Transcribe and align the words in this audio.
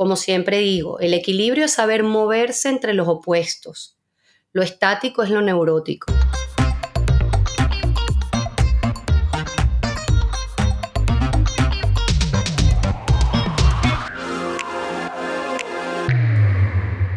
Como 0.00 0.16
siempre 0.16 0.60
digo, 0.60 0.98
el 0.98 1.12
equilibrio 1.12 1.66
es 1.66 1.74
saber 1.74 2.04
moverse 2.04 2.70
entre 2.70 2.94
los 2.94 3.06
opuestos. 3.06 3.98
Lo 4.50 4.62
estático 4.62 5.22
es 5.22 5.28
lo 5.28 5.42
neurótico. 5.42 6.10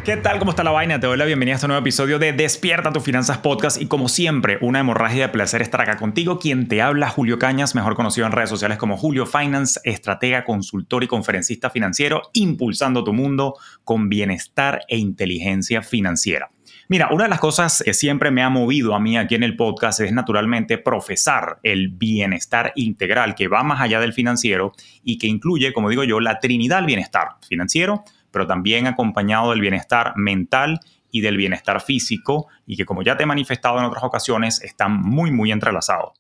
¿Qué 0.04 0.18
tal? 0.18 0.38
¿Cómo 0.38 0.52
está 0.52 0.66
la 0.66 0.72
vaina? 0.72 1.00
Te 1.00 1.08
doy 1.08 1.18
la 1.18 1.24
bienvenida 1.24 1.54
a 1.54 1.56
este 1.56 1.68
nuevo 1.68 1.80
episodio 1.80 2.20
de 2.20 2.34
Despierta 2.34 2.92
tu 2.92 3.00
Finanzas 3.00 3.38
Podcast 3.38 3.82
y 3.82 3.86
como 3.86 4.10
siempre, 4.10 4.58
una 4.60 4.82
hemorragia 4.82 5.28
de 5.28 5.30
placer 5.32 5.62
estar 5.62 5.80
acá 5.80 5.96
contigo. 5.96 6.40
Quien 6.40 6.68
te 6.68 6.82
habla, 6.82 7.08
Julio 7.08 7.40
Cañas, 7.40 7.74
mejor 7.74 7.96
conocido 7.96 8.28
en 8.28 8.34
redes 8.34 8.50
sociales 8.50 8.78
como 8.78 8.98
Julio 8.98 9.26
Finance, 9.26 9.80
estratega, 9.86 10.44
consultor 10.44 11.06
y 11.06 11.08
conferencista 11.08 11.70
financiero, 11.70 12.22
impulsando 12.34 13.06
tu 13.06 13.14
mundo 13.14 13.56
con 13.86 14.10
bienestar 14.10 14.82
e 14.90 14.98
inteligencia 14.98 15.82
financiera. 15.82 16.52
Mira, 16.90 17.08
una 17.12 17.24
de 17.24 17.30
las 17.30 17.40
cosas 17.40 17.82
que 17.86 17.94
siempre 17.94 18.30
me 18.30 18.44
ha 18.44 18.50
movido 18.50 18.96
a 18.96 19.00
mí 19.00 19.18
aquí 19.18 19.36
en 19.36 19.44
el 19.44 19.56
podcast 19.56 20.02
es 20.02 20.12
naturalmente 20.12 20.78
profesar 20.78 21.60
el 21.64 21.88
bienestar 21.88 22.74
integral 22.76 23.36
que 23.36 23.48
va 23.48 23.64
más 23.64 23.80
allá 23.80 24.02
del 24.02 24.12
financiero 24.12 24.74
y 25.02 25.18
que 25.18 25.28
incluye, 25.28 25.72
como 25.72 25.90
digo 25.90 26.04
yo, 26.04 26.20
la 26.20 26.40
trinidad 26.40 26.80
del 26.80 26.88
bienestar 26.88 27.38
financiero, 27.48 28.04
pero 28.34 28.48
también 28.48 28.88
acompañado 28.88 29.52
del 29.52 29.62
bienestar 29.62 30.14
mental 30.18 30.80
y 31.12 31.22
del 31.22 31.38
bienestar 31.38 31.80
físico 31.80 32.48
y 32.66 32.76
que 32.76 32.86
como 32.86 33.04
ya 33.04 33.16
te 33.16 33.24
he 33.24 33.28
manifestado 33.28 33.78
en 33.78 33.86
otras 33.86 34.04
ocasiones 34.04 34.62
están 34.64 35.00
muy 35.00 35.32
muy 35.32 35.52
entrelazados. 35.52 36.12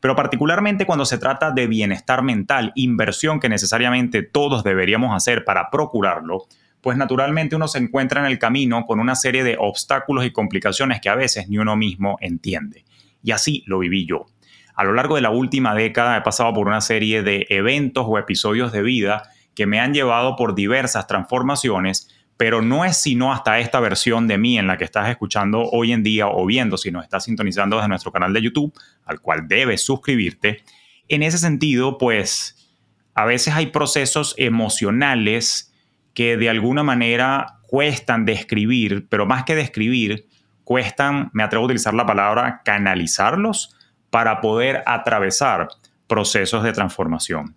Pero 0.00 0.16
particularmente 0.16 0.84
cuando 0.84 1.04
se 1.04 1.18
trata 1.18 1.52
de 1.52 1.68
bienestar 1.68 2.22
mental, 2.22 2.72
inversión 2.74 3.38
que 3.38 3.48
necesariamente 3.48 4.22
todos 4.22 4.64
deberíamos 4.64 5.14
hacer 5.14 5.44
para 5.44 5.70
procurarlo, 5.70 6.46
pues 6.80 6.96
naturalmente 6.96 7.54
uno 7.54 7.68
se 7.68 7.78
encuentra 7.78 8.20
en 8.20 8.26
el 8.26 8.38
camino 8.38 8.84
con 8.86 8.98
una 8.98 9.14
serie 9.14 9.44
de 9.44 9.56
obstáculos 9.58 10.24
y 10.24 10.32
complicaciones 10.32 11.00
que 11.00 11.10
a 11.10 11.14
veces 11.14 11.48
ni 11.48 11.58
uno 11.58 11.76
mismo 11.76 12.16
entiende. 12.20 12.84
Y 13.22 13.30
así 13.30 13.62
lo 13.66 13.78
viví 13.78 14.06
yo. 14.06 14.26
A 14.74 14.82
lo 14.82 14.94
largo 14.94 15.14
de 15.14 15.20
la 15.20 15.30
última 15.30 15.74
década 15.74 16.16
he 16.16 16.22
pasado 16.22 16.52
por 16.54 16.66
una 16.66 16.80
serie 16.80 17.22
de 17.22 17.46
eventos 17.50 18.06
o 18.08 18.18
episodios 18.18 18.72
de 18.72 18.82
vida 18.82 19.30
que 19.60 19.66
me 19.66 19.78
han 19.78 19.92
llevado 19.92 20.36
por 20.36 20.54
diversas 20.54 21.06
transformaciones, 21.06 22.08
pero 22.38 22.62
no 22.62 22.86
es 22.86 22.96
sino 22.96 23.30
hasta 23.30 23.58
esta 23.58 23.78
versión 23.78 24.26
de 24.26 24.38
mí 24.38 24.58
en 24.58 24.66
la 24.66 24.78
que 24.78 24.84
estás 24.84 25.10
escuchando 25.10 25.68
hoy 25.70 25.92
en 25.92 26.02
día 26.02 26.28
o 26.28 26.46
viendo 26.46 26.78
si 26.78 26.90
nos 26.90 27.04
estás 27.04 27.24
sintonizando 27.24 27.76
desde 27.76 27.90
nuestro 27.90 28.10
canal 28.10 28.32
de 28.32 28.40
YouTube, 28.40 28.72
al 29.04 29.20
cual 29.20 29.48
debes 29.48 29.84
suscribirte. 29.84 30.64
En 31.08 31.22
ese 31.22 31.36
sentido, 31.36 31.98
pues 31.98 32.72
a 33.12 33.26
veces 33.26 33.52
hay 33.52 33.66
procesos 33.66 34.34
emocionales 34.38 35.74
que 36.14 36.38
de 36.38 36.48
alguna 36.48 36.82
manera 36.82 37.58
cuestan 37.66 38.24
describir, 38.24 39.08
pero 39.10 39.26
más 39.26 39.44
que 39.44 39.54
describir, 39.54 40.26
cuestan, 40.64 41.28
me 41.34 41.42
atrevo 41.42 41.64
a 41.64 41.66
utilizar 41.66 41.92
la 41.92 42.06
palabra, 42.06 42.62
canalizarlos 42.64 43.76
para 44.08 44.40
poder 44.40 44.82
atravesar 44.86 45.68
procesos 46.06 46.62
de 46.62 46.72
transformación. 46.72 47.56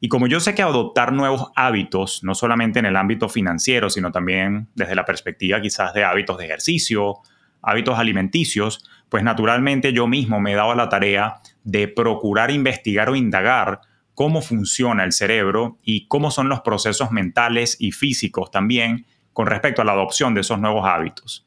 Y 0.00 0.08
como 0.08 0.26
yo 0.26 0.40
sé 0.40 0.54
que 0.54 0.62
adoptar 0.62 1.12
nuevos 1.12 1.52
hábitos, 1.54 2.24
no 2.24 2.34
solamente 2.34 2.78
en 2.78 2.86
el 2.86 2.96
ámbito 2.96 3.28
financiero, 3.28 3.90
sino 3.90 4.10
también 4.10 4.68
desde 4.74 4.94
la 4.94 5.04
perspectiva 5.04 5.60
quizás 5.60 5.92
de 5.92 6.04
hábitos 6.04 6.38
de 6.38 6.46
ejercicio, 6.46 7.18
hábitos 7.60 7.98
alimenticios, 7.98 8.88
pues 9.10 9.22
naturalmente 9.22 9.92
yo 9.92 10.06
mismo 10.06 10.40
me 10.40 10.52
he 10.52 10.56
dado 10.56 10.74
la 10.74 10.88
tarea 10.88 11.40
de 11.64 11.86
procurar 11.86 12.50
investigar 12.50 13.10
o 13.10 13.16
indagar 13.16 13.80
cómo 14.14 14.40
funciona 14.40 15.04
el 15.04 15.12
cerebro 15.12 15.78
y 15.82 16.06
cómo 16.06 16.30
son 16.30 16.48
los 16.48 16.60
procesos 16.60 17.10
mentales 17.10 17.76
y 17.78 17.92
físicos 17.92 18.50
también 18.50 19.06
con 19.34 19.46
respecto 19.46 19.82
a 19.82 19.84
la 19.84 19.92
adopción 19.92 20.34
de 20.34 20.40
esos 20.40 20.58
nuevos 20.58 20.86
hábitos. 20.86 21.44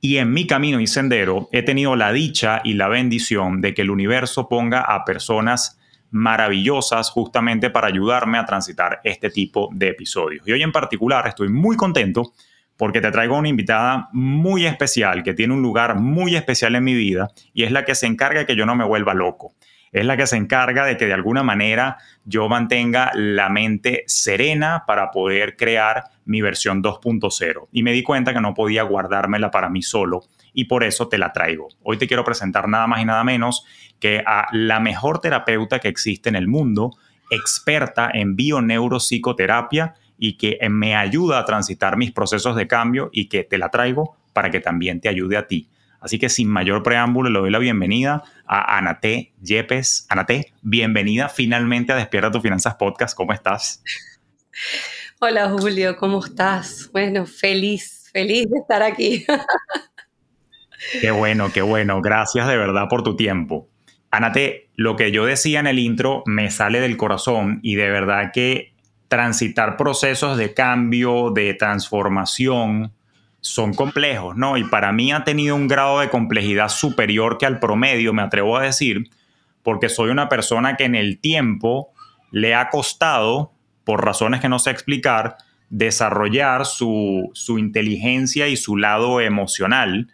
Y 0.00 0.16
en 0.16 0.32
mi 0.32 0.48
camino 0.48 0.80
y 0.80 0.88
sendero 0.88 1.48
he 1.52 1.62
tenido 1.62 1.94
la 1.94 2.12
dicha 2.12 2.60
y 2.64 2.74
la 2.74 2.88
bendición 2.88 3.60
de 3.60 3.74
que 3.74 3.82
el 3.82 3.90
universo 3.90 4.48
ponga 4.48 4.80
a 4.80 5.04
personas 5.04 5.78
maravillosas 6.12 7.10
justamente 7.10 7.70
para 7.70 7.88
ayudarme 7.88 8.38
a 8.38 8.46
transitar 8.46 9.00
este 9.02 9.30
tipo 9.30 9.68
de 9.72 9.88
episodios. 9.88 10.46
Y 10.46 10.52
hoy 10.52 10.62
en 10.62 10.70
particular 10.70 11.26
estoy 11.26 11.48
muy 11.48 11.76
contento 11.76 12.32
porque 12.76 13.00
te 13.00 13.10
traigo 13.10 13.36
una 13.36 13.48
invitada 13.48 14.08
muy 14.12 14.66
especial 14.66 15.22
que 15.22 15.34
tiene 15.34 15.54
un 15.54 15.62
lugar 15.62 15.98
muy 15.98 16.36
especial 16.36 16.74
en 16.74 16.84
mi 16.84 16.94
vida 16.94 17.28
y 17.52 17.64
es 17.64 17.72
la 17.72 17.84
que 17.84 17.94
se 17.94 18.06
encarga 18.06 18.40
de 18.40 18.46
que 18.46 18.56
yo 18.56 18.66
no 18.66 18.76
me 18.76 18.84
vuelva 18.84 19.14
loco. 19.14 19.54
Es 19.92 20.06
la 20.06 20.16
que 20.16 20.26
se 20.26 20.36
encarga 20.36 20.86
de 20.86 20.96
que 20.96 21.04
de 21.04 21.12
alguna 21.12 21.42
manera 21.42 21.98
yo 22.24 22.48
mantenga 22.48 23.10
la 23.14 23.50
mente 23.50 24.04
serena 24.06 24.84
para 24.86 25.10
poder 25.10 25.54
crear 25.56 26.04
mi 26.24 26.40
versión 26.40 26.82
2.0. 26.82 27.68
Y 27.72 27.82
me 27.82 27.92
di 27.92 28.02
cuenta 28.02 28.32
que 28.32 28.40
no 28.40 28.54
podía 28.54 28.84
guardármela 28.84 29.50
para 29.50 29.68
mí 29.68 29.82
solo 29.82 30.22
y 30.54 30.64
por 30.64 30.82
eso 30.82 31.08
te 31.08 31.18
la 31.18 31.32
traigo. 31.32 31.68
Hoy 31.82 31.98
te 31.98 32.06
quiero 32.06 32.24
presentar 32.24 32.68
nada 32.68 32.86
más 32.86 33.02
y 33.02 33.04
nada 33.04 33.22
menos 33.22 33.66
que 34.02 34.20
a 34.26 34.48
la 34.50 34.80
mejor 34.80 35.20
terapeuta 35.20 35.78
que 35.78 35.86
existe 35.86 36.28
en 36.28 36.34
el 36.34 36.48
mundo, 36.48 36.90
experta 37.30 38.10
en 38.12 38.34
bioneuropsicoterapia 38.34 39.94
y 40.18 40.36
que 40.36 40.58
me 40.68 40.96
ayuda 40.96 41.38
a 41.38 41.44
transitar 41.44 41.96
mis 41.96 42.10
procesos 42.10 42.56
de 42.56 42.66
cambio 42.66 43.10
y 43.12 43.28
que 43.28 43.44
te 43.44 43.58
la 43.58 43.68
traigo 43.68 44.16
para 44.32 44.50
que 44.50 44.58
también 44.58 45.00
te 45.00 45.08
ayude 45.08 45.36
a 45.36 45.46
ti. 45.46 45.68
Así 46.00 46.18
que 46.18 46.28
sin 46.28 46.48
mayor 46.48 46.82
preámbulo 46.82 47.30
le 47.30 47.38
doy 47.38 47.50
la 47.52 47.60
bienvenida 47.60 48.24
a 48.44 48.76
Anate 48.76 49.34
Yepes. 49.40 50.06
Anate, 50.08 50.52
bienvenida 50.62 51.28
finalmente 51.28 51.92
a 51.92 51.96
Despierta 51.96 52.32
tus 52.32 52.42
Finanzas 52.42 52.74
Podcast. 52.74 53.16
¿Cómo 53.16 53.32
estás? 53.32 53.84
Hola 55.20 55.48
Julio, 55.48 55.96
¿cómo 55.96 56.24
estás? 56.24 56.90
Bueno, 56.92 57.24
feliz, 57.24 58.10
feliz 58.12 58.50
de 58.50 58.58
estar 58.58 58.82
aquí. 58.82 59.24
Qué 61.00 61.12
bueno, 61.12 61.52
qué 61.52 61.62
bueno. 61.62 62.02
Gracias 62.02 62.48
de 62.48 62.56
verdad 62.56 62.88
por 62.88 63.04
tu 63.04 63.14
tiempo. 63.14 63.68
Anate, 64.12 64.68
lo 64.76 64.94
que 64.94 65.10
yo 65.10 65.24
decía 65.24 65.58
en 65.58 65.66
el 65.66 65.78
intro 65.78 66.22
me 66.26 66.50
sale 66.50 66.80
del 66.80 66.98
corazón 66.98 67.60
y 67.62 67.76
de 67.76 67.88
verdad 67.90 68.30
que 68.30 68.74
transitar 69.08 69.78
procesos 69.78 70.36
de 70.36 70.52
cambio, 70.52 71.30
de 71.30 71.54
transformación, 71.54 72.92
son 73.40 73.72
complejos, 73.72 74.36
¿no? 74.36 74.58
Y 74.58 74.64
para 74.64 74.92
mí 74.92 75.12
ha 75.12 75.24
tenido 75.24 75.56
un 75.56 75.66
grado 75.66 76.00
de 76.00 76.10
complejidad 76.10 76.68
superior 76.68 77.38
que 77.38 77.46
al 77.46 77.58
promedio, 77.58 78.12
me 78.12 78.20
atrevo 78.20 78.58
a 78.58 78.62
decir, 78.62 79.08
porque 79.62 79.88
soy 79.88 80.10
una 80.10 80.28
persona 80.28 80.76
que 80.76 80.84
en 80.84 80.94
el 80.94 81.18
tiempo 81.18 81.90
le 82.30 82.54
ha 82.54 82.68
costado, 82.68 83.52
por 83.82 84.04
razones 84.04 84.42
que 84.42 84.48
no 84.50 84.58
sé 84.58 84.72
explicar, 84.72 85.38
desarrollar 85.70 86.66
su, 86.66 87.30
su 87.32 87.58
inteligencia 87.58 88.46
y 88.48 88.58
su 88.58 88.76
lado 88.76 89.22
emocional 89.22 90.08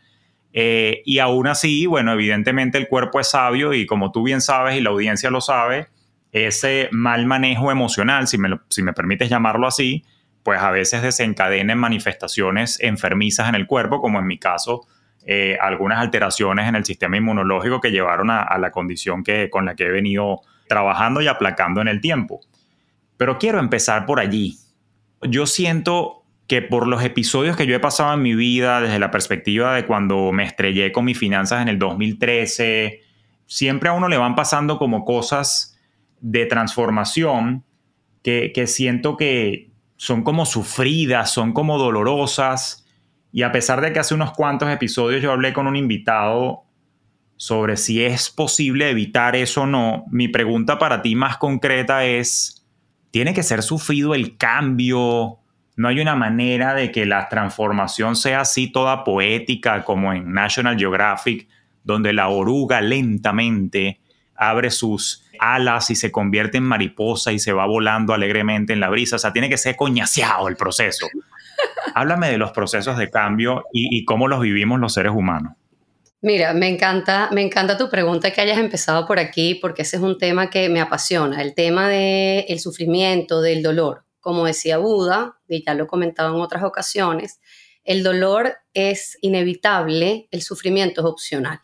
eh, 0.52 1.02
y 1.04 1.18
aún 1.18 1.46
así, 1.46 1.86
bueno, 1.86 2.12
evidentemente 2.12 2.78
el 2.78 2.88
cuerpo 2.88 3.20
es 3.20 3.30
sabio 3.30 3.74
y 3.74 3.86
como 3.86 4.12
tú 4.12 4.22
bien 4.22 4.40
sabes 4.40 4.76
y 4.76 4.80
la 4.80 4.90
audiencia 4.90 5.30
lo 5.30 5.40
sabe, 5.40 5.88
ese 6.32 6.88
mal 6.92 7.26
manejo 7.26 7.70
emocional, 7.70 8.28
si 8.28 8.38
me, 8.38 8.58
si 8.68 8.82
me 8.82 8.92
permites 8.92 9.28
llamarlo 9.28 9.66
así, 9.66 10.04
pues 10.42 10.60
a 10.60 10.70
veces 10.70 11.02
desencadena 11.02 11.72
en 11.72 11.78
manifestaciones 11.78 12.80
enfermizas 12.80 13.48
en 13.48 13.54
el 13.54 13.66
cuerpo, 13.66 14.00
como 14.00 14.18
en 14.18 14.26
mi 14.26 14.38
caso, 14.38 14.86
eh, 15.26 15.58
algunas 15.60 15.98
alteraciones 15.98 16.66
en 16.68 16.74
el 16.74 16.84
sistema 16.84 17.16
inmunológico 17.16 17.80
que 17.80 17.90
llevaron 17.90 18.30
a, 18.30 18.42
a 18.42 18.58
la 18.58 18.70
condición 18.70 19.22
que, 19.22 19.50
con 19.50 19.66
la 19.66 19.74
que 19.74 19.84
he 19.84 19.90
venido 19.90 20.40
trabajando 20.68 21.20
y 21.20 21.26
aplacando 21.26 21.80
en 21.80 21.88
el 21.88 22.00
tiempo. 22.00 22.40
Pero 23.16 23.38
quiero 23.38 23.58
empezar 23.58 24.06
por 24.06 24.20
allí. 24.20 24.56
Yo 25.22 25.46
siento 25.46 26.17
que 26.48 26.62
por 26.62 26.86
los 26.86 27.04
episodios 27.04 27.56
que 27.56 27.66
yo 27.66 27.76
he 27.76 27.80
pasado 27.80 28.14
en 28.14 28.22
mi 28.22 28.34
vida, 28.34 28.80
desde 28.80 28.98
la 28.98 29.10
perspectiva 29.10 29.74
de 29.74 29.84
cuando 29.84 30.32
me 30.32 30.44
estrellé 30.44 30.90
con 30.92 31.04
mis 31.04 31.18
finanzas 31.18 31.60
en 31.60 31.68
el 31.68 31.78
2013, 31.78 33.02
siempre 33.46 33.90
a 33.90 33.92
uno 33.92 34.08
le 34.08 34.16
van 34.16 34.34
pasando 34.34 34.78
como 34.78 35.04
cosas 35.04 35.78
de 36.20 36.46
transformación 36.46 37.64
que, 38.22 38.50
que 38.54 38.66
siento 38.66 39.18
que 39.18 39.70
son 39.96 40.22
como 40.22 40.46
sufridas, 40.46 41.30
son 41.30 41.52
como 41.52 41.76
dolorosas. 41.76 42.86
Y 43.30 43.42
a 43.42 43.52
pesar 43.52 43.82
de 43.82 43.92
que 43.92 43.98
hace 43.98 44.14
unos 44.14 44.32
cuantos 44.32 44.70
episodios 44.70 45.20
yo 45.20 45.32
hablé 45.32 45.52
con 45.52 45.66
un 45.66 45.76
invitado 45.76 46.64
sobre 47.36 47.76
si 47.76 48.02
es 48.02 48.30
posible 48.30 48.88
evitar 48.88 49.36
eso 49.36 49.62
o 49.62 49.66
no, 49.66 50.06
mi 50.10 50.28
pregunta 50.28 50.78
para 50.78 51.02
ti 51.02 51.14
más 51.14 51.36
concreta 51.36 52.06
es, 52.06 52.66
¿tiene 53.10 53.34
que 53.34 53.42
ser 53.42 53.62
sufrido 53.62 54.14
el 54.14 54.38
cambio? 54.38 55.40
No 55.78 55.86
hay 55.86 56.00
una 56.00 56.16
manera 56.16 56.74
de 56.74 56.90
que 56.90 57.06
la 57.06 57.28
transformación 57.28 58.16
sea 58.16 58.40
así 58.40 58.66
toda 58.66 59.04
poética 59.04 59.84
como 59.84 60.12
en 60.12 60.32
National 60.32 60.76
Geographic, 60.76 61.46
donde 61.84 62.12
la 62.12 62.28
oruga 62.28 62.80
lentamente 62.80 64.00
abre 64.34 64.72
sus 64.72 65.24
alas 65.38 65.88
y 65.90 65.94
se 65.94 66.10
convierte 66.10 66.58
en 66.58 66.64
mariposa 66.64 67.30
y 67.30 67.38
se 67.38 67.52
va 67.52 67.64
volando 67.66 68.12
alegremente 68.12 68.72
en 68.72 68.80
la 68.80 68.88
brisa. 68.88 69.16
O 69.16 69.18
sea, 69.20 69.32
tiene 69.32 69.48
que 69.48 69.56
ser 69.56 69.76
coñaseado 69.76 70.48
el 70.48 70.56
proceso. 70.56 71.06
Háblame 71.94 72.28
de 72.28 72.38
los 72.38 72.50
procesos 72.50 72.98
de 72.98 73.08
cambio 73.08 73.62
y, 73.72 74.04
cómo 74.04 74.26
los 74.26 74.40
vivimos 74.40 74.80
los 74.80 74.94
seres 74.94 75.12
humanos. 75.12 75.52
Mira, 76.20 76.54
me 76.54 76.66
encanta, 76.66 77.28
me 77.30 77.42
encanta 77.42 77.78
tu 77.78 77.88
pregunta 77.88 78.32
que 78.32 78.40
hayas 78.40 78.58
empezado 78.58 79.06
por 79.06 79.20
aquí, 79.20 79.54
porque 79.54 79.82
ese 79.82 79.98
es 79.98 80.02
un 80.02 80.18
tema 80.18 80.50
que 80.50 80.68
me 80.68 80.80
apasiona, 80.80 81.40
el 81.40 81.54
tema 81.54 81.88
del 81.88 82.58
sufrimiento, 82.58 83.40
del 83.40 83.62
dolor 83.62 84.07
como 84.28 84.44
decía 84.44 84.76
Buda, 84.76 85.40
y 85.48 85.64
ya 85.64 85.72
lo 85.72 85.84
he 85.84 85.86
comentado 85.86 86.34
en 86.34 86.42
otras 86.42 86.62
ocasiones, 86.62 87.40
el 87.82 88.02
dolor 88.02 88.58
es 88.74 89.16
inevitable, 89.22 90.28
el 90.30 90.42
sufrimiento 90.42 91.00
es 91.00 91.06
opcional. 91.06 91.60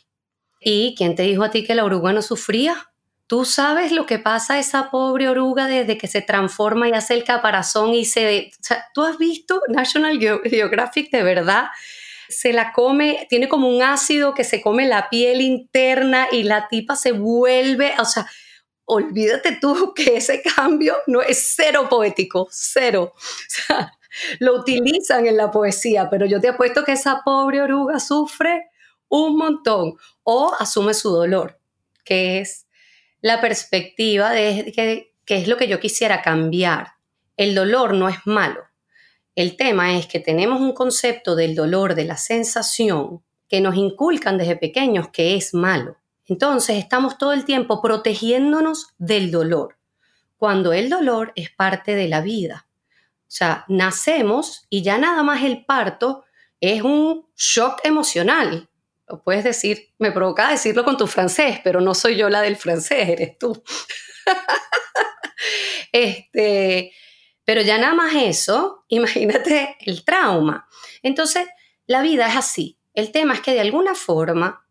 ¿Y 0.60 0.94
quién 0.96 1.14
te 1.14 1.24
dijo 1.24 1.44
a 1.44 1.50
ti 1.50 1.62
que 1.62 1.74
la 1.74 1.84
oruga 1.84 2.14
no 2.14 2.22
sufría? 2.22 2.90
Tú 3.26 3.44
sabes 3.44 3.92
lo 3.92 4.06
que 4.06 4.18
pasa 4.18 4.54
a 4.54 4.58
esa 4.60 4.90
pobre 4.90 5.28
oruga 5.28 5.66
desde 5.66 5.98
que 5.98 6.06
se 6.06 6.22
transforma 6.22 6.88
y 6.88 6.92
hace 6.92 7.12
el 7.12 7.24
caparazón 7.24 7.92
y 7.92 8.06
se... 8.06 8.50
O 8.58 8.62
sea, 8.62 8.86
tú 8.94 9.02
has 9.02 9.18
visto 9.18 9.60
National 9.68 10.18
Geographic 10.18 11.10
de 11.10 11.22
verdad, 11.22 11.66
se 12.30 12.54
la 12.54 12.72
come, 12.72 13.26
tiene 13.28 13.46
como 13.46 13.68
un 13.68 13.82
ácido 13.82 14.32
que 14.32 14.44
se 14.44 14.62
come 14.62 14.88
la 14.88 15.10
piel 15.10 15.42
interna 15.42 16.28
y 16.32 16.44
la 16.44 16.68
tipa 16.68 16.96
se 16.96 17.12
vuelve, 17.12 17.92
o 17.98 18.06
sea, 18.06 18.26
olvídate 18.86 19.58
tú 19.60 19.92
que 19.96 20.16
ese 20.16 20.42
cambio 20.42 20.96
no 21.06 21.22
es 21.22 21.54
cero 21.56 21.86
poético, 21.88 22.48
cero. 22.50 23.14
Lo 24.38 24.54
utilizan 24.60 25.26
en 25.26 25.36
la 25.36 25.50
poesía, 25.50 26.08
pero 26.08 26.26
yo 26.26 26.40
te 26.40 26.48
apuesto 26.48 26.84
que 26.84 26.92
esa 26.92 27.22
pobre 27.24 27.60
oruga 27.60 27.98
sufre 27.98 28.70
un 29.08 29.36
montón 29.36 29.94
o 30.22 30.52
asume 30.58 30.94
su 30.94 31.10
dolor, 31.10 31.58
que 32.04 32.40
es 32.40 32.66
la 33.20 33.40
perspectiva 33.40 34.30
de 34.30 34.72
que, 34.74 35.12
es 35.26 35.48
lo 35.48 35.56
que 35.56 35.66
yo 35.66 35.80
quisiera 35.80 36.22
cambiar. 36.22 36.92
El 37.36 37.54
dolor 37.54 37.94
no 37.94 38.08
es 38.08 38.18
malo. 38.24 38.62
El 39.34 39.56
tema 39.56 39.98
es 39.98 40.06
que 40.06 40.20
tenemos 40.20 40.60
un 40.60 40.72
concepto 40.72 41.34
del 41.34 41.54
dolor, 41.54 41.94
de 41.94 42.04
la 42.04 42.16
sensación, 42.16 43.24
que 43.48 43.60
nos 43.60 43.74
inculcan 43.76 44.38
desde 44.38 44.56
pequeños 44.56 45.08
que 45.08 45.34
es 45.34 45.54
malo. 45.54 45.96
Entonces 46.26 46.76
estamos 46.76 47.18
todo 47.18 47.32
el 47.32 47.44
tiempo 47.44 47.82
protegiéndonos 47.82 48.88
del 48.98 49.30
dolor, 49.30 49.78
cuando 50.36 50.72
el 50.72 50.88
dolor 50.88 51.32
es 51.36 51.50
parte 51.50 51.94
de 51.94 52.08
la 52.08 52.20
vida. 52.20 52.66
O 53.22 53.36
sea, 53.36 53.64
nacemos 53.68 54.66
y 54.70 54.82
ya 54.82 54.96
nada 54.98 55.22
más 55.22 55.42
el 55.42 55.64
parto 55.64 56.24
es 56.60 56.82
un 56.82 57.26
shock 57.36 57.80
emocional. 57.84 58.68
Lo 59.06 59.22
puedes 59.22 59.44
decir, 59.44 59.92
me 59.98 60.12
provoca 60.12 60.48
decirlo 60.48 60.84
con 60.84 60.96
tu 60.96 61.06
francés, 61.06 61.60
pero 61.62 61.80
no 61.80 61.94
soy 61.94 62.16
yo 62.16 62.30
la 62.30 62.40
del 62.40 62.56
francés, 62.56 63.08
eres 63.08 63.38
tú. 63.38 63.62
este, 65.92 66.92
pero 67.44 67.60
ya 67.60 67.76
nada 67.76 67.94
más 67.94 68.14
eso, 68.14 68.84
imagínate 68.88 69.76
el 69.80 70.04
trauma. 70.04 70.66
Entonces, 71.02 71.46
la 71.86 72.00
vida 72.00 72.28
es 72.28 72.36
así. 72.36 72.78
El 72.94 73.12
tema 73.12 73.34
es 73.34 73.40
que 73.40 73.52
de 73.52 73.60
alguna 73.60 73.94
forma 73.94 74.63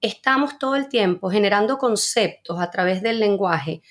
estamos 0.00 0.58
todo 0.58 0.76
el 0.76 0.88
tiempo 0.88 1.30
generando 1.30 1.78
conceptos 1.78 2.60
a 2.60 2.70
través 2.70 3.02
del 3.02 3.20
lenguaje 3.20 3.82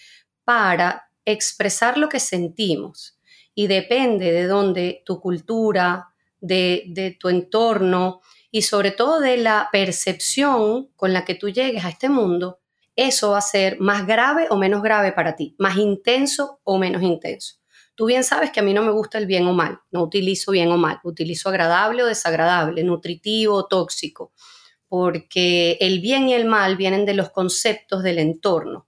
para 0.44 1.10
expresar 1.26 1.98
lo 1.98 2.10
que 2.10 2.20
sentimos 2.20 3.20
y 3.54 3.68
depende 3.68 4.32
de 4.32 4.48
dónde 4.48 5.04
tu 5.06 5.20
cultura, 5.20 6.10
de, 6.40 7.18
tu 7.20 7.30
entorno 7.30 8.22
y 8.52 8.64
sobre 8.64 8.92
todo 8.92 9.20
de 9.20 9.38
la 9.38 9.70
percepción 9.72 10.88
con 10.96 11.14
la 11.14 11.26
que 11.26 11.36
tú 11.36 11.50
llegues 11.50 11.86
a 11.86 11.90
este 11.90 12.10
mundo, 12.10 12.60
eso 12.96 13.32
va 13.32 13.38
a 13.38 13.42
ser 13.42 13.80
más 13.80 14.08
grave 14.08 14.48
o 14.50 14.58
menos 14.58 14.82
grave 14.82 15.12
para 15.12 15.36
ti, 15.36 15.56
más 15.60 15.78
intenso 15.78 16.60
o 16.64 16.78
menos 16.78 17.04
intenso. 17.04 17.56
Tú 17.96 18.06
bien 18.06 18.24
sabes 18.24 18.52
que 18.52 18.62
a 18.62 18.64
mí 18.64 18.74
no 18.74 18.82
me 18.82 18.92
gusta 18.92 19.18
el 19.18 19.26
bien 19.26 19.46
o 19.46 19.54
mal, 19.54 19.82
no 19.92 20.04
utilizo 20.04 20.52
bien 20.52 20.72
o 20.72 20.78
mal, 20.78 21.00
utilizo 21.04 21.50
agradable 21.50 22.02
o 22.02 22.06
desagradable, 22.06 22.84
nutritivo 22.84 23.56
o 23.56 23.68
tóxico, 23.68 24.32
porque 24.90 25.78
el 25.80 26.02
bien 26.02 26.28
y 26.28 26.34
el 26.34 26.46
mal 26.46 26.76
vienen 26.76 27.06
de 27.06 27.14
los 27.14 27.30
conceptos 27.30 28.04
del 28.04 28.20
entorno 28.20 28.88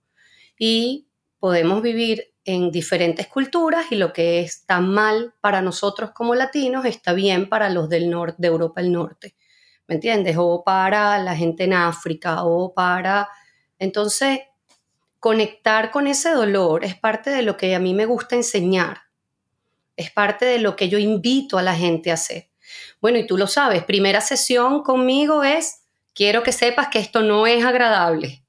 y 0.57 1.07
podemos 1.39 1.81
vivir 1.81 2.33
en 2.43 2.71
diferentes 2.71 3.27
culturas 3.27 3.85
y 3.91 3.95
lo 3.95 4.11
que 4.11 4.41
está 4.41 4.81
mal 4.81 5.33
para 5.41 5.61
nosotros 5.61 6.11
como 6.11 6.35
latinos 6.35 6.85
está 6.85 7.13
bien 7.13 7.47
para 7.47 7.69
los 7.69 7.87
del 7.87 8.09
norte, 8.09 8.37
de 8.39 8.47
Europa 8.47 8.81
del 8.81 8.91
Norte, 8.91 9.35
¿me 9.87 9.95
entiendes? 9.95 10.35
O 10.39 10.63
para 10.63 11.19
la 11.19 11.35
gente 11.35 11.63
en 11.63 11.73
África 11.73 12.43
o 12.43 12.73
para... 12.73 13.29
Entonces, 13.77 14.39
conectar 15.19 15.91
con 15.91 16.07
ese 16.07 16.31
dolor 16.31 16.83
es 16.83 16.95
parte 16.95 17.29
de 17.29 17.43
lo 17.43 17.57
que 17.57 17.75
a 17.75 17.79
mí 17.79 17.93
me 17.93 18.05
gusta 18.05 18.35
enseñar, 18.35 19.01
es 19.95 20.09
parte 20.09 20.45
de 20.45 20.57
lo 20.57 20.75
que 20.75 20.89
yo 20.89 20.97
invito 20.97 21.59
a 21.59 21.61
la 21.61 21.75
gente 21.75 22.09
a 22.09 22.15
hacer. 22.15 22.49
Bueno, 23.01 23.19
y 23.19 23.27
tú 23.27 23.37
lo 23.37 23.47
sabes, 23.47 23.83
primera 23.83 24.21
sesión 24.21 24.81
conmigo 24.81 25.43
es, 25.43 25.80
quiero 26.13 26.43
que 26.43 26.51
sepas 26.51 26.87
que 26.89 26.99
esto 26.99 27.21
no 27.21 27.47
es 27.47 27.63
agradable. 27.63 28.45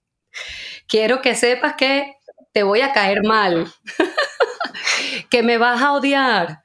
Quiero 0.86 1.22
que 1.22 1.34
sepas 1.34 1.74
que 1.74 2.16
te 2.52 2.62
voy 2.62 2.80
a 2.80 2.92
caer 2.92 3.22
mal, 3.24 3.72
que 5.30 5.42
me 5.42 5.58
vas 5.58 5.80
a 5.80 5.92
odiar, 5.92 6.62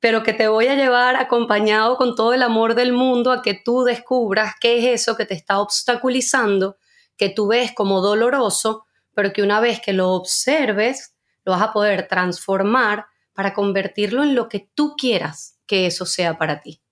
pero 0.00 0.22
que 0.22 0.32
te 0.32 0.48
voy 0.48 0.68
a 0.68 0.74
llevar 0.74 1.16
acompañado 1.16 1.96
con 1.96 2.14
todo 2.16 2.32
el 2.32 2.42
amor 2.42 2.74
del 2.74 2.92
mundo 2.92 3.30
a 3.30 3.42
que 3.42 3.54
tú 3.54 3.84
descubras 3.84 4.54
qué 4.60 4.78
es 4.78 5.02
eso 5.02 5.16
que 5.16 5.26
te 5.26 5.34
está 5.34 5.60
obstaculizando, 5.60 6.78
que 7.16 7.28
tú 7.28 7.48
ves 7.48 7.72
como 7.72 8.00
doloroso, 8.00 8.86
pero 9.14 9.32
que 9.32 9.42
una 9.42 9.60
vez 9.60 9.80
que 9.80 9.92
lo 9.92 10.10
observes, 10.10 11.14
lo 11.44 11.52
vas 11.52 11.62
a 11.62 11.72
poder 11.72 12.08
transformar 12.08 13.06
para 13.34 13.54
convertirlo 13.54 14.22
en 14.22 14.34
lo 14.34 14.48
que 14.48 14.70
tú 14.74 14.94
quieras 14.96 15.58
que 15.66 15.86
eso 15.86 16.06
sea 16.06 16.38
para 16.38 16.60
ti. 16.60 16.82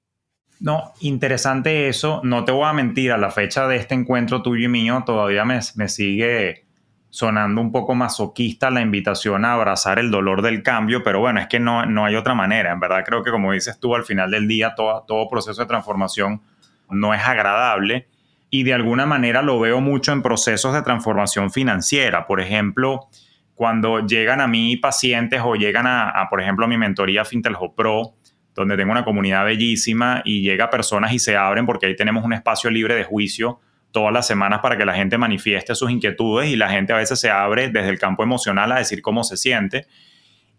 No, 0.60 0.92
interesante 1.00 1.88
eso. 1.88 2.20
No 2.22 2.44
te 2.44 2.52
voy 2.52 2.66
a 2.66 2.72
mentir, 2.72 3.12
a 3.12 3.18
la 3.18 3.30
fecha 3.30 3.66
de 3.66 3.76
este 3.76 3.94
encuentro 3.94 4.42
tuyo 4.42 4.66
y 4.66 4.68
mío 4.68 5.02
todavía 5.06 5.44
me, 5.44 5.58
me 5.74 5.88
sigue 5.88 6.66
sonando 7.08 7.60
un 7.60 7.72
poco 7.72 7.94
masoquista 7.94 8.70
la 8.70 8.82
invitación 8.82 9.44
a 9.44 9.54
abrazar 9.54 9.98
el 9.98 10.10
dolor 10.10 10.42
del 10.42 10.62
cambio, 10.62 11.02
pero 11.02 11.18
bueno, 11.18 11.40
es 11.40 11.48
que 11.48 11.58
no, 11.58 11.84
no 11.86 12.04
hay 12.04 12.14
otra 12.14 12.34
manera. 12.34 12.72
En 12.72 12.78
verdad 12.78 13.04
creo 13.04 13.24
que 13.24 13.30
como 13.30 13.52
dices 13.52 13.80
tú, 13.80 13.94
al 13.94 14.04
final 14.04 14.30
del 14.30 14.46
día 14.46 14.74
todo, 14.76 15.04
todo 15.08 15.28
proceso 15.28 15.60
de 15.60 15.66
transformación 15.66 16.40
no 16.88 17.14
es 17.14 17.20
agradable 17.20 18.06
y 18.50 18.64
de 18.64 18.74
alguna 18.74 19.06
manera 19.06 19.42
lo 19.42 19.58
veo 19.60 19.80
mucho 19.80 20.12
en 20.12 20.22
procesos 20.22 20.74
de 20.74 20.82
transformación 20.82 21.50
financiera. 21.50 22.26
Por 22.26 22.40
ejemplo, 22.40 23.08
cuando 23.54 24.06
llegan 24.06 24.40
a 24.40 24.46
mí 24.46 24.76
pacientes 24.76 25.40
o 25.44 25.54
llegan 25.54 25.86
a, 25.86 26.26
por 26.30 26.40
ejemplo, 26.40 26.64
a 26.64 26.68
mi 26.68 26.76
mentoría 26.76 27.24
Finteljo 27.24 27.74
Pro, 27.74 28.14
donde 28.54 28.76
tengo 28.76 28.92
una 28.92 29.04
comunidad 29.04 29.44
bellísima 29.44 30.22
y 30.24 30.42
llega 30.42 30.70
personas 30.70 31.12
y 31.12 31.18
se 31.18 31.36
abren 31.36 31.66
porque 31.66 31.86
ahí 31.86 31.96
tenemos 31.96 32.24
un 32.24 32.32
espacio 32.32 32.70
libre 32.70 32.94
de 32.94 33.04
juicio 33.04 33.60
todas 33.92 34.12
las 34.12 34.26
semanas 34.26 34.60
para 34.60 34.76
que 34.76 34.84
la 34.84 34.94
gente 34.94 35.18
manifieste 35.18 35.74
sus 35.74 35.90
inquietudes 35.90 36.48
y 36.48 36.56
la 36.56 36.68
gente 36.68 36.92
a 36.92 36.96
veces 36.96 37.18
se 37.20 37.30
abre 37.30 37.68
desde 37.68 37.88
el 37.88 37.98
campo 37.98 38.22
emocional 38.22 38.70
a 38.72 38.78
decir 38.78 39.02
cómo 39.02 39.24
se 39.24 39.36
siente. 39.36 39.86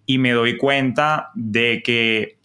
Y 0.05 0.17
me 0.17 0.31
doy 0.31 0.57
cuenta 0.57 1.31
de 1.35 1.81
que 1.83 2.39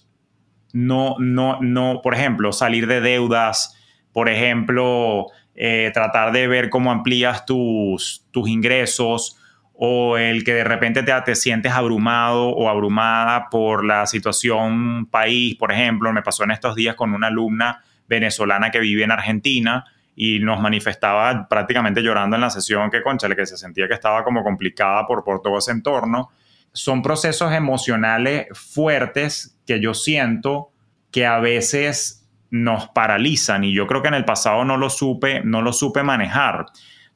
no, 0.73 1.17
no, 1.19 1.61
no, 1.61 2.01
por 2.03 2.15
ejemplo, 2.15 2.53
salir 2.53 2.87
de 2.87 3.01
deudas, 3.01 3.77
por 4.13 4.29
ejemplo, 4.29 5.27
eh, 5.55 5.91
tratar 5.95 6.33
de 6.33 6.47
ver 6.47 6.71
cómo 6.71 6.93
amplías 6.93 7.47
tus, 7.47 8.27
tus 8.31 8.49
ingresos 8.49 9.39
o 9.79 10.17
el 10.17 10.43
que 10.45 10.55
de 10.55 10.65
repente 10.65 11.03
te, 11.03 11.13
te 11.25 11.35
sientes 11.35 11.73
abrumado 11.73 12.49
o 12.49 12.69
abrumada 12.69 13.49
por 13.51 13.85
la 13.85 14.07
situación 14.07 15.07
país, 15.07 15.55
por 15.57 15.73
ejemplo, 15.73 16.13
me 16.13 16.23
pasó 16.23 16.45
en 16.45 16.53
estos 16.53 16.75
días 16.75 16.95
con 16.95 17.13
una 17.13 17.27
alumna 17.27 17.83
venezolana 18.09 18.71
que 18.71 18.81
vive 18.81 19.05
en 19.05 19.11
Argentina, 19.11 19.85
y 20.19 20.39
nos 20.39 20.61
manifestaba 20.61 21.47
prácticamente 21.47 22.01
llorando 22.03 22.37
en 22.37 22.41
la 22.43 22.49
sesión 22.49 22.91
que, 22.91 23.03
conchale, 23.03 23.37
que 23.37 23.45
se 23.45 23.59
sentía 23.59 23.87
que 23.87 23.93
estaba 23.93 24.25
como 24.25 24.43
complicada 24.43 25.07
por, 25.07 25.23
por 25.23 25.43
todo 25.43 25.59
ese 25.59 25.73
entorno. 25.73 26.31
Son 26.73 27.03
procesos 27.03 27.53
emocionales 27.53 28.47
fuertes 28.55 29.59
que 29.67 29.79
yo 29.79 29.93
siento 29.93 30.71
que 31.11 31.27
a 31.27 31.39
veces 31.39 32.27
nos 32.51 32.89
paralizan 32.89 33.65
y 33.65 33.75
yo 33.75 33.87
creo 33.87 34.01
que 34.01 34.09
en 34.09 34.15
el 34.15 34.25
pasado 34.25 34.65
no 34.65 34.79
lo 34.79 34.89
supe, 34.89 35.43
no 35.45 35.61
lo 35.61 35.75
supe 35.75 36.03
manejar. 36.03 36.67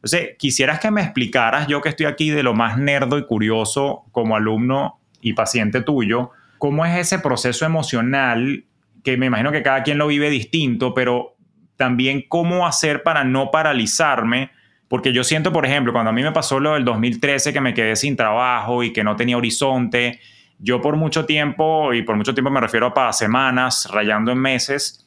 Entonces, 0.02 0.30
quisieras 0.38 0.80
que 0.80 0.90
me 0.90 1.02
explicaras, 1.02 1.66
yo 1.66 1.82
que 1.82 1.90
estoy 1.90 2.06
aquí 2.06 2.30
de 2.30 2.42
lo 2.42 2.54
más 2.54 2.78
nerdo 2.78 3.18
y 3.18 3.26
curioso 3.26 4.04
como 4.12 4.34
alumno 4.34 4.98
y 5.20 5.34
paciente 5.34 5.82
tuyo, 5.82 6.30
cómo 6.56 6.86
es 6.86 6.96
ese 6.96 7.18
proceso 7.18 7.66
emocional 7.66 8.64
que 9.04 9.18
me 9.18 9.26
imagino 9.26 9.52
que 9.52 9.62
cada 9.62 9.82
quien 9.82 9.98
lo 9.98 10.06
vive 10.06 10.30
distinto, 10.30 10.94
pero 10.94 11.36
también 11.76 12.24
cómo 12.26 12.66
hacer 12.66 13.02
para 13.02 13.24
no 13.24 13.50
paralizarme, 13.50 14.50
porque 14.88 15.12
yo 15.12 15.22
siento, 15.22 15.52
por 15.52 15.66
ejemplo, 15.66 15.92
cuando 15.92 16.10
a 16.10 16.12
mí 16.14 16.22
me 16.22 16.32
pasó 16.32 16.60
lo 16.60 16.74
del 16.74 16.84
2013 16.84 17.52
que 17.52 17.60
me 17.60 17.74
quedé 17.74 17.94
sin 17.94 18.16
trabajo 18.16 18.82
y 18.82 18.94
que 18.94 19.04
no 19.04 19.16
tenía 19.16 19.36
horizonte, 19.36 20.18
yo 20.58 20.80
por 20.80 20.96
mucho 20.96 21.26
tiempo, 21.26 21.92
y 21.92 22.02
por 22.02 22.16
mucho 22.16 22.32
tiempo 22.32 22.50
me 22.50 22.60
refiero 22.60 22.92
a 22.96 23.12
semanas, 23.12 23.86
rayando 23.92 24.32
en 24.32 24.38
meses, 24.38 25.06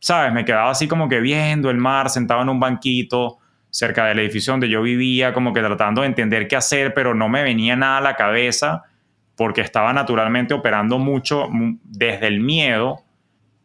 ¿sabes? 0.00 0.32
Me 0.32 0.46
quedaba 0.46 0.70
así 0.70 0.88
como 0.88 1.08
que 1.08 1.20
viendo 1.20 1.68
el 1.68 1.76
mar, 1.76 2.08
sentado 2.08 2.40
en 2.40 2.48
un 2.48 2.60
banquito 2.60 3.38
cerca 3.72 4.06
del 4.06 4.20
edificio 4.20 4.52
donde 4.52 4.68
yo 4.68 4.80
vivía, 4.80 5.34
como 5.34 5.52
que 5.52 5.60
tratando 5.60 6.02
de 6.02 6.06
entender 6.06 6.46
qué 6.46 6.54
hacer, 6.54 6.94
pero 6.94 7.12
no 7.14 7.28
me 7.28 7.42
venía 7.42 7.74
nada 7.74 7.98
a 7.98 8.02
la 8.02 8.14
cabeza 8.14 8.84
porque 9.34 9.62
estaba 9.62 9.92
naturalmente 9.92 10.54
operando 10.54 11.00
mucho 11.00 11.48
desde 11.82 12.28
el 12.28 12.38
miedo 12.38 13.02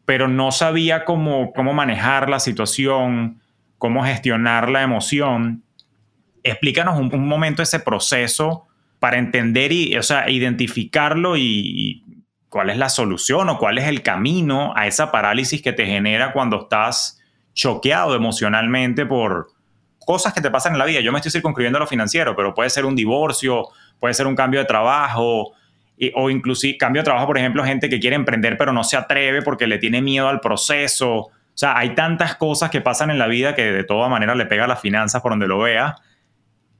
pero 0.07 0.29
no 0.29 0.53
sabía 0.53 1.03
cómo, 1.03 1.51
cómo 1.51 1.73
manejar 1.73 2.29
la 2.29 2.39
situación, 2.39 3.41
cómo 3.77 4.05
gestionar 4.05 4.69
la 4.69 4.81
emoción. 4.81 5.63
Explícanos 6.43 6.97
un, 6.97 7.27
momento 7.27 7.61
ese 7.61 7.81
proceso 7.81 8.67
para 8.99 9.17
entender 9.17 9.73
y, 9.73 9.97
o 9.97 10.03
sea, 10.03 10.29
identificarlo 10.29 11.35
y, 11.35 12.23
cuál 12.47 12.69
es 12.69 12.77
la 12.77 12.87
solución 12.87 13.49
o 13.49 13.57
cuál 13.57 13.79
es 13.79 13.89
el 13.89 14.01
camino 14.01 14.71
a 14.77 14.87
esa 14.87 15.11
parálisis 15.11 15.61
que 15.61 15.73
te 15.73 15.85
genera 15.85 16.31
cuando 16.31 16.61
estás 16.61 17.21
choqueado 17.53 18.15
emocionalmente 18.15 19.05
por 19.05 19.49
cosas 20.07 20.31
que 20.31 20.39
te 20.39 20.49
pasan 20.49 20.71
en 20.71 20.79
la 20.79 20.85
vida. 20.85 21.01
Yo 21.01 21.11
me 21.11 21.17
estoy 21.17 21.33
circunscribiendo 21.33 21.75
a 21.75 21.81
lo 21.81 21.85
financiero, 21.85 22.33
pero 22.33 22.55
puede 22.55 22.69
ser 22.69 22.85
un 22.85 22.95
divorcio, 22.95 23.67
puede 23.99 24.13
ser 24.13 24.25
un 24.25 24.37
cambio 24.37 24.61
de 24.61 24.65
trabajo, 24.65 25.51
o 26.15 26.29
inclusive 26.29 26.77
cambio 26.77 27.01
de 27.01 27.03
trabajo, 27.03 27.27
por 27.27 27.37
ejemplo, 27.37 27.61
gente 27.65 27.89
que 27.89 27.99
quiere 27.99 28.15
emprender 28.15 28.57
pero 28.57 28.71
no 28.71 28.85
se 28.85 28.95
atreve 28.95 29.41
porque 29.41 29.67
le 29.67 29.79
tiene 29.79 30.01
miedo 30.01 30.29
al 30.29 30.39
proceso. 30.39 31.13
O 31.13 31.31
sea, 31.55 31.77
hay 31.77 31.93
tantas 31.93 32.35
cosas 32.35 32.69
que 32.69 32.79
pasan 32.79 33.09
en 33.09 33.19
la 33.19 33.27
vida 33.27 33.53
que 33.53 33.65
de 33.65 33.83
todas 33.83 34.09
maneras 34.09 34.37
le 34.37 34.45
pega 34.45 34.63
a 34.63 34.67
las 34.67 34.79
finanzas 34.79 35.21
por 35.21 35.33
donde 35.33 35.47
lo 35.49 35.59
vea, 35.59 35.95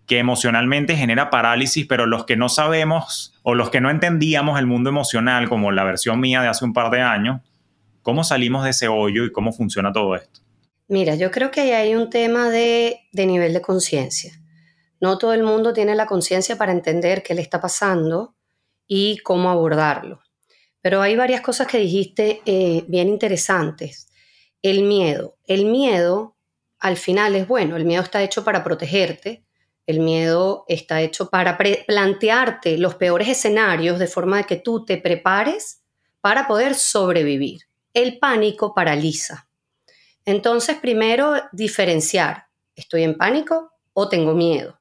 que 0.06 0.20
emocionalmente 0.20 0.96
genera 0.96 1.30
parálisis, 1.30 1.86
pero 1.86 2.06
los 2.06 2.24
que 2.24 2.38
no 2.38 2.48
sabemos 2.48 3.38
o 3.44 3.56
los 3.56 3.70
que 3.70 3.82
no 3.82 3.90
entendíamos 3.90 4.58
el 4.58 4.68
mundo 4.68 4.90
emocional, 4.90 5.50
como 5.50 5.74
la 5.74 5.84
versión 5.84 6.22
mía 6.22 6.42
de 6.42 6.48
hace 6.48 6.64
un 6.64 6.72
par 6.72 6.92
de 6.92 7.02
años, 7.02 7.42
¿cómo 8.04 8.24
salimos 8.24 8.64
de 8.64 8.70
ese 8.70 8.88
hoyo 8.88 9.26
y 9.26 9.34
cómo 9.34 9.52
funciona 9.52 9.92
todo 9.92 10.16
esto? 10.16 10.47
Mira, 10.88 11.16
yo 11.16 11.32
creo 11.32 11.52
que 11.52 11.76
hay 11.76 11.96
un 11.96 12.10
tema 12.10 12.50
de, 12.50 13.02
de 13.12 13.26
nivel 13.26 13.54
de 13.54 13.62
conciencia. 13.62 14.42
No 15.00 15.18
todo 15.18 15.34
el 15.34 15.44
mundo 15.44 15.74
tiene 15.74 15.96
la 15.96 16.06
conciencia 16.06 16.58
para 16.58 16.72
entender 16.72 17.24
qué 17.24 17.36
le 17.36 17.42
está 17.42 17.60
pasando 17.60 18.36
y 18.88 19.18
cómo 19.20 19.50
abordarlo. 19.50 20.22
Pero 20.82 21.02
hay 21.02 21.16
varias 21.16 21.42
cosas 21.42 21.68
que 21.68 21.80
dijiste 21.80 22.42
eh, 22.46 22.86
bien 22.88 23.10
interesantes. 23.10 24.08
El 24.62 24.84
miedo. 24.84 25.38
El 25.46 25.66
miedo 25.66 26.38
al 26.80 26.98
final 26.98 27.36
es 27.36 27.48
bueno. 27.48 27.76
El 27.76 27.86
miedo 27.86 28.04
está 28.04 28.24
hecho 28.24 28.44
para 28.44 28.64
protegerte. 28.64 29.44
El 29.86 30.00
miedo 30.00 30.66
está 30.68 31.02
hecho 31.02 31.30
para 31.30 31.58
plantearte 31.58 32.78
los 32.78 32.96
peores 32.96 33.28
escenarios 33.28 34.00
de 34.00 34.08
forma 34.08 34.38
de 34.38 34.44
que 34.46 34.56
tú 34.58 34.86
te 34.86 34.98
prepares 34.98 35.84
para 36.22 36.48
poder 36.48 36.76
sobrevivir. 36.76 37.64
El 37.94 38.20
pánico 38.20 38.74
paraliza. 38.74 39.47
Entonces, 40.28 40.76
primero, 40.76 41.36
diferenciar. 41.54 42.48
¿Estoy 42.76 43.04
en 43.04 43.18
pánico 43.18 43.72
o 43.94 44.10
tengo 44.10 44.34
miedo? 44.34 44.78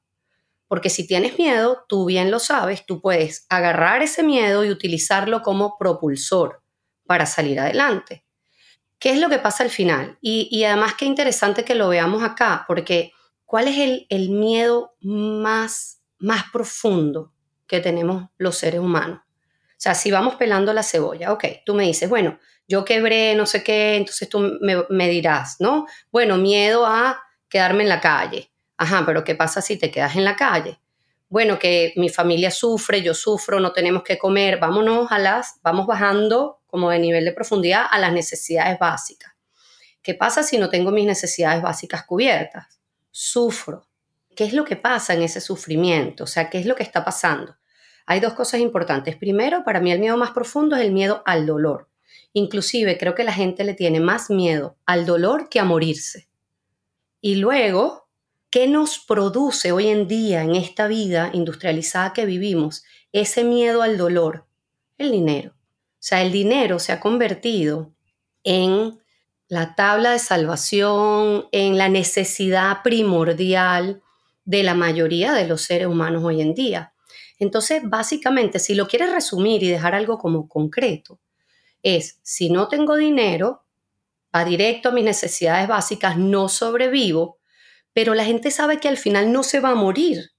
Porque 0.67 0.89
si 0.89 1.07
tienes 1.07 1.39
miedo, 1.39 1.85
tú 1.87 2.03
bien 2.03 2.31
lo 2.31 2.39
sabes, 2.39 2.85
tú 2.85 2.99
puedes 2.99 3.45
agarrar 3.47 4.03
ese 4.03 4.23
miedo 4.23 4.65
y 4.65 4.71
utilizarlo 4.71 5.41
como 5.41 5.77
propulsor 5.77 6.61
para 7.05 7.25
salir 7.25 7.61
adelante. 7.61 8.25
¿Qué 8.99 9.11
es 9.11 9.21
lo 9.21 9.29
que 9.29 9.39
pasa 9.39 9.63
al 9.63 9.69
final? 9.69 10.17
Y, 10.19 10.65
además 10.65 10.95
qué 10.95 11.05
interesante 11.05 11.63
que 11.63 11.75
lo 11.75 11.87
veamos 11.87 12.23
acá, 12.23 12.65
porque 12.67 13.13
¿cuál 13.45 13.69
es 13.69 13.77
el, 13.77 14.05
el 14.09 14.29
miedo 14.31 14.97
más, 14.99 16.01
más 16.17 16.43
profundo 16.51 17.31
que 17.67 17.79
tenemos 17.79 18.25
los 18.37 18.57
seres 18.57 18.81
humanos? 18.81 19.21
O 19.21 19.79
sea, 19.79 19.95
si 19.95 20.11
vamos 20.11 20.35
pelando 20.35 20.73
la 20.73 20.83
cebolla, 20.83 21.31
ok, 21.31 21.45
tú 21.65 21.73
me 21.73 21.85
dices, 21.85 22.09
bueno, 22.09 22.37
yo 22.67 22.85
quebré 22.85 23.35
no 23.35 23.45
sé 23.45 23.63
qué, 23.63 23.95
entonces 23.95 24.27
tú 24.29 24.39
me, 24.61 24.85
me 24.89 25.09
dirás, 25.09 25.57
¿no? 25.59 25.87
Bueno, 26.11 26.37
miedo 26.37 26.85
a 26.85 27.21
quedarme 27.49 27.83
en 27.83 27.89
la 27.89 28.01
calle. 28.01 28.51
Ajá, 28.77 29.03
pero 29.05 29.23
¿qué 29.23 29.35
pasa 29.35 29.61
si 29.61 29.77
te 29.77 29.89
quedas 29.89 30.15
en 30.15 30.25
la 30.25 30.35
calle? 30.35 30.79
Bueno, 31.29 31.59
que 31.59 31.93
mi 31.97 32.09
familia 32.09 32.51
sufre, 32.51 33.01
yo 33.01 33.13
sufro, 33.13 33.59
no 33.59 33.73
tenemos 33.73 34.03
que 34.03 34.17
comer, 34.17 34.59
vámonos 34.59 35.11
a 35.11 35.19
las, 35.19 35.59
vamos 35.61 35.85
bajando 35.85 36.61
como 36.67 36.89
de 36.89 36.99
nivel 36.99 37.25
de 37.25 37.33
profundidad 37.33 37.85
a 37.89 37.99
las 37.99 38.13
necesidades 38.13 38.77
básicas. 38.79 39.33
¿Qué 40.01 40.13
pasa 40.13 40.43
si 40.43 40.57
no 40.57 40.69
tengo 40.69 40.91
mis 40.91 41.05
necesidades 41.05 41.61
básicas 41.61 42.05
cubiertas? 42.05 42.79
Sufro. 43.11 43.87
¿Qué 44.35 44.45
es 44.45 44.53
lo 44.53 44.63
que 44.63 44.75
pasa 44.75 45.13
en 45.13 45.23
ese 45.23 45.41
sufrimiento? 45.41 46.25
O 46.25 46.27
sea, 46.27 46.49
¿qué 46.49 46.59
es 46.59 46.65
lo 46.65 46.75
que 46.75 46.83
está 46.83 47.03
pasando? 47.03 47.57
Hay 48.05 48.19
dos 48.21 48.33
cosas 48.33 48.61
importantes. 48.61 49.17
Primero, 49.17 49.63
para 49.65 49.81
mí 49.81 49.91
el 49.91 49.99
miedo 49.99 50.15
más 50.15 50.31
profundo 50.31 50.77
es 50.77 50.83
el 50.83 50.93
miedo 50.93 51.23
al 51.25 51.45
dolor. 51.45 51.89
Inclusive 52.37 52.97
creo 52.97 53.15
que 53.15 53.23
la 53.23 53.33
gente 53.33 53.63
le 53.63 53.73
tiene 53.73 53.99
más 53.99 54.29
miedo 54.29 54.77
al 54.85 55.05
dolor 55.05 55.49
que 55.49 55.59
a 55.59 55.65
morirse. 55.65 56.29
Y 57.19 57.35
luego, 57.35 58.07
¿Qué 58.49 58.65
nos 58.65 58.97
produce 58.99 59.73
hoy 59.73 59.87
en 59.89 60.07
día 60.07 60.41
en 60.41 60.55
esta 60.55 60.87
vida 60.87 61.31
industrializada 61.33 62.13
que 62.13 62.25
vivimos 62.25 62.85
ese 63.11 63.43
miedo 63.43 63.81
al 63.81 63.97
dolor? 63.97 64.47
El 64.97 65.11
dinero. 65.11 65.51
O 65.51 65.99
sea, 65.99 66.21
el 66.21 66.31
dinero 66.31 66.79
se 66.79 66.93
ha 66.93 67.01
convertido 67.01 67.93
en 68.45 68.97
la 69.49 69.75
tabla 69.75 70.11
de 70.11 70.19
salvación, 70.19 71.47
en 71.51 71.77
la 71.77 71.89
necesidad 71.89 72.83
primordial 72.83 74.01
de 74.45 74.63
la 74.63 74.75
mayoría 74.75 75.33
de 75.33 75.45
los 75.45 75.63
seres 75.63 75.87
humanos 75.87 76.23
hoy 76.23 76.41
en 76.41 76.53
día. 76.53 76.93
Entonces, 77.39 77.81
básicamente, 77.83 78.59
si 78.59 78.75
lo 78.75 78.87
quieres 78.87 79.11
resumir 79.11 79.61
y 79.61 79.67
dejar 79.67 79.93
algo 79.93 80.17
como 80.17 80.47
concreto, 80.47 81.19
es, 81.83 82.19
si 82.23 82.49
no 82.49 82.67
tengo 82.67 82.95
dinero, 82.95 83.63
va 84.35 84.45
directo 84.45 84.89
a 84.89 84.91
mis 84.91 85.05
necesidades 85.05 85.67
básicas, 85.67 86.17
no 86.17 86.49
sobrevivo, 86.49 87.39
pero 87.93 88.13
la 88.13 88.25
gente 88.25 88.51
sabe 88.51 88.79
que 88.79 88.87
al 88.87 88.97
final 88.97 89.31
no 89.31 89.43
se 89.43 89.59
va 89.59 89.69
a 89.69 89.75
morir, 89.75 90.31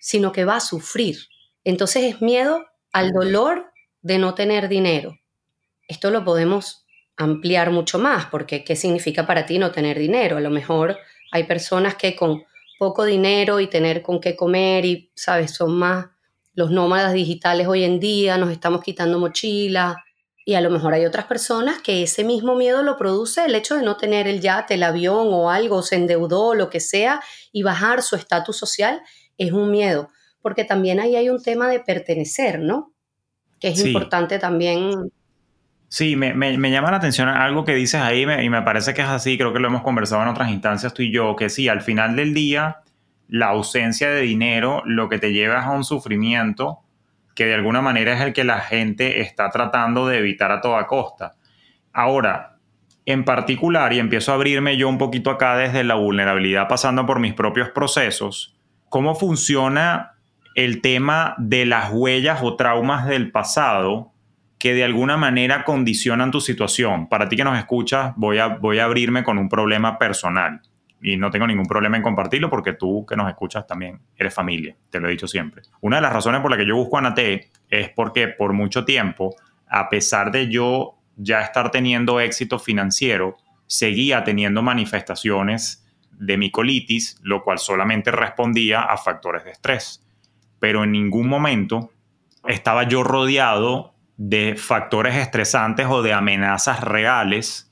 sino 0.00 0.32
que 0.32 0.44
va 0.44 0.56
a 0.56 0.60
sufrir. 0.60 1.18
Entonces 1.64 2.04
es 2.04 2.22
miedo 2.22 2.64
al 2.92 3.12
dolor 3.12 3.72
de 4.02 4.18
no 4.18 4.34
tener 4.34 4.68
dinero. 4.68 5.18
Esto 5.88 6.10
lo 6.10 6.24
podemos 6.24 6.86
ampliar 7.16 7.70
mucho 7.70 7.98
más, 7.98 8.26
porque 8.26 8.64
¿qué 8.64 8.76
significa 8.76 9.26
para 9.26 9.46
ti 9.46 9.58
no 9.58 9.72
tener 9.72 9.98
dinero? 9.98 10.36
A 10.36 10.40
lo 10.40 10.50
mejor 10.50 10.96
hay 11.32 11.44
personas 11.44 11.96
que 11.96 12.14
con 12.14 12.44
poco 12.78 13.04
dinero 13.04 13.60
y 13.60 13.66
tener 13.66 14.02
con 14.02 14.20
qué 14.20 14.36
comer 14.36 14.84
y, 14.84 15.10
¿sabes? 15.14 15.52
Son 15.54 15.76
más 15.76 16.06
los 16.54 16.70
nómadas 16.70 17.12
digitales 17.12 17.66
hoy 17.66 17.84
en 17.84 18.00
día, 18.00 18.38
nos 18.38 18.50
estamos 18.50 18.82
quitando 18.82 19.18
mochila, 19.18 20.05
y 20.48 20.54
a 20.54 20.60
lo 20.60 20.70
mejor 20.70 20.94
hay 20.94 21.04
otras 21.04 21.26
personas 21.26 21.82
que 21.82 22.04
ese 22.04 22.22
mismo 22.22 22.54
miedo 22.54 22.84
lo 22.84 22.96
produce 22.96 23.44
el 23.44 23.56
hecho 23.56 23.74
de 23.74 23.82
no 23.82 23.96
tener 23.96 24.28
el 24.28 24.40
yate, 24.40 24.74
el 24.74 24.84
avión 24.84 25.26
o 25.32 25.50
algo, 25.50 25.82
se 25.82 25.96
endeudó, 25.96 26.54
lo 26.54 26.70
que 26.70 26.78
sea, 26.78 27.20
y 27.50 27.64
bajar 27.64 28.00
su 28.00 28.14
estatus 28.14 28.56
social 28.56 29.02
es 29.38 29.50
un 29.50 29.72
miedo. 29.72 30.08
Porque 30.40 30.62
también 30.62 31.00
ahí 31.00 31.16
hay 31.16 31.30
un 31.30 31.42
tema 31.42 31.66
de 31.66 31.80
pertenecer, 31.80 32.60
¿no? 32.60 32.92
Que 33.58 33.70
es 33.70 33.84
importante 33.84 34.38
también. 34.38 35.10
Sí, 35.88 36.14
me, 36.14 36.70
llama 36.70 36.92
la 36.92 36.98
atención 36.98 37.28
algo 37.28 37.64
que 37.64 37.74
dices 37.74 38.00
ahí 38.00 38.22
y 38.22 38.48
me 38.48 38.62
parece 38.62 38.94
que 38.94 39.02
es 39.02 39.08
así, 39.08 39.36
creo 39.36 39.52
que 39.52 39.58
lo 39.58 39.66
hemos 39.66 39.82
conversado 39.82 40.22
en 40.22 40.28
otras 40.28 40.50
instancias 40.50 40.94
tú 40.94 41.02
y 41.02 41.10
yo, 41.10 41.34
que 41.34 41.48
sí, 41.48 41.68
al 41.68 41.80
final 41.80 42.14
del 42.14 42.34
día, 42.34 42.82
la 43.26 43.48
ausencia 43.48 44.10
de 44.10 44.20
dinero 44.20 44.82
lo 44.84 45.08
que 45.08 45.18
te 45.18 45.32
lleva 45.32 45.58
es 45.58 45.64
a 45.64 45.72
un 45.72 45.82
sufrimiento 45.82 46.85
que 47.36 47.44
de 47.44 47.54
alguna 47.54 47.82
manera 47.82 48.14
es 48.14 48.20
el 48.22 48.32
que 48.32 48.42
la 48.42 48.60
gente 48.60 49.20
está 49.20 49.50
tratando 49.50 50.08
de 50.08 50.18
evitar 50.18 50.50
a 50.50 50.60
toda 50.60 50.86
costa. 50.86 51.34
Ahora, 51.92 52.56
en 53.04 53.24
particular, 53.24 53.92
y 53.92 54.00
empiezo 54.00 54.32
a 54.32 54.34
abrirme 54.34 54.76
yo 54.76 54.88
un 54.88 54.98
poquito 54.98 55.30
acá 55.30 55.56
desde 55.56 55.84
la 55.84 55.94
vulnerabilidad 55.94 56.66
pasando 56.66 57.06
por 57.06 57.20
mis 57.20 57.34
propios 57.34 57.68
procesos, 57.70 58.58
¿cómo 58.88 59.14
funciona 59.14 60.14
el 60.56 60.80
tema 60.80 61.34
de 61.38 61.66
las 61.66 61.92
huellas 61.92 62.40
o 62.42 62.56
traumas 62.56 63.06
del 63.06 63.30
pasado 63.30 64.12
que 64.58 64.72
de 64.72 64.84
alguna 64.84 65.18
manera 65.18 65.62
condicionan 65.62 66.30
tu 66.30 66.40
situación? 66.40 67.08
Para 67.08 67.28
ti 67.28 67.36
que 67.36 67.44
nos 67.44 67.58
escuchas, 67.58 68.14
voy 68.16 68.38
a, 68.38 68.48
voy 68.48 68.78
a 68.78 68.86
abrirme 68.86 69.22
con 69.22 69.36
un 69.38 69.50
problema 69.50 69.98
personal 69.98 70.62
y 71.06 71.16
no 71.16 71.30
tengo 71.30 71.46
ningún 71.46 71.66
problema 71.66 71.96
en 71.96 72.02
compartirlo 72.02 72.50
porque 72.50 72.72
tú 72.72 73.06
que 73.06 73.14
nos 73.14 73.28
escuchas 73.28 73.64
también 73.64 74.00
eres 74.16 74.34
familia, 74.34 74.76
te 74.90 74.98
lo 74.98 75.06
he 75.06 75.12
dicho 75.12 75.28
siempre. 75.28 75.62
Una 75.80 75.98
de 75.98 76.02
las 76.02 76.12
razones 76.12 76.40
por 76.40 76.50
las 76.50 76.58
que 76.58 76.66
yo 76.66 76.74
busco 76.74 76.98
Anate 76.98 77.52
es 77.70 77.90
porque 77.90 78.26
por 78.26 78.52
mucho 78.52 78.84
tiempo, 78.84 79.36
a 79.68 79.88
pesar 79.88 80.32
de 80.32 80.48
yo 80.48 80.96
ya 81.14 81.42
estar 81.42 81.70
teniendo 81.70 82.18
éxito 82.18 82.58
financiero, 82.58 83.36
seguía 83.68 84.24
teniendo 84.24 84.62
manifestaciones 84.62 85.86
de 86.10 86.38
mi 86.38 86.50
colitis, 86.50 87.20
lo 87.22 87.44
cual 87.44 87.58
solamente 87.58 88.10
respondía 88.10 88.80
a 88.80 88.96
factores 88.96 89.44
de 89.44 89.52
estrés. 89.52 90.04
Pero 90.58 90.82
en 90.82 90.90
ningún 90.90 91.28
momento 91.28 91.92
estaba 92.48 92.82
yo 92.82 93.04
rodeado 93.04 93.94
de 94.16 94.56
factores 94.56 95.14
estresantes 95.14 95.86
o 95.88 96.02
de 96.02 96.12
amenazas 96.12 96.80
reales 96.80 97.65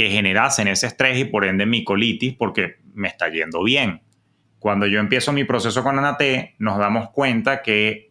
que 0.00 0.08
generasen 0.08 0.66
ese 0.66 0.86
estrés 0.86 1.18
y 1.18 1.26
por 1.26 1.44
ende 1.44 1.66
mi 1.66 1.84
colitis 1.84 2.34
porque 2.34 2.76
me 2.94 3.06
está 3.06 3.28
yendo 3.28 3.62
bien. 3.62 4.00
Cuando 4.58 4.86
yo 4.86 4.98
empiezo 4.98 5.30
mi 5.34 5.44
proceso 5.44 5.82
con 5.82 5.98
Anate, 5.98 6.54
nos 6.58 6.78
damos 6.78 7.10
cuenta 7.10 7.60
que 7.60 8.10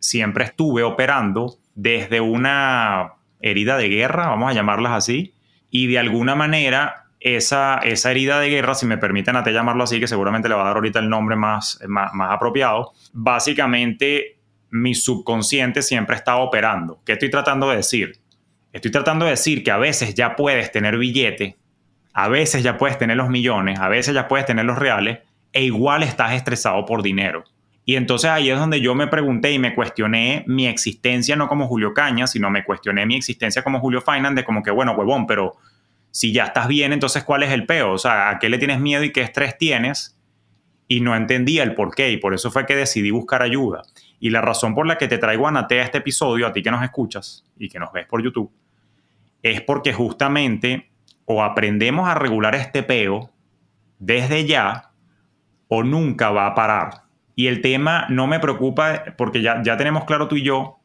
siempre 0.00 0.42
estuve 0.42 0.82
operando 0.82 1.60
desde 1.76 2.20
una 2.20 3.12
herida 3.40 3.76
de 3.76 3.88
guerra, 3.88 4.26
vamos 4.26 4.50
a 4.50 4.54
llamarlas 4.54 4.94
así, 4.94 5.36
y 5.70 5.86
de 5.86 6.00
alguna 6.00 6.34
manera 6.34 7.04
esa, 7.20 7.78
esa 7.84 8.10
herida 8.10 8.40
de 8.40 8.48
guerra, 8.48 8.74
si 8.74 8.86
me 8.86 8.98
permiten 8.98 9.36
Anate 9.36 9.52
llamarlo 9.52 9.84
así, 9.84 10.00
que 10.00 10.08
seguramente 10.08 10.48
le 10.48 10.56
va 10.56 10.62
a 10.62 10.66
dar 10.66 10.74
ahorita 10.74 10.98
el 10.98 11.08
nombre 11.08 11.36
más, 11.36 11.78
más, 11.86 12.12
más 12.14 12.32
apropiado, 12.32 12.94
básicamente 13.12 14.40
mi 14.70 14.92
subconsciente 14.92 15.82
siempre 15.82 16.16
está 16.16 16.34
operando. 16.38 17.00
¿Qué 17.06 17.12
estoy 17.12 17.30
tratando 17.30 17.70
de 17.70 17.76
decir? 17.76 18.18
Estoy 18.72 18.90
tratando 18.90 19.24
de 19.24 19.32
decir 19.32 19.64
que 19.64 19.70
a 19.70 19.78
veces 19.78 20.14
ya 20.14 20.36
puedes 20.36 20.70
tener 20.70 20.98
billete, 20.98 21.56
a 22.12 22.28
veces 22.28 22.62
ya 22.62 22.76
puedes 22.76 22.98
tener 22.98 23.16
los 23.16 23.28
millones, 23.28 23.78
a 23.78 23.88
veces 23.88 24.14
ya 24.14 24.28
puedes 24.28 24.46
tener 24.46 24.64
los 24.64 24.78
reales, 24.78 25.20
e 25.52 25.64
igual 25.64 26.02
estás 26.02 26.32
estresado 26.32 26.84
por 26.84 27.02
dinero. 27.02 27.44
Y 27.84 27.96
entonces 27.96 28.28
ahí 28.28 28.50
es 28.50 28.58
donde 28.58 28.82
yo 28.82 28.94
me 28.94 29.06
pregunté 29.06 29.50
y 29.52 29.58
me 29.58 29.74
cuestioné 29.74 30.44
mi 30.46 30.66
existencia 30.66 31.36
no 31.36 31.48
como 31.48 31.66
Julio 31.66 31.94
Caña, 31.94 32.26
sino 32.26 32.50
me 32.50 32.62
cuestioné 32.62 33.06
mi 33.06 33.16
existencia 33.16 33.62
como 33.62 33.80
Julio 33.80 34.02
Finance 34.02 34.34
de 34.34 34.44
como 34.44 34.62
que, 34.62 34.70
bueno, 34.70 34.92
huevón, 34.92 35.26
pero 35.26 35.56
si 36.10 36.32
ya 36.32 36.44
estás 36.44 36.68
bien, 36.68 36.92
entonces 36.92 37.24
¿cuál 37.24 37.44
es 37.44 37.50
el 37.50 37.64
peo? 37.64 37.92
O 37.92 37.98
sea, 37.98 38.28
¿a 38.28 38.38
qué 38.38 38.50
le 38.50 38.58
tienes 38.58 38.78
miedo 38.78 39.04
y 39.04 39.12
qué 39.12 39.22
estrés 39.22 39.56
tienes? 39.56 40.18
Y 40.86 41.00
no 41.00 41.16
entendía 41.16 41.62
el 41.62 41.74
por 41.74 41.94
qué 41.94 42.10
y 42.10 42.18
por 42.18 42.34
eso 42.34 42.50
fue 42.50 42.66
que 42.66 42.76
decidí 42.76 43.10
buscar 43.10 43.40
ayuda. 43.40 43.82
Y 44.20 44.30
la 44.30 44.40
razón 44.40 44.74
por 44.74 44.86
la 44.86 44.98
que 44.98 45.08
te 45.08 45.18
traigo 45.18 45.46
a 45.46 45.50
Natea 45.50 45.84
este 45.84 45.98
episodio, 45.98 46.46
a 46.46 46.52
ti 46.52 46.62
que 46.62 46.70
nos 46.70 46.82
escuchas 46.82 47.44
y 47.56 47.68
que 47.68 47.78
nos 47.78 47.92
ves 47.92 48.06
por 48.06 48.22
YouTube, 48.22 48.52
es 49.42 49.60
porque 49.62 49.92
justamente 49.92 50.90
o 51.24 51.42
aprendemos 51.42 52.08
a 52.08 52.14
regular 52.14 52.54
este 52.54 52.82
peo 52.82 53.30
desde 53.98 54.46
ya 54.46 54.90
o 55.68 55.82
nunca 55.82 56.30
va 56.30 56.46
a 56.46 56.54
parar. 56.54 57.02
Y 57.34 57.46
el 57.46 57.60
tema 57.60 58.06
no 58.08 58.26
me 58.26 58.40
preocupa 58.40 59.04
porque 59.16 59.42
ya, 59.42 59.62
ya 59.62 59.76
tenemos 59.76 60.04
claro 60.04 60.26
tú 60.26 60.36
y 60.36 60.42
yo 60.42 60.78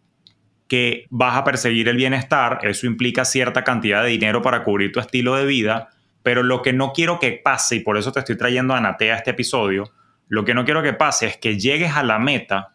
que 0.67 1.07
vas 1.09 1.35
a 1.37 1.43
perseguir 1.43 1.87
el 1.87 1.97
bienestar, 1.97 2.59
eso 2.63 2.87
implica 2.87 3.25
cierta 3.25 3.63
cantidad 3.63 4.03
de 4.03 4.09
dinero 4.09 4.41
para 4.41 4.63
cubrir 4.63 4.91
tu 4.91 4.99
estilo 4.99 5.35
de 5.35 5.45
vida, 5.45 5.89
pero 6.23 6.41
lo 6.41 6.61
que 6.61 6.73
no 6.73 6.93
quiero 6.93 7.19
que 7.19 7.33
pase, 7.33 7.75
y 7.75 7.79
por 7.81 7.97
eso 7.97 8.11
te 8.11 8.19
estoy 8.19 8.37
trayendo 8.37 8.73
a 8.73 8.81
Natea 8.81 9.17
este 9.17 9.31
episodio, 9.31 9.91
lo 10.29 10.45
que 10.45 10.53
no 10.53 10.65
quiero 10.65 10.81
que 10.81 10.93
pase 10.93 11.27
es 11.27 11.37
que 11.37 11.59
llegues 11.59 11.95
a 11.95 12.03
la 12.03 12.17
meta 12.17 12.72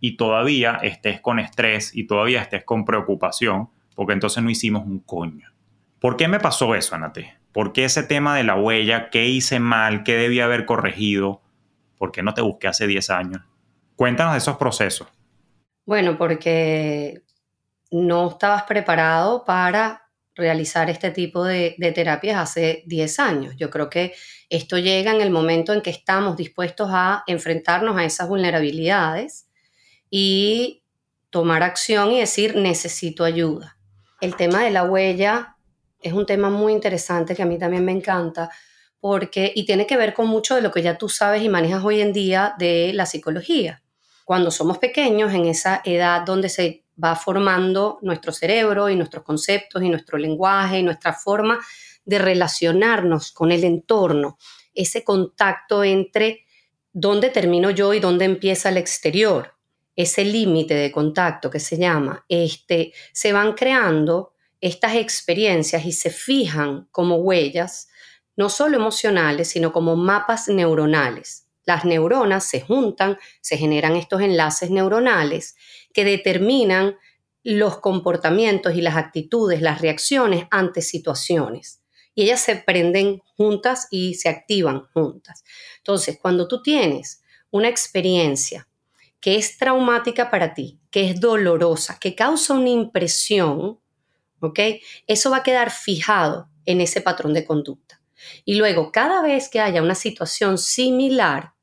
y 0.00 0.16
todavía 0.16 0.78
estés 0.82 1.20
con 1.20 1.38
estrés 1.38 1.94
y 1.94 2.06
todavía 2.06 2.40
estés 2.40 2.64
con 2.64 2.84
preocupación, 2.84 3.70
porque 3.94 4.12
entonces 4.12 4.42
no 4.42 4.50
hicimos 4.50 4.84
un 4.86 5.00
coño. 5.00 5.52
¿Por 6.00 6.16
qué 6.16 6.28
me 6.28 6.38
pasó 6.38 6.74
eso, 6.74 6.94
Anate? 6.94 7.36
¿Por 7.52 7.72
qué 7.72 7.84
ese 7.84 8.02
tema 8.04 8.36
de 8.36 8.44
la 8.44 8.54
huella? 8.54 9.10
¿Qué 9.10 9.26
hice 9.26 9.58
mal? 9.58 10.04
¿Qué 10.04 10.14
debía 10.14 10.44
haber 10.44 10.64
corregido? 10.64 11.40
¿Por 11.96 12.12
qué 12.12 12.22
no 12.22 12.34
te 12.34 12.42
busqué 12.42 12.68
hace 12.68 12.86
10 12.86 13.10
años? 13.10 13.42
Cuéntanos 13.96 14.34
de 14.34 14.38
esos 14.38 14.56
procesos. 14.56 15.08
Bueno, 15.84 16.16
porque 16.16 17.22
no 17.90 18.28
estabas 18.28 18.62
preparado 18.64 19.44
para 19.44 20.08
realizar 20.36 20.88
este 20.88 21.10
tipo 21.10 21.44
de, 21.44 21.74
terapias 21.94 22.38
hace 22.38 22.84
10 22.86 23.18
años. 23.18 23.56
Yo 23.56 23.70
creo 23.70 23.90
que 23.90 24.14
esto 24.48 24.78
llega 24.78 25.10
en 25.10 25.20
el 25.20 25.30
momento 25.30 25.72
en 25.72 25.82
que 25.82 25.90
estamos 25.90 26.36
dispuestos 26.36 26.88
a 26.92 27.24
enfrentarnos 27.26 27.96
a 27.98 28.04
esas 28.04 28.28
vulnerabilidades 28.28 29.47
y 30.10 30.82
tomar 31.30 31.62
acción 31.62 32.12
y 32.12 32.20
decir, 32.20 32.56
necesito 32.56 33.24
ayuda. 33.24 33.76
El 34.20 34.36
tema 34.36 34.64
de 34.64 34.70
la 34.70 34.84
huella 34.84 35.56
es 36.00 36.12
un 36.12 36.26
tema 36.26 36.50
muy 36.50 36.72
interesante 36.72 37.34
que 37.34 37.42
a 37.42 37.46
mí 37.46 37.58
también 37.58 37.84
me 37.84 37.92
encanta 37.92 38.50
porque, 39.00 39.52
y 39.54 39.64
tiene 39.64 39.86
que 39.86 39.96
ver 39.96 40.14
con 40.14 40.26
mucho 40.26 40.54
de 40.54 40.62
lo 40.62 40.72
que 40.72 40.82
ya 40.82 40.98
tú 40.98 41.08
sabes 41.08 41.42
y 41.42 41.48
manejas 41.48 41.84
hoy 41.84 42.00
en 42.00 42.12
día 42.12 42.54
de 42.58 42.92
la 42.94 43.06
psicología. 43.06 43.82
Cuando 44.24 44.50
somos 44.50 44.78
pequeños, 44.78 45.32
en 45.32 45.46
esa 45.46 45.80
edad 45.84 46.22
donde 46.22 46.48
se 46.48 46.84
va 47.02 47.14
formando 47.14 47.98
nuestro 48.02 48.32
cerebro 48.32 48.88
y 48.88 48.96
nuestros 48.96 49.22
conceptos 49.22 49.82
y 49.82 49.88
nuestro 49.88 50.18
lenguaje 50.18 50.80
y 50.80 50.82
nuestra 50.82 51.12
forma 51.12 51.60
de 52.04 52.18
relacionarnos 52.18 53.32
con 53.32 53.52
el 53.52 53.64
entorno, 53.64 54.36
ese 54.74 55.04
contacto 55.04 55.84
entre 55.84 56.44
dónde 56.92 57.30
termino 57.30 57.70
yo 57.70 57.94
y 57.94 58.00
dónde 58.00 58.24
empieza 58.24 58.70
el 58.70 58.78
exterior, 58.78 59.57
ese 59.98 60.24
límite 60.24 60.74
de 60.74 60.92
contacto 60.92 61.50
que 61.50 61.58
se 61.58 61.76
llama, 61.76 62.24
este, 62.28 62.92
se 63.12 63.32
van 63.32 63.54
creando 63.54 64.32
estas 64.60 64.94
experiencias 64.94 65.84
y 65.84 65.90
se 65.90 66.10
fijan 66.10 66.86
como 66.92 67.16
huellas 67.16 67.88
no 68.36 68.48
solo 68.48 68.76
emocionales, 68.76 69.48
sino 69.48 69.72
como 69.72 69.96
mapas 69.96 70.46
neuronales. 70.46 71.48
Las 71.64 71.84
neuronas 71.84 72.44
se 72.44 72.60
juntan, 72.60 73.18
se 73.40 73.56
generan 73.56 73.96
estos 73.96 74.20
enlaces 74.20 74.70
neuronales 74.70 75.56
que 75.92 76.04
determinan 76.04 76.96
los 77.42 77.78
comportamientos 77.78 78.76
y 78.76 78.82
las 78.82 78.96
actitudes, 78.96 79.60
las 79.60 79.80
reacciones 79.80 80.46
ante 80.52 80.80
situaciones. 80.80 81.82
Y 82.14 82.22
ellas 82.22 82.40
se 82.40 82.54
prenden 82.54 83.20
juntas 83.36 83.88
y 83.90 84.14
se 84.14 84.28
activan 84.28 84.86
juntas. 84.94 85.42
Entonces, 85.78 86.20
cuando 86.22 86.46
tú 86.46 86.62
tienes 86.62 87.20
una 87.50 87.68
experiencia 87.68 88.67
que 89.20 89.36
es 89.36 89.58
traumática 89.58 90.30
para 90.30 90.54
ti, 90.54 90.80
que 90.90 91.10
es 91.10 91.20
dolorosa, 91.20 91.98
que 92.00 92.14
causa 92.14 92.54
una 92.54 92.68
impresión, 92.70 93.80
¿ok? 94.40 94.60
Eso 95.06 95.30
va 95.30 95.38
a 95.38 95.42
quedar 95.42 95.70
fijado 95.70 96.48
en 96.64 96.80
ese 96.80 97.00
patrón 97.00 97.34
de 97.34 97.44
conducta. 97.44 98.00
Y 98.44 98.56
luego, 98.56 98.92
cada 98.92 99.22
vez 99.22 99.48
que 99.48 99.60
haya 99.60 99.82
una 99.82 99.94
situación 99.94 100.58
similar, 100.58 101.54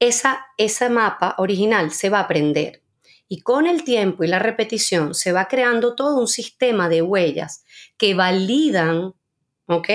esa, 0.00 0.46
ese 0.56 0.88
mapa 0.88 1.34
original 1.38 1.90
se 1.90 2.10
va 2.10 2.18
a 2.18 2.22
aprender. 2.22 2.82
Y 3.28 3.40
con 3.42 3.66
el 3.66 3.84
tiempo 3.84 4.24
y 4.24 4.28
la 4.28 4.38
repetición 4.38 5.14
se 5.14 5.32
va 5.32 5.48
creando 5.48 5.94
todo 5.94 6.18
un 6.18 6.28
sistema 6.28 6.88
de 6.88 7.02
huellas 7.02 7.64
que 7.96 8.14
validan, 8.14 9.14
¿ok? 9.66 9.88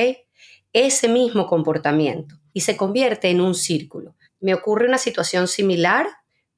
Ese 0.72 1.08
mismo 1.08 1.48
comportamiento 1.48 2.36
y 2.54 2.62
se 2.62 2.78
convierte 2.78 3.30
en 3.30 3.42
un 3.42 3.56
círculo. 3.56 4.16
Me 4.40 4.54
ocurre 4.54 4.88
una 4.88 4.98
situación 4.98 5.48
similar, 5.48 6.08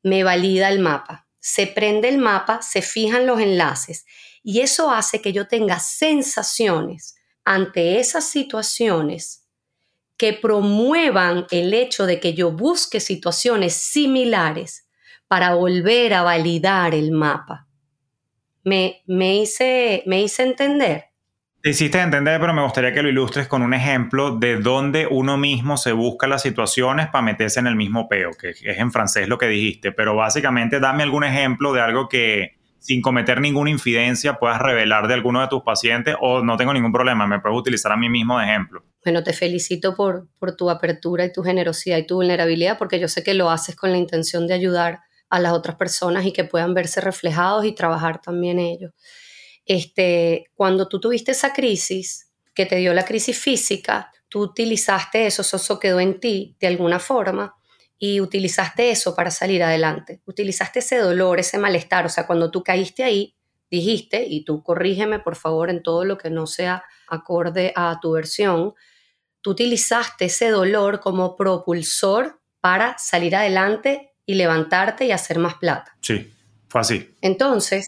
me 0.05 0.23
valida 0.23 0.69
el 0.69 0.79
mapa. 0.79 1.27
Se 1.39 1.65
prende 1.65 2.07
el 2.09 2.19
mapa, 2.19 2.61
se 2.61 2.83
fijan 2.83 3.25
los 3.25 3.39
enlaces 3.39 4.05
y 4.43 4.61
eso 4.61 4.91
hace 4.91 5.19
que 5.19 5.33
yo 5.33 5.47
tenga 5.47 5.79
sensaciones 5.79 7.15
ante 7.43 7.99
esas 7.99 8.29
situaciones 8.29 9.47
que 10.15 10.33
promuevan 10.33 11.47
el 11.49 11.73
hecho 11.73 12.05
de 12.05 12.19
que 12.19 12.35
yo 12.35 12.51
busque 12.51 12.99
situaciones 12.99 13.73
similares 13.73 14.87
para 15.27 15.55
volver 15.55 16.13
a 16.13 16.21
validar 16.21 16.93
el 16.93 17.11
mapa. 17.11 17.67
Me, 18.63 19.01
me, 19.07 19.37
hice, 19.37 20.03
me 20.05 20.21
hice 20.21 20.43
entender. 20.43 21.05
Te 21.65 21.71
hiciste 21.71 21.99
entender, 21.99 22.39
pero 22.39 22.53
me 22.53 22.61
gustaría 22.61 22.93
que 22.93 23.01
lo 23.01 23.09
ilustres 23.09 23.47
con 23.47 23.63
un 23.63 23.73
ejemplo 23.73 24.37
de 24.37 24.57
dónde 24.57 25.07
uno 25.09 25.35
mismo 25.35 25.77
se 25.77 25.93
busca 25.93 26.27
las 26.27 26.43
situaciones 26.43 27.07
para 27.07 27.23
meterse 27.23 27.59
en 27.59 27.65
el 27.65 27.75
mismo 27.75 28.07
peo, 28.07 28.29
que 28.39 28.51
es 28.51 28.77
en 28.77 28.91
francés 28.91 29.27
lo 29.27 29.39
que 29.39 29.47
dijiste, 29.47 29.91
pero 29.91 30.15
básicamente 30.15 30.79
dame 30.79 31.01
algún 31.01 31.23
ejemplo 31.23 31.73
de 31.73 31.81
algo 31.81 32.07
que, 32.07 32.59
sin 32.77 33.01
cometer 33.01 33.41
ninguna 33.41 33.71
infidencia 33.71 34.35
puedas 34.35 34.61
revelar 34.61 35.07
de 35.07 35.15
alguno 35.15 35.41
de 35.41 35.47
tus 35.47 35.63
pacientes 35.63 36.15
o 36.21 36.43
no 36.43 36.55
tengo 36.55 36.71
ningún 36.71 36.91
problema, 36.91 37.25
me 37.25 37.39
puedo 37.39 37.55
utilizar 37.55 37.91
a 37.91 37.97
mí 37.97 38.09
mismo 38.09 38.37
de 38.37 38.45
ejemplo. 38.45 38.83
Bueno, 39.03 39.23
te 39.23 39.33
felicito 39.33 39.95
por, 39.95 40.27
por 40.37 40.55
tu 40.55 40.69
apertura 40.69 41.25
y 41.25 41.33
tu 41.33 41.41
generosidad 41.41 41.97
y 41.97 42.05
tu 42.05 42.17
vulnerabilidad 42.17 42.77
porque 42.77 42.99
yo 42.99 43.07
sé 43.07 43.23
que 43.23 43.33
lo 43.33 43.49
haces 43.49 43.75
con 43.75 43.91
la 43.91 43.97
intención 43.97 44.45
de 44.45 44.53
ayudar 44.53 44.99
a 45.31 45.39
las 45.39 45.53
otras 45.53 45.77
personas 45.77 46.27
y 46.27 46.31
que 46.31 46.43
puedan 46.43 46.75
verse 46.75 47.01
reflejados 47.01 47.65
y 47.65 47.73
trabajar 47.73 48.21
también 48.21 48.59
ellos. 48.59 48.91
Este, 49.65 50.45
cuando 50.53 50.87
tú 50.87 50.99
tuviste 50.99 51.31
esa 51.31 51.53
crisis, 51.53 52.25
que 52.55 52.65
te 52.65 52.77
dio 52.77 52.93
la 52.93 53.05
crisis 53.05 53.37
física, 53.37 54.11
tú 54.29 54.41
utilizaste 54.41 55.27
eso, 55.27 55.41
eso 55.41 55.79
quedó 55.79 55.99
en 55.99 56.19
ti 56.19 56.55
de 56.59 56.67
alguna 56.67 56.99
forma 56.99 57.55
y 57.99 58.21
utilizaste 58.21 58.89
eso 58.89 59.15
para 59.15 59.29
salir 59.29 59.61
adelante. 59.61 60.21
Utilizaste 60.25 60.79
ese 60.79 60.97
dolor, 60.97 61.39
ese 61.39 61.57
malestar. 61.57 62.05
O 62.05 62.09
sea, 62.09 62.25
cuando 62.25 62.49
tú 62.51 62.63
caíste 62.63 63.03
ahí, 63.03 63.35
dijiste, 63.69 64.25
y 64.27 64.45
tú 64.45 64.63
corrígeme 64.63 65.19
por 65.19 65.35
favor 65.35 65.69
en 65.69 65.83
todo 65.83 66.05
lo 66.05 66.17
que 66.17 66.29
no 66.29 66.47
sea 66.47 66.83
acorde 67.07 67.73
a 67.75 67.99
tu 68.01 68.11
versión, 68.11 68.73
tú 69.41 69.51
utilizaste 69.51 70.25
ese 70.25 70.49
dolor 70.49 70.99
como 70.99 71.35
propulsor 71.35 72.39
para 72.61 72.97
salir 72.97 73.35
adelante 73.35 74.13
y 74.25 74.35
levantarte 74.35 75.05
y 75.05 75.11
hacer 75.11 75.39
más 75.39 75.55
plata. 75.55 75.95
Sí, 76.01 76.31
fue 76.67 76.81
así. 76.81 77.15
Entonces, 77.21 77.87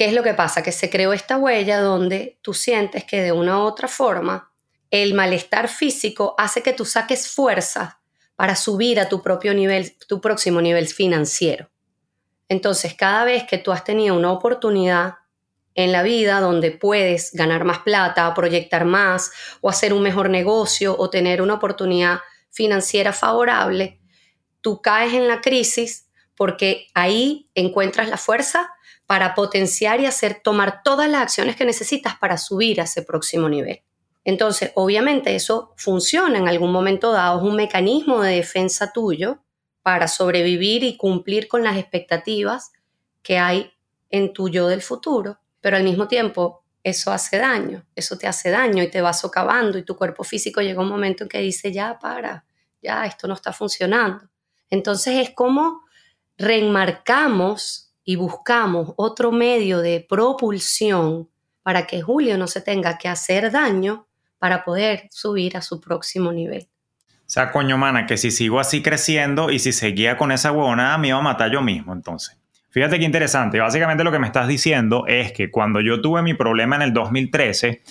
¿qué 0.00 0.06
es 0.06 0.14
lo 0.14 0.22
que 0.22 0.32
pasa? 0.32 0.62
Que 0.62 0.72
se 0.72 0.88
creó 0.88 1.12
esta 1.12 1.36
huella 1.36 1.78
donde 1.78 2.38
tú 2.40 2.54
sientes 2.54 3.04
que 3.04 3.20
de 3.20 3.32
una 3.32 3.58
u 3.58 3.66
otra 3.66 3.86
forma 3.86 4.50
el 4.90 5.12
malestar 5.12 5.68
físico 5.68 6.34
hace 6.38 6.62
que 6.62 6.72
tú 6.72 6.86
saques 6.86 7.28
fuerza 7.28 8.00
para 8.34 8.56
subir 8.56 8.98
a 8.98 9.10
tu 9.10 9.20
propio 9.20 9.52
nivel, 9.52 9.94
tu 10.08 10.22
próximo 10.22 10.62
nivel 10.62 10.88
financiero. 10.88 11.70
Entonces, 12.48 12.94
cada 12.94 13.26
vez 13.26 13.44
que 13.44 13.58
tú 13.58 13.72
has 13.72 13.84
tenido 13.84 14.16
una 14.16 14.32
oportunidad 14.32 15.16
en 15.74 15.92
la 15.92 16.02
vida 16.02 16.40
donde 16.40 16.70
puedes 16.70 17.32
ganar 17.34 17.64
más 17.64 17.80
plata, 17.80 18.32
proyectar 18.32 18.86
más, 18.86 19.30
o 19.60 19.68
hacer 19.68 19.92
un 19.92 20.00
mejor 20.00 20.30
negocio, 20.30 20.96
o 20.98 21.10
tener 21.10 21.42
una 21.42 21.52
oportunidad 21.52 22.20
financiera 22.48 23.12
favorable, 23.12 24.00
tú 24.62 24.80
caes 24.80 25.12
en 25.12 25.28
la 25.28 25.42
crisis 25.42 26.06
porque 26.40 26.86
ahí 26.94 27.50
encuentras 27.54 28.08
la 28.08 28.16
fuerza 28.16 28.70
para 29.04 29.34
potenciar 29.34 30.00
y 30.00 30.06
hacer 30.06 30.40
tomar 30.42 30.82
todas 30.82 31.06
las 31.10 31.20
acciones 31.20 31.54
que 31.54 31.66
necesitas 31.66 32.16
para 32.16 32.38
subir 32.38 32.80
a 32.80 32.84
ese 32.84 33.02
próximo 33.02 33.46
nivel. 33.50 33.82
Entonces, 34.24 34.72
obviamente 34.74 35.34
eso 35.34 35.74
funciona 35.76 36.38
en 36.38 36.48
algún 36.48 36.72
momento 36.72 37.12
dado, 37.12 37.40
es 37.40 37.44
un 37.44 37.56
mecanismo 37.56 38.22
de 38.22 38.36
defensa 38.36 38.90
tuyo 38.90 39.42
para 39.82 40.08
sobrevivir 40.08 40.82
y 40.82 40.96
cumplir 40.96 41.46
con 41.46 41.62
las 41.62 41.76
expectativas 41.76 42.72
que 43.22 43.36
hay 43.36 43.74
en 44.08 44.32
tu 44.32 44.48
yo 44.48 44.66
del 44.66 44.80
futuro, 44.80 45.40
pero 45.60 45.76
al 45.76 45.84
mismo 45.84 46.08
tiempo 46.08 46.64
eso 46.82 47.12
hace 47.12 47.36
daño, 47.36 47.84
eso 47.94 48.16
te 48.16 48.26
hace 48.26 48.48
daño 48.48 48.82
y 48.82 48.90
te 48.90 49.02
va 49.02 49.12
socavando 49.12 49.76
y 49.76 49.84
tu 49.84 49.94
cuerpo 49.94 50.24
físico 50.24 50.62
llega 50.62 50.80
un 50.80 50.88
momento 50.88 51.24
en 51.24 51.28
que 51.28 51.40
dice, 51.40 51.70
ya 51.70 51.98
para, 51.98 52.46
ya 52.80 53.04
esto 53.04 53.28
no 53.28 53.34
está 53.34 53.52
funcionando. 53.52 54.26
Entonces 54.70 55.18
es 55.18 55.34
como 55.34 55.82
reenmarcamos 56.40 57.92
y 58.02 58.16
buscamos 58.16 58.94
otro 58.96 59.30
medio 59.30 59.80
de 59.80 60.04
propulsión 60.08 61.28
para 61.62 61.86
que 61.86 62.00
Julio 62.00 62.38
no 62.38 62.46
se 62.46 62.62
tenga 62.62 62.96
que 62.98 63.08
hacer 63.08 63.50
daño 63.50 64.08
para 64.38 64.64
poder 64.64 65.06
subir 65.10 65.56
a 65.56 65.62
su 65.62 65.80
próximo 65.80 66.32
nivel. 66.32 66.66
O 67.02 67.32
sea, 67.32 67.52
coño, 67.52 67.76
mana, 67.76 68.06
que 68.06 68.16
si 68.16 68.30
sigo 68.30 68.58
así 68.58 68.82
creciendo 68.82 69.50
y 69.50 69.58
si 69.58 69.72
seguía 69.72 70.16
con 70.16 70.32
esa 70.32 70.50
huevonada, 70.50 70.98
me 70.98 71.08
iba 71.08 71.18
a 71.18 71.22
matar 71.22 71.52
yo 71.52 71.60
mismo, 71.60 71.92
entonces. 71.92 72.36
Fíjate 72.70 72.98
qué 72.98 73.04
interesante. 73.04 73.60
Básicamente 73.60 74.02
lo 74.02 74.10
que 74.10 74.18
me 74.18 74.26
estás 74.26 74.48
diciendo 74.48 75.04
es 75.06 75.32
que 75.32 75.50
cuando 75.50 75.80
yo 75.80 76.00
tuve 76.00 76.22
mi 76.22 76.34
problema 76.34 76.76
en 76.76 76.82
el 76.82 76.92
2013, 76.92 77.82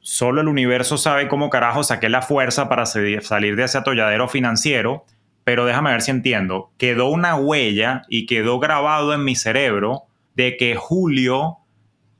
solo 0.00 0.40
el 0.40 0.48
universo 0.48 0.96
sabe 0.96 1.28
cómo 1.28 1.50
carajo 1.50 1.82
saqué 1.82 2.08
la 2.08 2.22
fuerza 2.22 2.68
para 2.68 2.86
salir 2.86 3.56
de 3.56 3.64
ese 3.64 3.78
atolladero 3.78 4.28
financiero, 4.28 5.04
pero 5.44 5.64
déjame 5.64 5.90
ver 5.90 6.02
si 6.02 6.10
entiendo. 6.10 6.70
Quedó 6.78 7.08
una 7.08 7.34
huella 7.34 8.02
y 8.08 8.26
quedó 8.26 8.58
grabado 8.58 9.12
en 9.12 9.24
mi 9.24 9.36
cerebro 9.36 10.04
de 10.34 10.56
que 10.56 10.76
Julio 10.76 11.58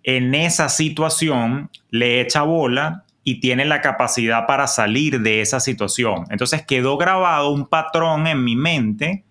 en 0.03 0.35
esa 0.35 0.69
situación 0.69 1.71
le 1.91 2.21
echa 2.21 2.43
bola 2.43 3.05
y 3.25 3.41
tiene 3.41 3.65
la 3.65 3.81
capacidad 3.81 4.47
para 4.47 4.67
salir 4.67 5.21
de 5.21 5.41
esa 5.41 5.61
situación. 5.61 6.25
Entonces 6.31 6.65
quedó 6.67 6.97
grabado 6.97 7.51
un 7.51 7.67
patrón 7.69 8.27
en 8.27 8.43
mi 8.43 8.57
mente 8.57 9.25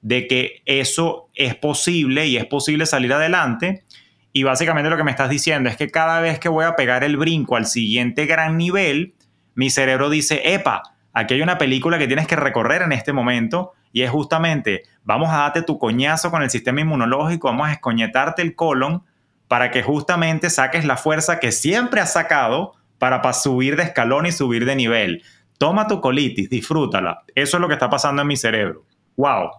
de 0.00 0.28
que 0.28 0.62
eso 0.64 1.28
es 1.34 1.56
posible 1.56 2.26
y 2.26 2.36
es 2.36 2.46
posible 2.46 2.86
salir 2.86 3.12
adelante. 3.12 3.84
Y 4.32 4.44
básicamente 4.44 4.90
lo 4.90 4.96
que 4.96 5.02
me 5.02 5.10
estás 5.10 5.30
diciendo 5.30 5.68
es 5.68 5.76
que 5.76 5.90
cada 5.90 6.20
vez 6.20 6.38
que 6.38 6.48
voy 6.48 6.64
a 6.64 6.76
pegar 6.76 7.02
el 7.02 7.16
brinco 7.16 7.56
al 7.56 7.66
siguiente 7.66 8.26
gran 8.26 8.56
nivel, 8.56 9.14
mi 9.54 9.70
cerebro 9.70 10.08
dice, 10.08 10.42
epa, 10.54 10.82
aquí 11.16 11.32
hay 11.32 11.40
una 11.40 11.56
película 11.56 11.98
que 11.98 12.06
tienes 12.06 12.26
que 12.26 12.36
recorrer 12.36 12.82
en 12.82 12.92
este 12.92 13.14
momento 13.14 13.72
y 13.90 14.02
es 14.02 14.10
justamente, 14.10 14.82
vamos 15.02 15.30
a 15.30 15.38
darte 15.38 15.62
tu 15.62 15.78
coñazo 15.78 16.30
con 16.30 16.42
el 16.42 16.50
sistema 16.50 16.82
inmunológico, 16.82 17.48
vamos 17.48 17.68
a 17.68 17.72
escoñetarte 17.72 18.42
el 18.42 18.54
colon 18.54 19.02
para 19.48 19.70
que 19.70 19.82
justamente 19.82 20.50
saques 20.50 20.84
la 20.84 20.98
fuerza 20.98 21.40
que 21.40 21.52
siempre 21.52 22.02
has 22.02 22.12
sacado 22.12 22.74
para, 22.98 23.32
subir 23.32 23.76
de 23.76 23.84
escalón 23.84 24.26
y 24.26 24.32
subir 24.32 24.66
de 24.66 24.76
nivel. 24.76 25.22
Toma 25.56 25.86
tu 25.86 26.02
colitis, 26.02 26.50
disfrútala. 26.50 27.22
Eso 27.34 27.56
es 27.56 27.60
lo 27.62 27.68
que 27.68 27.74
está 27.74 27.88
pasando 27.88 28.20
en 28.20 28.28
mi 28.28 28.36
cerebro. 28.36 28.84
¡Wow! 29.16 29.50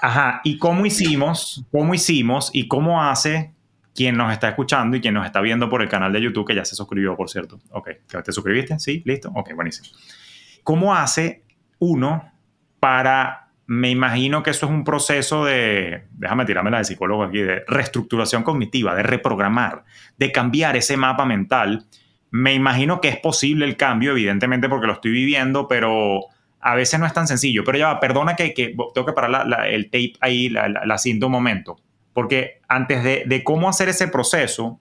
Ajá, 0.00 0.40
¿y 0.42 0.56
cómo 0.56 0.86
hicimos? 0.86 1.66
¿Cómo 1.70 1.92
hicimos? 1.92 2.48
¿Y 2.54 2.66
cómo 2.66 3.02
hace 3.02 3.52
quien 3.94 4.16
nos 4.16 4.32
está 4.32 4.48
escuchando 4.48 4.96
y 4.96 5.02
quien 5.02 5.12
nos 5.12 5.26
está 5.26 5.42
viendo 5.42 5.68
por 5.68 5.82
el 5.82 5.88
canal 5.90 6.14
de 6.14 6.22
YouTube, 6.22 6.46
que 6.46 6.54
ya 6.54 6.64
se 6.64 6.74
suscribió, 6.74 7.14
por 7.14 7.28
cierto? 7.28 7.60
Ok, 7.72 7.90
¿te 8.24 8.32
suscribiste? 8.32 8.78
Sí, 8.78 9.02
listo. 9.04 9.30
Ok, 9.34 9.54
buenísimo. 9.54 9.88
¿Cómo 10.66 10.96
hace 10.96 11.44
uno 11.78 12.32
para 12.80 13.50
me 13.68 13.88
imagino 13.88 14.42
que 14.42 14.50
eso 14.50 14.66
es 14.66 14.72
un 14.72 14.82
proceso 14.82 15.44
de, 15.44 16.06
déjame 16.10 16.44
tirarme 16.44 16.72
la 16.72 16.78
de 16.78 16.84
psicólogo 16.84 17.22
aquí, 17.22 17.38
de 17.38 17.62
reestructuración 17.68 18.42
cognitiva, 18.42 18.92
de 18.96 19.04
reprogramar, 19.04 19.84
de 20.18 20.32
cambiar 20.32 20.76
ese 20.76 20.96
mapa 20.96 21.24
mental. 21.24 21.86
Me 22.32 22.52
imagino 22.52 23.00
que 23.00 23.06
es 23.06 23.16
posible 23.18 23.64
el 23.64 23.76
cambio, 23.76 24.10
evidentemente 24.10 24.68
porque 24.68 24.88
lo 24.88 24.94
estoy 24.94 25.12
viviendo, 25.12 25.68
pero 25.68 26.22
a 26.58 26.74
veces 26.74 26.98
no 26.98 27.06
es 27.06 27.12
tan 27.12 27.28
sencillo. 27.28 27.62
Pero 27.62 27.78
ya, 27.78 28.00
perdona 28.00 28.34
que, 28.34 28.50
tengo 28.50 29.06
que 29.06 29.12
parar 29.12 29.46
el 29.68 29.84
tape 29.84 30.14
ahí, 30.20 30.48
la, 30.48 30.68
la, 30.68 30.98
cinta 30.98 31.26
un 31.26 31.32
momento, 31.32 31.76
porque 32.12 32.60
antes 32.66 33.04
de, 33.04 33.22
de 33.24 33.44
cómo 33.44 33.68
hacer 33.68 33.88
ese 33.88 34.08
proceso, 34.08 34.80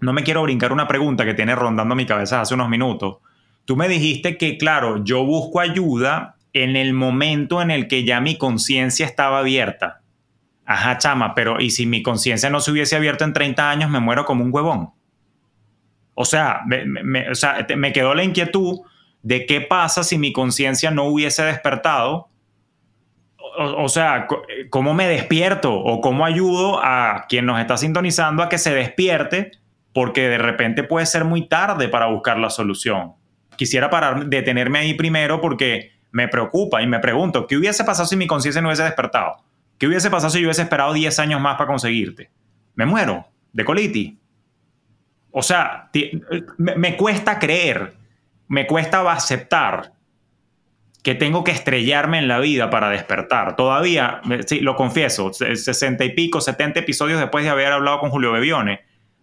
no 0.00 0.12
me 0.12 0.24
quiero 0.24 0.42
brincar 0.42 0.72
una 0.72 0.88
pregunta 0.88 1.24
que 1.24 1.34
tiene 1.34 1.54
rondando 1.54 1.94
mi 1.94 2.06
cabeza 2.06 2.40
hace 2.40 2.54
unos 2.54 2.68
minutos. 2.68 3.18
Tú 3.64 3.76
me 3.76 3.88
dijiste 3.88 4.36
que, 4.36 4.58
claro, 4.58 5.04
yo 5.04 5.24
busco 5.24 5.60
ayuda 5.60 6.36
en 6.52 6.76
el 6.76 6.92
momento 6.92 7.62
en 7.62 7.70
el 7.70 7.88
que 7.88 8.04
ya 8.04 8.20
mi 8.20 8.36
conciencia 8.36 9.06
estaba 9.06 9.38
abierta. 9.38 10.00
Ajá, 10.64 10.98
chama, 10.98 11.34
pero 11.34 11.60
¿y 11.60 11.70
si 11.70 11.86
mi 11.86 12.02
conciencia 12.02 12.50
no 12.50 12.60
se 12.60 12.70
hubiese 12.70 12.96
abierto 12.96 13.24
en 13.24 13.32
30 13.32 13.70
años, 13.70 13.90
me 13.90 14.00
muero 14.00 14.24
como 14.24 14.44
un 14.44 14.52
huevón? 14.52 14.90
O 16.14 16.24
sea, 16.24 16.60
me, 16.66 17.92
quedó 17.92 18.14
la 18.14 18.24
inquietud 18.24 18.80
de 19.22 19.46
qué 19.46 19.60
pasa 19.60 20.04
si 20.04 20.18
mi 20.18 20.32
conciencia 20.32 20.90
no 20.90 21.04
hubiese 21.04 21.42
despertado. 21.42 22.28
O, 23.58 23.84
o, 23.84 23.88
sea, 23.88 24.26
¿cómo 24.70 24.94
me 24.94 25.08
despierto? 25.08 25.74
¿O 25.74 26.00
cómo 26.00 26.24
ayudo 26.24 26.80
a 26.82 27.26
quien 27.28 27.46
nos 27.46 27.60
está 27.60 27.76
sintonizando 27.76 28.42
a 28.42 28.48
que 28.48 28.58
se 28.58 28.74
despierte? 28.74 29.52
Porque 29.94 30.28
de 30.28 30.38
repente 30.38 30.84
puede 30.84 31.06
ser 31.06 31.24
muy 31.24 31.48
tarde 31.48 31.88
para 31.88 32.06
buscar 32.06 32.38
la 32.38 32.50
solución. 32.50 33.14
Quisiera 33.62 33.88
parar, 33.90 34.26
detenerme 34.26 34.80
ahí 34.80 34.94
primero 34.94 35.40
porque 35.40 35.92
me 36.10 36.26
preocupa 36.26 36.82
y 36.82 36.88
me 36.88 36.98
pregunto, 36.98 37.46
¿qué 37.46 37.56
hubiese 37.56 37.84
pasado 37.84 38.08
si 38.08 38.16
mi 38.16 38.26
conciencia 38.26 38.60
no 38.60 38.66
hubiese 38.66 38.82
despertado? 38.82 39.36
¿Qué 39.78 39.86
hubiese 39.86 40.10
pasado 40.10 40.30
si 40.30 40.40
yo 40.40 40.48
hubiese 40.48 40.62
esperado 40.62 40.92
10 40.92 41.16
años 41.20 41.40
más 41.40 41.54
para 41.54 41.68
conseguirte? 41.68 42.28
Me 42.74 42.86
muero 42.86 43.24
de 43.52 43.64
colitis. 43.64 44.14
O 45.30 45.42
sea, 45.42 45.90
me, 46.58 46.96
cuesta 46.96 47.38
creer, 47.38 47.94
me 48.48 48.66
cuesta 48.66 49.08
aceptar 49.12 49.92
que 51.04 51.14
tengo 51.14 51.44
que 51.44 51.52
estrellarme 51.52 52.18
en 52.18 52.26
la 52.26 52.40
vida 52.40 52.68
para 52.68 52.90
despertar. 52.90 53.54
Todavía, 53.54 54.22
sí, 54.44 54.58
lo 54.58 54.74
confieso, 54.74 55.32
60 55.32 56.04
y 56.04 56.10
pico, 56.16 56.40
70 56.40 56.80
episodios 56.80 57.20
después 57.20 57.44
de 57.44 57.50
haber 57.50 57.68
hablado 57.68 58.00
con 58.00 58.10
Julio 58.10 58.32
Bebione, 58.32 58.80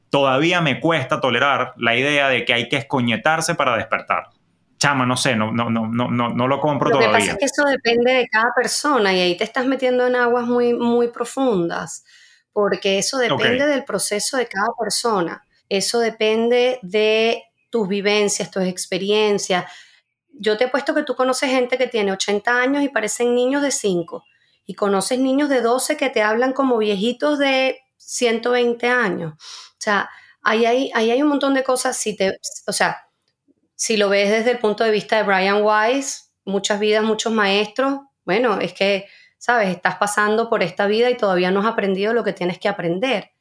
todavía 0.10 0.62
me 0.62 0.80
cuesta 0.80 1.22
tolerar 1.22 1.74
la 1.78 1.96
idea 1.96 2.30
de 2.30 2.46
que 2.46 2.54
hay 2.54 2.70
que 2.70 2.78
escoñetarse 2.78 3.56
para 3.56 3.76
despertar 3.78 4.30
chama, 4.80 5.06
no 5.06 5.18
sé, 5.18 5.36
no, 5.36 5.52
no, 5.52 5.70
no, 5.70 5.88
no, 5.88 6.10
no 6.10 6.48
lo 6.48 6.60
compro 6.62 6.90
todavía. 6.90 7.10
Lo 7.10 7.14
que 7.14 7.20
pasa 7.20 7.32
es 7.34 7.38
que 7.38 7.46
eso 7.46 7.66
depende 7.66 8.14
de 8.14 8.28
cada 8.30 8.54
persona 8.56 9.14
y 9.14 9.20
ahí 9.20 9.38
te 9.38 9.44
estás 9.44 9.66
metiendo 9.66 10.08
en 10.08 10.16
aguas 10.16 10.46
muy, 10.46 10.74
muy 10.74 11.10
profundas, 11.10 12.06
porque 12.54 12.98
eso 12.98 13.18
depende 13.18 13.68
del 13.68 13.84
proceso 13.84 14.38
de 14.38 14.48
cada 14.48 14.70
persona. 14.80 15.44
Eso 15.68 16.00
depende 16.00 16.80
de 16.82 17.44
tus 17.70 17.88
vivencias, 17.88 18.50
tus 18.50 18.64
experiencias. 18.64 19.66
Yo 20.32 20.58
te 20.58 20.64
he 20.64 20.68
puesto 20.70 20.96
que 20.96 21.04
tú 21.04 21.14
conoces 21.14 21.50
gente 21.50 21.78
que 21.78 21.88
tiene 21.88 22.14
80 22.14 22.50
años 22.50 22.84
y 22.84 22.90
parecen 22.90 23.36
niños 23.36 23.62
de 23.62 23.72
5. 23.72 24.24
Y 24.66 24.76
conoces 24.76 25.20
niños 25.20 25.50
de 25.50 25.62
12 25.62 25.98
que 25.98 26.10
te 26.10 26.22
hablan 26.22 26.54
como 26.54 26.78
viejitos 26.78 27.38
de 27.38 27.80
120 27.98 28.88
años. 28.88 29.34
O 29.80 29.82
sea, 29.82 30.10
ahí 30.42 30.66
hay, 30.66 30.92
ahí 30.94 31.12
hay 31.12 31.22
un 31.22 31.30
montón 31.30 31.54
de 31.54 31.64
cosas. 31.64 31.96
Si 31.98 32.16
te, 32.16 32.40
o 32.68 32.74
sea, 32.74 33.08
si 33.76 33.96
lo 33.96 34.10
ves 34.10 34.30
desde 34.30 34.52
el 34.52 34.60
punto 34.60 34.84
de 34.84 34.92
vista 34.92 35.18
de 35.18 35.24
Brian 35.24 35.64
Weiss, 35.64 36.34
muchas 36.44 36.80
vidas, 36.80 37.04
muchos 37.04 37.32
maestros, 37.32 38.02
bueno, 38.26 38.60
es 38.60 38.74
que, 38.74 39.08
sabes, 39.38 39.70
estás 39.70 39.96
pasando 39.96 40.50
por 40.50 40.64
esta 40.64 40.86
vida 40.86 41.10
y 41.10 41.18
todavía 41.18 41.50
no 41.50 41.62
has 41.62 41.66
aprendido 41.66 42.14
lo 42.14 42.24
que 42.24 42.34
tienes 42.34 42.60
que 42.60 42.68
aprender. 42.68 43.32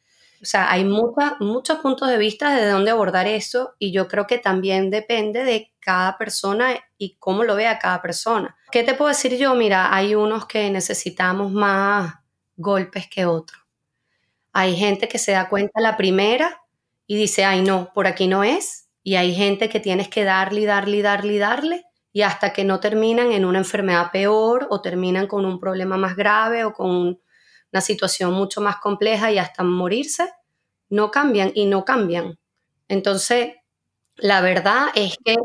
O 0.40 0.44
sea, 0.44 0.70
hay 0.70 0.84
muchos 0.84 1.78
puntos 1.82 2.08
de 2.08 2.16
vista 2.16 2.54
de 2.54 2.68
dónde 2.68 2.92
abordar 2.92 3.26
eso 3.26 3.74
y 3.80 3.90
yo 3.90 4.06
creo 4.06 4.28
que 4.28 4.38
también 4.38 4.88
depende 4.90 5.42
de 5.42 5.72
cada 5.80 6.16
persona 6.16 6.78
y 6.96 7.16
cómo 7.18 7.42
lo 7.42 7.56
vea 7.56 7.80
cada 7.80 8.00
persona. 8.00 8.56
¿Qué 8.70 8.84
te 8.84 8.94
puedo 8.94 9.08
decir 9.08 9.36
yo? 9.36 9.56
Mira, 9.56 9.92
hay 9.92 10.14
unos 10.14 10.46
que 10.46 10.70
necesitamos 10.70 11.50
más 11.50 12.14
golpes 12.56 13.08
que 13.08 13.26
otros. 13.26 13.60
Hay 14.52 14.76
gente 14.76 15.08
que 15.08 15.18
se 15.18 15.32
da 15.32 15.48
cuenta 15.48 15.80
la 15.80 15.96
primera 15.96 16.62
y 17.06 17.16
dice, 17.16 17.44
ay 17.44 17.62
no, 17.62 17.90
por 17.94 18.06
aquí 18.06 18.26
no 18.26 18.44
es, 18.44 18.88
y 19.02 19.16
hay 19.16 19.34
gente 19.34 19.68
que 19.68 19.80
tienes 19.80 20.08
que 20.08 20.24
darle, 20.24 20.66
darle, 20.66 21.02
darle, 21.02 21.38
darle, 21.38 21.84
y 22.12 22.22
hasta 22.22 22.52
que 22.52 22.64
no 22.64 22.80
terminan 22.80 23.32
en 23.32 23.44
una 23.44 23.58
enfermedad 23.58 24.10
peor 24.12 24.66
o 24.70 24.80
terminan 24.80 25.26
con 25.26 25.44
un 25.46 25.60
problema 25.60 25.96
más 25.96 26.16
grave 26.16 26.64
o 26.64 26.72
con 26.72 27.20
una 27.72 27.80
situación 27.80 28.32
mucho 28.32 28.60
más 28.60 28.76
compleja 28.76 29.30
y 29.30 29.38
hasta 29.38 29.62
morirse, 29.62 30.30
no 30.90 31.10
cambian 31.10 31.52
y 31.54 31.66
no 31.66 31.84
cambian. 31.84 32.38
Entonces, 32.88 33.54
la 34.16 34.40
verdad 34.40 34.88
es 34.94 35.16
que 35.24 35.36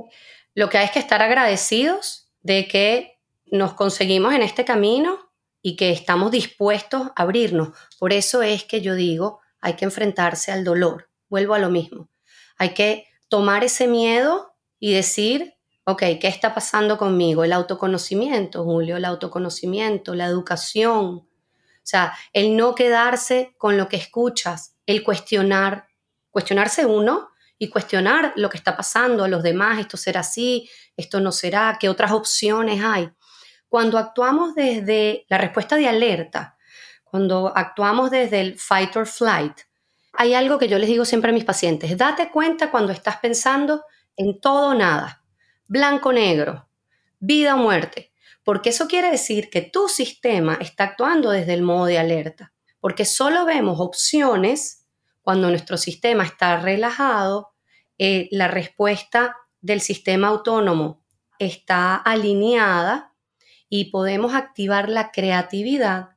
lo 0.55 0.69
que 0.69 0.77
hay 0.77 0.85
es 0.85 0.91
que 0.91 0.99
estar 0.99 1.21
agradecidos 1.21 2.29
de 2.41 2.67
que 2.67 3.19
nos 3.45 3.73
conseguimos 3.73 4.33
en 4.33 4.41
este 4.41 4.65
camino 4.65 5.19
y 5.63 5.77
que 5.77 5.91
estamos 5.91 6.29
dispuestos 6.29 7.07
a 7.15 7.23
abrirnos. 7.23 7.69
Por 7.97 8.13
eso 8.13 8.43
es 8.43 8.65
que 8.65 8.81
yo 8.81 8.93
digo, 8.93 9.39
hay 9.61 9.73
que 9.73 9.85
enfrentarse 9.85 10.51
al 10.51 10.63
dolor. 10.63 11.09
Vuelvo 11.29 11.55
a 11.55 11.59
lo 11.59 11.71
mismo. 11.71 12.09
Hay 12.57 12.75
que 12.75 13.07
tomar 13.29 13.63
ese 13.63 13.87
miedo 13.87 14.55
y 14.77 14.93
decir, 14.93 15.55
ok, 15.85 16.03
¿qué 16.19 16.27
está 16.27 16.53
pasando 16.53 16.97
conmigo? 16.97 17.45
El 17.45 17.53
autoconocimiento, 17.53 18.63
Julio, 18.65 18.97
el 18.97 19.05
autoconocimiento, 19.05 20.13
la 20.13 20.25
educación. 20.25 21.05
O 21.15 21.85
sea, 21.85 22.13
el 22.33 22.57
no 22.57 22.75
quedarse 22.75 23.55
con 23.57 23.77
lo 23.77 23.87
que 23.87 23.95
escuchas, 23.95 24.75
el 24.85 25.01
cuestionar, 25.01 25.87
cuestionarse 26.29 26.85
uno 26.85 27.29
y 27.57 27.69
cuestionar 27.69 28.33
lo 28.35 28.49
que 28.49 28.57
está 28.57 28.75
pasando 28.75 29.23
a 29.23 29.29
los 29.29 29.43
demás, 29.43 29.79
esto 29.79 29.95
será 29.95 30.19
así, 30.19 30.69
esto 30.97 31.21
no 31.21 31.31
será, 31.31 31.77
qué 31.79 31.87
otras 31.87 32.11
opciones 32.11 32.83
hay. 32.83 33.09
Cuando 33.73 33.97
actuamos 33.97 34.53
desde 34.53 35.25
la 35.29 35.39
respuesta 35.39 35.75
de 35.75 35.87
alerta, 35.87 36.59
cuando 37.03 37.51
actuamos 37.55 38.11
desde 38.11 38.39
el 38.39 38.59
fight 38.59 38.95
or 38.95 39.07
flight, 39.07 39.61
hay 40.13 40.35
algo 40.35 40.59
que 40.59 40.67
yo 40.67 40.77
les 40.77 40.87
digo 40.87 41.05
siempre 41.05 41.31
a 41.31 41.33
mis 41.33 41.43
pacientes, 41.43 41.97
date 41.97 42.29
cuenta 42.29 42.69
cuando 42.69 42.91
estás 42.91 43.17
pensando 43.17 43.83
en 44.15 44.39
todo 44.39 44.67
o 44.67 44.73
nada, 44.75 45.23
blanco 45.65 46.13
negro, 46.13 46.69
vida 47.17 47.55
o 47.55 47.57
muerte, 47.57 48.13
Porque 48.43 48.69
eso 48.69 48.87
quiere 48.87 49.09
decir 49.09 49.49
que 49.49 49.63
tu 49.63 49.89
sistema 49.89 50.59
está 50.61 50.83
actuando 50.83 51.31
desde 51.31 51.55
el 51.55 51.63
modo 51.63 51.85
de 51.87 51.97
alerta. 51.97 52.53
Porque 52.79 53.05
solo 53.05 53.43
vemos 53.43 53.79
opciones 53.79 54.85
cuando 55.23 55.49
nuestro 55.49 55.77
sistema 55.77 56.25
está 56.25 56.59
relajado, 56.59 57.55
eh, 57.97 58.27
la 58.29 58.47
respuesta 58.47 59.35
del 59.61 59.81
sistema 59.81 60.27
autónomo 60.27 61.03
está 61.39 61.95
alineada 61.95 63.12
y 63.75 63.85
podemos 63.85 64.35
activar 64.35 64.87
la 64.87 65.09
creatividad 65.09 66.09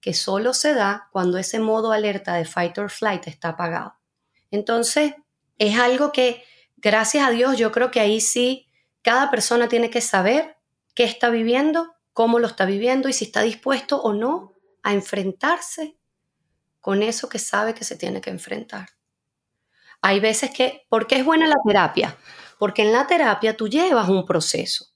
que 0.00 0.14
solo 0.14 0.54
se 0.54 0.72
da 0.72 1.10
cuando 1.12 1.36
ese 1.36 1.58
modo 1.58 1.92
alerta 1.92 2.32
de 2.32 2.46
fight 2.46 2.78
or 2.78 2.88
flight 2.90 3.26
está 3.26 3.50
apagado. 3.50 3.96
Entonces, 4.50 5.12
es 5.58 5.78
algo 5.78 6.12
que, 6.12 6.42
gracias 6.78 7.28
a 7.28 7.30
Dios, 7.30 7.58
yo 7.58 7.72
creo 7.72 7.90
que 7.90 8.00
ahí 8.00 8.22
sí 8.22 8.70
cada 9.02 9.30
persona 9.30 9.68
tiene 9.68 9.90
que 9.90 10.00
saber 10.00 10.56
qué 10.94 11.04
está 11.04 11.28
viviendo, 11.28 11.94
cómo 12.14 12.38
lo 12.38 12.46
está 12.46 12.64
viviendo 12.64 13.10
y 13.10 13.12
si 13.12 13.26
está 13.26 13.42
dispuesto 13.42 14.00
o 14.00 14.14
no 14.14 14.54
a 14.82 14.94
enfrentarse 14.94 15.98
con 16.80 17.02
eso 17.02 17.28
que 17.28 17.38
sabe 17.38 17.74
que 17.74 17.84
se 17.84 17.96
tiene 17.96 18.22
que 18.22 18.30
enfrentar. 18.30 18.88
Hay 20.00 20.20
veces 20.20 20.52
que, 20.52 20.86
¿por 20.88 21.06
qué 21.06 21.16
es 21.16 21.24
buena 21.26 21.46
la 21.48 21.56
terapia? 21.66 22.16
Porque 22.58 22.80
en 22.80 22.92
la 22.92 23.06
terapia 23.06 23.58
tú 23.58 23.68
llevas 23.68 24.08
un 24.08 24.24
proceso. 24.24 24.93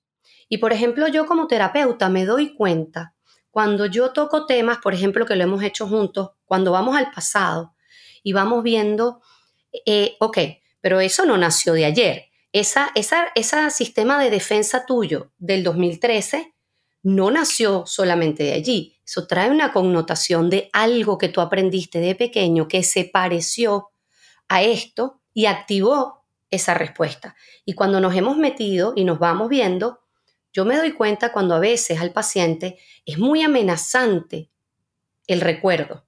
Y 0.48 0.58
por 0.58 0.72
ejemplo, 0.72 1.08
yo 1.08 1.26
como 1.26 1.46
terapeuta 1.46 2.08
me 2.08 2.24
doy 2.24 2.54
cuenta 2.54 3.14
cuando 3.50 3.86
yo 3.86 4.12
toco 4.12 4.46
temas, 4.46 4.78
por 4.78 4.94
ejemplo, 4.94 5.26
que 5.26 5.36
lo 5.36 5.44
hemos 5.44 5.62
hecho 5.62 5.86
juntos, 5.86 6.30
cuando 6.44 6.72
vamos 6.72 6.96
al 6.96 7.10
pasado 7.10 7.74
y 8.22 8.32
vamos 8.32 8.62
viendo, 8.62 9.20
eh, 9.86 10.16
ok, 10.20 10.38
pero 10.80 11.00
eso 11.00 11.24
no 11.26 11.36
nació 11.36 11.72
de 11.72 11.84
ayer. 11.84 12.24
Esa, 12.52 12.90
esa, 12.94 13.28
ese 13.34 13.70
sistema 13.70 14.22
de 14.22 14.30
defensa 14.30 14.86
tuyo 14.86 15.32
del 15.38 15.64
2013 15.64 16.54
no 17.02 17.30
nació 17.30 17.84
solamente 17.86 18.44
de 18.44 18.52
allí. 18.52 19.00
Eso 19.04 19.26
trae 19.26 19.50
una 19.50 19.72
connotación 19.72 20.50
de 20.50 20.70
algo 20.72 21.18
que 21.18 21.28
tú 21.28 21.40
aprendiste 21.40 22.00
de 22.00 22.14
pequeño 22.14 22.68
que 22.68 22.82
se 22.82 23.04
pareció 23.04 23.90
a 24.48 24.62
esto 24.62 25.20
y 25.34 25.46
activó 25.46 26.24
esa 26.50 26.74
respuesta. 26.74 27.34
Y 27.64 27.74
cuando 27.74 28.00
nos 28.00 28.14
hemos 28.14 28.36
metido 28.36 28.92
y 28.96 29.04
nos 29.04 29.18
vamos 29.18 29.48
viendo, 29.48 30.00
yo 30.52 30.64
me 30.64 30.76
doy 30.76 30.92
cuenta 30.92 31.32
cuando 31.32 31.54
a 31.54 31.60
veces 31.60 32.00
al 32.00 32.12
paciente 32.12 32.78
es 33.04 33.18
muy 33.18 33.42
amenazante 33.42 34.50
el 35.26 35.40
recuerdo, 35.40 36.06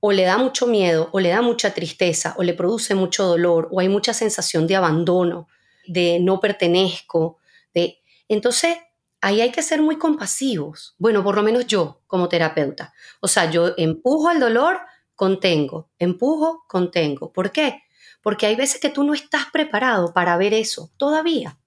o 0.00 0.12
le 0.12 0.24
da 0.24 0.38
mucho 0.38 0.66
miedo, 0.66 1.10
o 1.12 1.20
le 1.20 1.28
da 1.28 1.42
mucha 1.42 1.74
tristeza, 1.74 2.34
o 2.36 2.42
le 2.42 2.54
produce 2.54 2.94
mucho 2.94 3.24
dolor, 3.24 3.68
o 3.70 3.80
hay 3.80 3.88
mucha 3.88 4.14
sensación 4.14 4.66
de 4.66 4.76
abandono, 4.76 5.48
de 5.86 6.18
no 6.20 6.40
pertenezco, 6.40 7.38
de... 7.74 8.02
Entonces, 8.28 8.76
ahí 9.20 9.40
hay 9.40 9.52
que 9.52 9.62
ser 9.62 9.80
muy 9.80 9.96
compasivos. 9.98 10.96
Bueno, 10.98 11.22
por 11.22 11.36
lo 11.36 11.42
menos 11.42 11.66
yo 11.66 12.02
como 12.06 12.28
terapeuta. 12.28 12.92
O 13.20 13.28
sea, 13.28 13.50
yo 13.50 13.74
empujo 13.76 14.30
el 14.30 14.40
dolor, 14.40 14.80
contengo, 15.14 15.90
empujo, 15.98 16.64
contengo. 16.68 17.32
¿Por 17.32 17.52
qué? 17.52 17.82
Porque 18.22 18.46
hay 18.46 18.56
veces 18.56 18.80
que 18.80 18.90
tú 18.90 19.04
no 19.04 19.14
estás 19.14 19.46
preparado 19.52 20.12
para 20.12 20.36
ver 20.36 20.54
eso 20.54 20.90
todavía. 20.96 21.58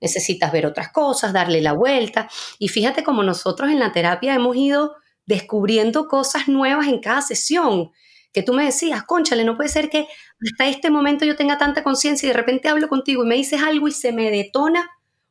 Necesitas 0.00 0.52
ver 0.52 0.66
otras 0.66 0.90
cosas, 0.92 1.32
darle 1.32 1.60
la 1.60 1.72
vuelta. 1.72 2.28
Y 2.58 2.68
fíjate 2.68 3.02
como 3.04 3.22
nosotros 3.22 3.70
en 3.70 3.78
la 3.78 3.92
terapia 3.92 4.34
hemos 4.34 4.56
ido 4.56 4.96
descubriendo 5.26 6.08
cosas 6.08 6.48
nuevas 6.48 6.88
en 6.88 7.00
cada 7.00 7.22
sesión. 7.22 7.92
Que 8.32 8.42
tú 8.42 8.52
me 8.52 8.64
decías, 8.64 9.02
conchale, 9.04 9.44
no 9.44 9.56
puede 9.56 9.68
ser 9.68 9.90
que 9.90 10.06
hasta 10.50 10.68
este 10.68 10.90
momento 10.90 11.24
yo 11.24 11.36
tenga 11.36 11.58
tanta 11.58 11.82
conciencia 11.82 12.26
y 12.26 12.30
de 12.30 12.36
repente 12.36 12.68
hablo 12.68 12.88
contigo 12.88 13.24
y 13.24 13.28
me 13.28 13.34
dices 13.34 13.62
algo 13.62 13.88
y 13.88 13.92
se 13.92 14.12
me 14.12 14.30
detona 14.30 14.88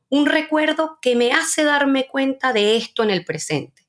un 0.10 0.26
recuerdo 0.26 0.98
que 1.02 1.16
me 1.16 1.32
hace 1.32 1.64
darme 1.64 2.08
cuenta 2.08 2.52
de 2.52 2.76
esto 2.76 3.04
en 3.04 3.12
el 3.12 3.24
presente. 3.24 3.88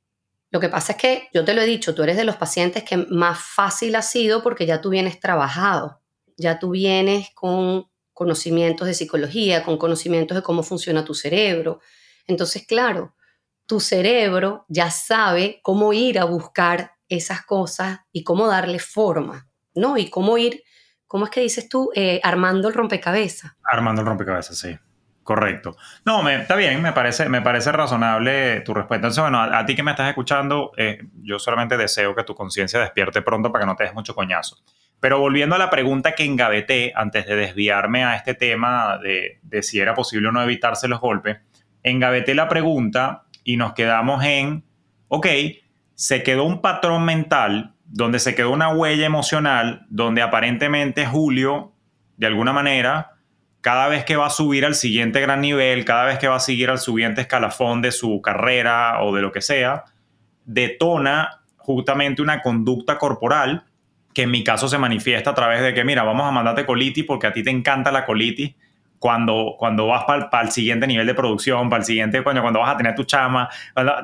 Lo 0.51 0.61
que 0.61 0.69
pasa 0.69 0.93
es 0.93 0.99
que 0.99 1.29
yo 1.33 1.45
te 1.45 1.55
lo 1.55 1.62
he 1.62 1.66
dicho, 1.66 1.95
tú 1.95 2.03
eres 2.03 2.16
de 2.16 2.25
los 2.25 2.37
pacientes 2.37 2.83
que 2.83 2.97
más 2.97 3.38
fácil 3.38 3.95
ha 3.95 4.03
sido 4.03 4.43
porque 4.43 4.66
ya 4.66 4.81
tú 4.81 4.90
vienes 4.90 5.21
trabajado, 5.21 6.01
ya 6.37 6.59
tú 6.59 6.71
vienes 6.71 7.31
con 7.35 7.89
conocimientos 8.20 8.87
de 8.87 8.92
psicología, 8.92 9.64
con 9.64 9.78
conocimientos 9.78 10.37
de 10.37 10.42
cómo 10.42 10.62
funciona 10.62 11.06
tu 11.06 11.14
cerebro. 11.14 11.80
Entonces, 12.26 12.66
claro, 12.66 13.16
tu 13.64 13.80
cerebro 13.80 14.66
ya 14.68 14.90
sabe 14.90 15.61
cómo 15.62 15.94
ir 15.94 16.18
a 16.18 16.24
buscar 16.24 16.92
esas 17.09 17.46
cosas 17.46 18.00
y 18.12 18.22
cómo 18.22 18.46
darle 18.46 18.78
forma, 18.78 19.48
¿no? 19.74 19.96
Y 19.96 20.11
cómo 20.11 20.37
ir, 20.37 20.62
¿cómo 21.06 21.24
es 21.24 21.30
que 21.30 21.40
dices 21.40 21.66
tú? 21.70 21.92
Eh, 21.94 22.20
armando 22.22 22.68
el 22.68 22.74
rompecabezas. 22.74 23.52
Armando 23.64 24.02
el 24.02 24.06
rompecabezas, 24.09 24.59
sí. 24.59 24.78
Correcto. 25.22 25.78
No, 26.04 26.22
me, 26.22 26.42
está 26.42 26.56
bien, 26.56 26.83
me 26.83 26.92
parece, 26.92 27.26
me 27.30 27.40
parece 27.40 27.72
razonable 27.72 28.61
tu 28.61 28.74
respuesta. 28.74 29.06
Entonces, 29.06 29.22
bueno, 29.22 29.40
a, 29.40 29.64
ti 29.64 29.74
que 29.74 29.83
me 29.83 29.92
estás 29.92 30.11
escuchando, 30.11 30.72
eh, 30.76 30.98
yo 31.22 31.38
solamente 31.38 31.78
deseo 31.78 32.14
que 32.14 32.24
tu 32.24 32.35
conciencia 32.35 32.80
despierte 32.80 33.22
pronto 33.22 33.50
para 33.50 33.62
que 33.62 33.66
no 33.66 33.76
te 33.76 33.85
des 33.85 33.94
mucho 33.94 34.14
coñazo. 34.14 34.59
Pero 35.00 35.18
volviendo 35.18 35.54
a 35.54 35.58
la 35.58 35.70
pregunta 35.70 36.12
que 36.12 36.24
engaveté 36.24 36.92
antes 36.94 37.26
de 37.26 37.34
desviarme 37.34 38.04
a 38.04 38.16
este 38.16 38.34
tema 38.34 38.98
de, 38.98 39.62
si 39.62 39.80
era 39.80 39.94
posible 39.94 40.28
o 40.28 40.32
no 40.32 40.42
evitarse 40.42 40.88
los 40.88 41.00
golpes, 41.00 41.38
engaveté 41.82 42.34
la 42.34 42.48
pregunta 42.48 43.24
y 43.42 43.56
nos 43.56 43.72
quedamos 43.72 44.22
en, 44.22 44.62
ok, 45.08 45.26
se 45.94 46.22
quedó 46.22 46.44
un 46.44 46.60
patrón 46.60 47.04
mental 47.04 47.74
donde 47.86 48.18
se 48.18 48.34
quedó 48.34 48.50
una 48.50 48.68
huella 48.68 49.06
emocional 49.06 49.86
donde 49.88 50.22
aparentemente 50.22 51.06
Julio, 51.06 51.72
de 52.18 52.26
alguna 52.26 52.52
manera, 52.52 53.12
cada 53.62 53.88
vez 53.88 54.04
que 54.04 54.16
va 54.16 54.26
a 54.26 54.30
subir 54.30 54.64
al 54.64 54.74
siguiente 54.74 55.20
gran 55.20 55.40
nivel, 55.40 55.84
cada 55.84 56.04
vez 56.04 56.18
que 56.18 56.28
va 56.28 56.36
a 56.36 56.40
seguir 56.40 56.70
al 56.70 56.78
siguiente 56.78 57.22
escalafón 57.22 57.80
de 57.82 57.90
su 57.90 58.20
carrera 58.20 59.02
o 59.02 59.14
de 59.14 59.22
lo 59.22 59.32
que 59.32 59.40
sea, 59.40 59.84
detona 60.44 61.40
justamente 61.56 62.22
una 62.22 62.42
conducta 62.42 62.98
corporal 62.98 63.64
que 64.12 64.23
en 64.23 64.31
mi 64.31 64.42
caso 64.44 64.68
se 64.68 64.79
manifiesta 64.79 65.31
a 65.31 65.35
través 65.35 65.62
de 65.62 65.75
que, 65.75 65.85
mira, 65.85 66.03
vamos 66.03 66.27
a 66.27 66.31
mandarte 66.31 66.66
colitis 66.66 67.05
porque 67.05 67.27
a 67.27 67.33
ti 67.33 67.42
te 67.42 67.51
encanta 67.51 67.92
la 67.92 68.05
colitis 68.05 68.55
cuando, 68.99 69.55
cuando 69.59 69.87
vas 69.87 70.05
para 70.05 70.42
el 70.42 70.51
siguiente 70.51 70.87
nivel 70.87 71.07
de 71.07 71.14
producción, 71.14 71.70
para 71.70 71.81
el 71.81 71.87
siguiente, 71.87 72.23
cuando, 72.23 72.42
cuando 72.42 72.61
vas 72.61 72.75
a 72.75 72.77
tener 72.77 72.94
tu 72.94 73.05
chama, 73.05 73.49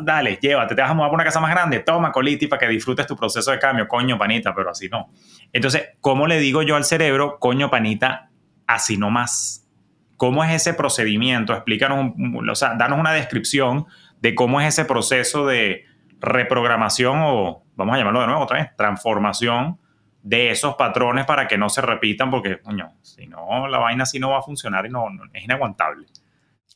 dale, 0.00 0.38
llévate, 0.40 0.74
te 0.74 0.80
vas 0.80 0.90
a 0.90 0.94
mudar 0.94 1.10
para 1.10 1.16
una 1.16 1.24
casa 1.24 1.38
más 1.38 1.50
grande, 1.50 1.80
toma 1.80 2.10
colitis 2.12 2.48
para 2.48 2.60
que 2.60 2.68
disfrutes 2.68 3.06
tu 3.06 3.14
proceso 3.14 3.50
de 3.50 3.58
cambio, 3.58 3.86
coño 3.86 4.16
panita, 4.16 4.54
pero 4.54 4.70
así 4.70 4.88
no. 4.88 5.10
Entonces, 5.52 5.90
¿cómo 6.00 6.26
le 6.26 6.38
digo 6.38 6.62
yo 6.62 6.76
al 6.76 6.84
cerebro, 6.84 7.38
coño 7.38 7.70
panita, 7.70 8.30
así 8.66 8.96
no 8.96 9.10
más. 9.10 9.68
¿Cómo 10.16 10.42
es 10.42 10.52
ese 10.52 10.72
procedimiento? 10.72 11.52
Explícanos, 11.52 12.14
o 12.50 12.54
sea, 12.54 12.74
danos 12.74 12.98
una 12.98 13.12
descripción 13.12 13.84
de 14.22 14.34
cómo 14.34 14.62
es 14.62 14.68
ese 14.68 14.86
proceso 14.86 15.46
de 15.46 15.84
reprogramación 16.20 17.18
o, 17.22 17.64
vamos 17.74 17.94
a 17.94 17.98
llamarlo 17.98 18.20
de 18.20 18.26
nuevo 18.28 18.42
otra 18.42 18.60
vez, 18.60 18.76
transformación 18.76 19.78
de 20.26 20.50
esos 20.50 20.74
patrones 20.74 21.24
para 21.24 21.46
que 21.46 21.56
no 21.56 21.68
se 21.68 21.80
repitan, 21.80 22.32
porque, 22.32 22.60
coño, 22.60 22.98
si 23.00 23.28
no, 23.28 23.68
la 23.68 23.78
vaina 23.78 24.02
así 24.02 24.18
no 24.18 24.30
va 24.30 24.40
a 24.40 24.42
funcionar 24.42 24.84
y 24.84 24.88
no, 24.88 25.06
es 25.32 25.44
inaguantable. 25.44 26.06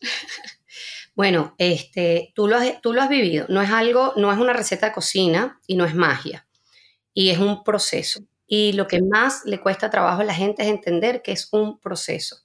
Bueno, 1.17 1.55
este, 1.59 2.33
tú, 2.35 2.47
lo 2.47 2.57
has, 2.57 2.81
tú 2.81 2.95
lo 2.95 3.03
has 3.03 3.11
vivido. 3.11 3.45
No 3.51 3.61
es 3.61 3.71
algo, 3.71 4.15
no 4.17 4.33
es 4.33 4.39
una 4.39 4.55
receta 4.55 4.87
de 4.87 4.93
cocina 4.93 5.61
y 5.67 5.75
no 5.75 5.85
es 5.85 5.95
magia. 5.95 6.47
Y 7.13 7.29
es 7.29 7.39
un 7.39 7.63
proceso. 7.63 8.21
Y 8.47 8.73
lo 8.73 8.87
que 8.87 9.03
más 9.03 9.43
le 9.45 9.61
cuesta 9.61 9.91
trabajo 9.91 10.23
a 10.23 10.25
la 10.25 10.33
gente 10.33 10.63
es 10.63 10.69
entender 10.69 11.21
que 11.21 11.33
es 11.33 11.53
un 11.53 11.79
proceso 11.79 12.37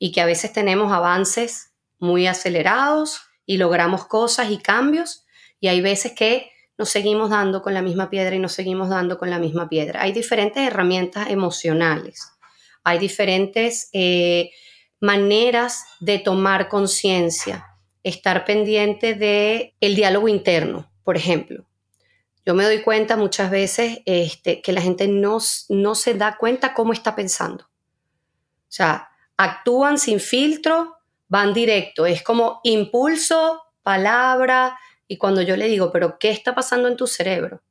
y 0.00 0.10
que 0.10 0.20
a 0.20 0.26
veces 0.26 0.52
tenemos 0.52 0.90
avances 0.90 1.74
muy 1.98 2.26
acelerados 2.26 3.20
y 3.46 3.58
logramos 3.58 4.06
cosas 4.06 4.50
y 4.50 4.58
cambios 4.58 5.24
y 5.60 5.68
hay 5.68 5.80
veces 5.80 6.12
que 6.12 6.50
nos 6.76 6.88
seguimos 6.88 7.30
dando 7.30 7.62
con 7.62 7.74
la 7.74 7.82
misma 7.82 8.10
piedra 8.10 8.34
y 8.34 8.38
nos 8.38 8.52
seguimos 8.52 8.88
dando 8.88 9.18
con 9.18 9.30
la 9.30 9.38
misma 9.38 9.68
piedra. 9.68 10.02
Hay 10.02 10.12
diferentes 10.12 10.66
herramientas 10.66 11.30
emocionales, 11.30 12.32
hay 12.82 12.98
diferentes 12.98 13.88
eh, 13.92 14.50
maneras 15.00 15.84
de 16.00 16.18
tomar 16.18 16.68
conciencia, 16.68 17.66
estar 18.02 18.44
pendiente 18.44 19.14
de 19.14 19.74
el 19.80 19.94
diálogo 19.94 20.28
interno, 20.28 20.90
por 21.04 21.16
ejemplo. 21.16 21.66
Yo 22.46 22.54
me 22.54 22.64
doy 22.64 22.82
cuenta 22.82 23.16
muchas 23.16 23.50
veces 23.50 24.00
este, 24.04 24.60
que 24.60 24.72
la 24.72 24.82
gente 24.82 25.08
no, 25.08 25.38
no 25.70 25.94
se 25.94 26.14
da 26.14 26.36
cuenta 26.36 26.74
cómo 26.74 26.92
está 26.92 27.16
pensando. 27.16 27.64
O 27.64 28.76
sea, 28.76 29.08
actúan 29.36 29.98
sin 29.98 30.20
filtro, 30.20 30.96
van 31.28 31.54
directo. 31.54 32.04
Es 32.04 32.22
como 32.22 32.60
impulso, 32.64 33.62
palabra. 33.82 34.78
Y 35.06 35.18
cuando 35.18 35.42
yo 35.42 35.56
le 35.56 35.68
digo, 35.68 35.92
pero 35.92 36.18
¿qué 36.18 36.30
está 36.30 36.54
pasando 36.54 36.88
en 36.88 36.96
tu 36.96 37.06
cerebro? 37.06 37.62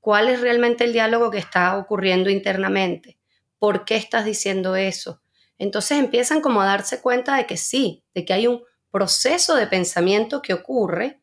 ¿Cuál 0.00 0.28
es 0.28 0.40
realmente 0.40 0.84
el 0.84 0.92
diálogo 0.92 1.30
que 1.30 1.38
está 1.38 1.76
ocurriendo 1.76 2.30
internamente? 2.30 3.18
¿Por 3.58 3.84
qué 3.84 3.96
estás 3.96 4.24
diciendo 4.24 4.76
eso? 4.76 5.22
Entonces 5.58 5.98
empiezan 5.98 6.40
como 6.40 6.60
a 6.60 6.66
darse 6.66 7.00
cuenta 7.00 7.36
de 7.36 7.46
que 7.46 7.56
sí, 7.56 8.04
de 8.14 8.24
que 8.24 8.32
hay 8.32 8.46
un 8.46 8.62
proceso 8.90 9.56
de 9.56 9.66
pensamiento 9.66 10.42
que 10.42 10.54
ocurre 10.54 11.20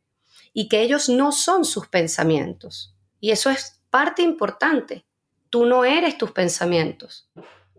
y 0.54 0.68
que 0.68 0.82
ellos 0.82 1.10
no 1.10 1.32
son 1.32 1.66
sus 1.66 1.88
pensamientos. 1.88 2.96
Y 3.20 3.32
eso 3.32 3.50
es 3.50 3.82
parte 3.90 4.22
importante. 4.22 5.06
Tú 5.50 5.66
no 5.66 5.86
eres 5.86 6.18
tus 6.18 6.32
pensamientos. 6.32 7.30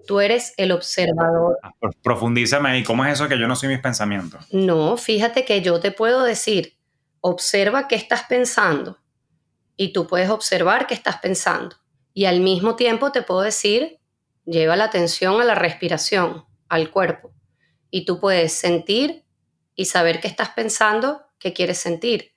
Tú 0.06 0.20
eres 0.20 0.54
el 0.56 0.72
observador. 0.72 1.58
Ah, 1.62 1.72
profundízame 2.02 2.70
ahí. 2.70 2.82
¿Cómo 2.84 3.04
es 3.04 3.14
eso 3.14 3.28
que 3.28 3.38
yo 3.38 3.46
no 3.46 3.56
soy 3.56 3.68
mis 3.68 3.80
pensamientos? 3.80 4.46
No, 4.52 4.96
fíjate 4.96 5.44
que 5.44 5.62
yo 5.62 5.80
te 5.80 5.90
puedo 5.90 6.22
decir, 6.22 6.76
observa 7.22 7.88
qué 7.88 7.94
estás 7.94 8.24
pensando 8.24 8.98
y 9.76 9.92
tú 9.94 10.06
puedes 10.06 10.28
observar 10.28 10.86
qué 10.86 10.94
estás 10.94 11.16
pensando. 11.16 11.76
Y 12.12 12.26
al 12.26 12.40
mismo 12.40 12.76
tiempo 12.76 13.10
te 13.10 13.22
puedo 13.22 13.40
decir, 13.40 14.00
lleva 14.44 14.76
la 14.76 14.84
atención 14.84 15.40
a 15.40 15.44
la 15.44 15.54
respiración, 15.54 16.44
al 16.68 16.90
cuerpo. 16.90 17.32
Y 17.90 18.04
tú 18.04 18.20
puedes 18.20 18.52
sentir 18.52 19.24
y 19.74 19.86
saber 19.86 20.20
qué 20.20 20.28
estás 20.28 20.50
pensando, 20.50 21.22
qué 21.38 21.52
quieres 21.52 21.78
sentir. 21.78 22.32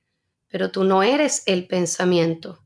Pero 0.48 0.71
tú 0.71 0.84
no 0.86 1.04
eres 1.04 1.43
el 1.45 1.67
pensamiento. 1.67 2.63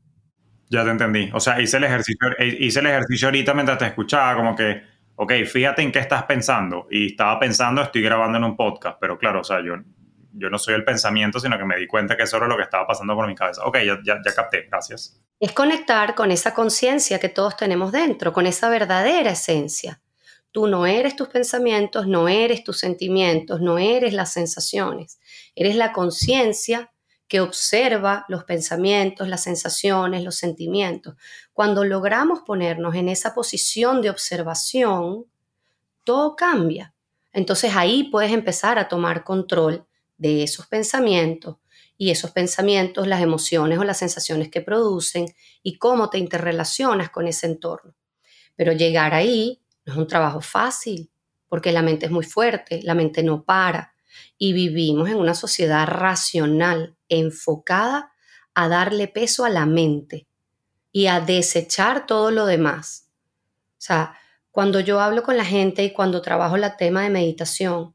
Ya 0.68 0.84
te 0.84 0.90
entendí. 0.90 1.30
O 1.32 1.40
sea, 1.40 1.60
hice 1.60 1.78
el 1.78 1.84
ejercicio, 1.84 2.28
hice 2.38 2.78
el 2.78 2.86
ejercicio 2.86 3.28
ahorita 3.28 3.54
mientras 3.54 3.78
te 3.78 3.86
escuchaba, 3.86 4.36
como 4.36 4.54
que, 4.54 4.82
ok, 5.16 5.32
fíjate 5.44 5.82
en 5.82 5.90
qué 5.90 5.98
estás 5.98 6.24
pensando. 6.24 6.86
Y 6.90 7.08
estaba 7.08 7.40
pensando, 7.40 7.82
estoy 7.82 8.02
grabando 8.02 8.38
en 8.38 8.44
un 8.44 8.56
podcast, 8.56 8.98
pero 9.00 9.18
claro, 9.18 9.40
o 9.40 9.44
sea, 9.44 9.64
yo, 9.64 9.74
yo 10.32 10.50
no 10.50 10.58
soy 10.58 10.74
el 10.74 10.84
pensamiento, 10.84 11.40
sino 11.40 11.58
que 11.58 11.64
me 11.64 11.76
di 11.76 11.86
cuenta 11.86 12.16
que 12.16 12.24
eso 12.24 12.36
era 12.36 12.46
lo 12.46 12.56
que 12.56 12.62
estaba 12.62 12.86
pasando 12.86 13.14
por 13.14 13.26
mi 13.26 13.34
cabeza. 13.34 13.64
Ok, 13.64 13.78
ya, 13.78 13.98
ya, 14.04 14.20
ya 14.24 14.34
capté, 14.34 14.66
gracias. 14.70 15.20
Es 15.38 15.52
conectar 15.52 16.14
con 16.14 16.30
esa 16.30 16.54
conciencia 16.54 17.18
que 17.18 17.28
todos 17.28 17.56
tenemos 17.56 17.92
dentro, 17.92 18.32
con 18.32 18.46
esa 18.46 18.68
verdadera 18.68 19.30
esencia. 19.30 20.00
Tú 20.52 20.66
no 20.66 20.86
eres 20.86 21.14
tus 21.14 21.28
pensamientos, 21.28 22.06
no 22.06 22.28
eres 22.28 22.64
tus 22.64 22.78
sentimientos, 22.78 23.60
no 23.60 23.78
eres 23.78 24.12
las 24.12 24.32
sensaciones. 24.32 25.20
Eres 25.54 25.76
la 25.76 25.92
conciencia 25.92 26.90
que 27.28 27.40
observa 27.40 28.24
los 28.28 28.42
pensamientos, 28.42 29.28
las 29.28 29.44
sensaciones, 29.44 30.24
los 30.24 30.34
sentimientos. 30.34 31.14
Cuando 31.52 31.84
logramos 31.84 32.40
ponernos 32.40 32.96
en 32.96 33.08
esa 33.08 33.34
posición 33.34 34.02
de 34.02 34.10
observación, 34.10 35.26
todo 36.02 36.34
cambia. 36.34 36.92
Entonces 37.32 37.76
ahí 37.76 38.10
puedes 38.10 38.32
empezar 38.32 38.80
a 38.80 38.88
tomar 38.88 39.22
control 39.22 39.86
de 40.20 40.42
esos 40.42 40.66
pensamientos 40.66 41.56
y 41.96 42.10
esos 42.10 42.30
pensamientos, 42.30 43.06
las 43.06 43.22
emociones 43.22 43.78
o 43.78 43.84
las 43.84 43.98
sensaciones 43.98 44.50
que 44.50 44.60
producen 44.60 45.26
y 45.62 45.78
cómo 45.78 46.10
te 46.10 46.18
interrelacionas 46.18 47.08
con 47.10 47.26
ese 47.26 47.46
entorno. 47.46 47.94
Pero 48.54 48.72
llegar 48.72 49.14
ahí 49.14 49.62
no 49.86 49.94
es 49.94 49.98
un 49.98 50.06
trabajo 50.06 50.42
fácil, 50.42 51.10
porque 51.48 51.72
la 51.72 51.82
mente 51.82 52.06
es 52.06 52.12
muy 52.12 52.24
fuerte, 52.24 52.82
la 52.82 52.94
mente 52.94 53.22
no 53.22 53.44
para 53.44 53.94
y 54.36 54.52
vivimos 54.52 55.08
en 55.08 55.16
una 55.16 55.34
sociedad 55.34 55.86
racional 55.86 56.96
enfocada 57.08 58.12
a 58.54 58.68
darle 58.68 59.08
peso 59.08 59.44
a 59.44 59.50
la 59.50 59.64
mente 59.64 60.26
y 60.92 61.06
a 61.06 61.20
desechar 61.20 62.06
todo 62.06 62.30
lo 62.30 62.44
demás. 62.44 63.08
O 63.72 63.82
sea, 63.82 64.18
cuando 64.50 64.80
yo 64.80 65.00
hablo 65.00 65.22
con 65.22 65.38
la 65.38 65.44
gente 65.44 65.82
y 65.82 65.92
cuando 65.92 66.20
trabajo 66.20 66.56
el 66.56 66.76
tema 66.76 67.02
de 67.02 67.10
meditación, 67.10 67.94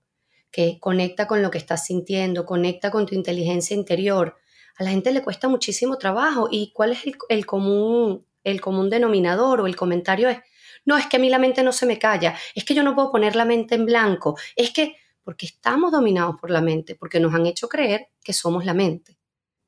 que 0.56 0.80
conecta 0.80 1.28
con 1.28 1.41
lo 1.41 1.52
que 1.52 1.58
estás 1.58 1.86
sintiendo, 1.86 2.46
conecta 2.46 2.89
con 2.89 3.06
tu 3.06 3.13
inteligencia 3.13 3.76
interior, 3.76 4.38
a 4.78 4.86
la 4.86 4.91
gente 4.91 5.12
le 5.12 5.22
cuesta 5.22 5.50
muchísimo 5.50 5.98
trabajo. 5.98 6.48
¿Y 6.50 6.72
cuál 6.72 6.94
es 6.94 7.02
el, 7.28 7.46
común, 7.46 8.26
el 8.41 8.62
común 8.62 8.89
denominador 8.89 9.60
o 9.60 9.68
el 9.68 9.76
comentario 9.76 10.30
es, 10.30 10.38
no, 10.86 10.96
es 10.96 11.08
que 11.08 11.18
a 11.18 11.20
mí 11.20 11.30
la 11.30 11.39
mente 11.39 11.62
no 11.62 11.74
se 11.74 11.86
me 11.86 12.00
calla, 12.00 12.38
es 12.56 12.63
que 12.63 12.74
yo 12.74 12.84
no 12.84 12.96
puedo 12.96 13.12
poner 13.12 13.36
la 13.36 13.44
mente 13.44 13.76
en 13.76 13.86
blanco, 13.86 14.38
es 14.56 14.72
que 14.72 14.96
porque 15.26 15.46
estamos 15.46 15.91
dominados 15.91 16.38
por 16.39 16.50
la 16.50 16.62
mente, 16.62 16.96
porque 16.96 17.20
nos 17.20 17.34
han 17.34 17.48
hecho 17.48 17.68
creer 17.68 18.08
que 18.24 18.32
somos 18.32 18.63
la 18.63 18.74
mente. 18.74 19.18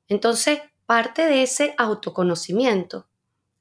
Entonces, 0.06 0.60
parte 0.86 1.26
de 1.26 1.42
ese 1.42 1.74
autoconocimiento 1.76 3.08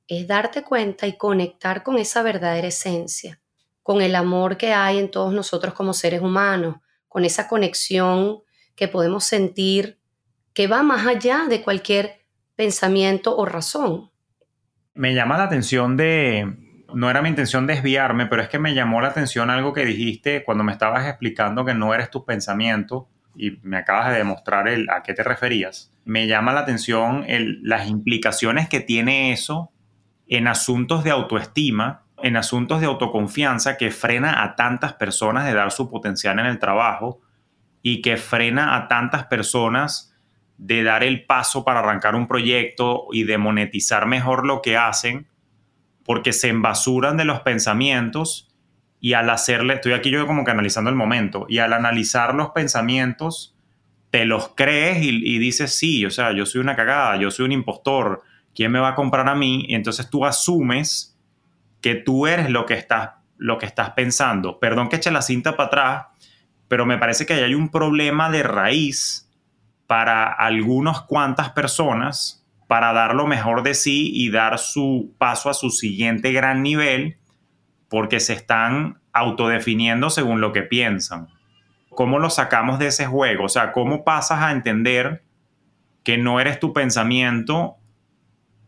es 0.07 0.27
darte 0.29 0.63
cuenta 0.63 1.07
y 1.07 1.17
conectar 1.17 1.83
con 1.83 1.97
esa 1.97 2.23
verdadera 2.23 2.69
esencia, 2.69 3.41
con 3.83 4.01
el 4.01 4.15
amor 4.15 4.55
que 4.55 4.71
hay 4.71 4.97
en 4.97 5.11
todos 5.11 5.33
nosotros 5.33 5.73
como 5.73 5.93
seres 5.93 6.21
humanos, 6.21 6.77
con 7.07 7.25
esa 7.25 7.47
conexión 7.47 8.39
que 8.75 8.87
podemos 8.87 9.23
sentir 9.23 9.99
que 10.53 10.67
va 10.67 10.83
más 10.83 11.05
allá 11.05 11.45
de 11.47 11.61
cualquier 11.61 12.25
pensamiento 12.55 13.35
o 13.37 13.45
razón. 13.45 14.11
Me 14.93 15.13
llama 15.13 15.37
la 15.37 15.43
atención 15.43 15.95
de, 15.95 16.57
no 16.93 17.09
era 17.09 17.21
mi 17.21 17.29
intención 17.29 17.67
desviarme, 17.67 18.25
pero 18.25 18.41
es 18.41 18.49
que 18.49 18.59
me 18.59 18.73
llamó 18.73 19.01
la 19.01 19.09
atención 19.09 19.49
algo 19.49 19.73
que 19.73 19.85
dijiste 19.85 20.43
cuando 20.43 20.63
me 20.63 20.71
estabas 20.71 21.07
explicando 21.07 21.65
que 21.65 21.73
no 21.73 21.93
eres 21.93 22.09
tus 22.09 22.23
pensamientos 22.23 23.03
y 23.35 23.59
me 23.61 23.77
acabas 23.77 24.09
de 24.09 24.17
demostrar 24.17 24.67
el, 24.67 24.89
a 24.89 25.03
qué 25.03 25.13
te 25.13 25.23
referías. 25.23 25.93
Me 26.05 26.25
llama 26.25 26.53
la 26.53 26.61
atención 26.61 27.25
las 27.61 27.87
implicaciones 27.87 28.67
que 28.67 28.79
tiene 28.79 29.31
eso 29.31 29.71
en 30.27 30.47
asuntos 30.47 31.03
de 31.03 31.11
autoestima, 31.11 32.06
en 32.23 32.37
asuntos 32.37 32.79
de 32.79 32.87
autoconfianza 32.87 33.77
que 33.77 33.91
frena 33.91 34.43
a 34.43 34.55
tantas 34.55 34.93
personas 34.93 35.45
de 35.45 35.53
dar 35.53 35.71
su 35.71 35.89
potencial 35.89 36.39
en 36.39 36.45
el 36.45 36.59
trabajo 36.59 37.21
y 37.81 38.01
que 38.01 38.17
frena 38.17 38.75
a 38.75 38.87
tantas 38.87 39.25
personas 39.25 40.15
de 40.57 40.83
dar 40.83 41.03
el 41.03 41.25
paso 41.25 41.63
para 41.63 41.79
arrancar 41.79 42.15
un 42.15 42.27
proyecto 42.27 43.07
y 43.11 43.23
de 43.23 43.37
monetizar 43.37 44.07
mejor 44.07 44.45
lo 44.45 44.61
que 44.61 44.77
hacen 44.77 45.27
porque 46.03 46.33
se 46.33 46.47
embasuran 46.47 47.17
de 47.17 47.25
los 47.25 47.41
pensamientos 47.41 48.47
y 48.99 49.13
al 49.13 49.29
hacerle, 49.29 49.75
estoy 49.75 49.93
aquí 49.93 50.09
yo 50.09 50.25
como 50.25 50.43
que 50.43 50.51
analizando 50.51 50.89
el 50.89 50.95
momento, 50.95 51.45
y 51.49 51.59
al 51.59 51.73
analizar 51.73 52.33
los 52.33 52.49
pensamientos, 52.49 53.55
te 54.09 54.25
los 54.25 54.53
crees 54.55 55.03
y, 55.03 55.37
dices, 55.37 55.77
sí, 55.77 56.05
o 56.05 56.09
sea, 56.09 56.31
yo 56.31 56.45
soy 56.45 56.61
una 56.61 56.75
cagada, 56.75 57.17
yo 57.17 57.29
soy 57.29 57.45
un 57.45 57.51
impostor, 57.51 58.23
¿quién 58.55 58.71
me 58.71 58.79
va 58.79 58.89
a 58.89 58.95
comprar 58.95 59.27
a 59.27 59.35
mí? 59.35 59.65
Y 59.67 59.75
entonces 59.75 60.09
tú 60.09 60.25
asumes 60.25 61.16
que 61.81 61.95
tú 61.95 62.27
eres 62.27 62.49
lo 62.49 62.65
que 62.65 62.73
estás, 62.73 63.11
lo 63.37 63.57
que 63.57 63.65
estás 63.65 63.91
pensando. 63.91 64.59
Perdón 64.59 64.89
que 64.89 64.97
eche 64.97 65.11
la 65.11 65.21
cinta 65.21 65.55
para 65.55 65.67
atrás, 65.67 66.05
pero 66.67 66.85
me 66.85 66.97
parece 66.97 67.25
que 67.25 67.33
hay 67.33 67.55
un 67.55 67.69
problema 67.69 68.29
de 68.29 68.43
raíz 68.43 69.29
para 69.87 70.25
algunas 70.25 71.01
cuantas 71.01 71.51
personas 71.51 72.45
para 72.67 72.91
dar 72.91 73.15
lo 73.15 73.27
mejor 73.27 73.63
de 73.63 73.73
sí 73.73 74.11
y 74.13 74.29
dar 74.29 74.59
su 74.59 75.13
paso 75.17 75.49
a 75.49 75.53
su 75.53 75.69
siguiente 75.69 76.33
gran 76.33 76.61
nivel 76.61 77.17
porque 77.89 78.19
se 78.19 78.33
están 78.33 78.99
autodefiniendo 79.13 80.09
según 80.09 80.41
lo 80.41 80.51
que 80.51 80.63
piensan. 80.63 81.29
¿Cómo 81.89 82.19
lo 82.19 82.29
sacamos 82.29 82.77
de 82.77 82.87
ese 82.87 83.05
juego? 83.05 83.45
O 83.45 83.49
sea, 83.49 83.71
¿cómo 83.71 84.03
pasas 84.03 84.41
a 84.41 84.51
entender 84.51 85.23
que 86.03 86.17
no 86.17 86.39
eres 86.39 86.59
tu 86.59 86.73
pensamiento 86.73 87.77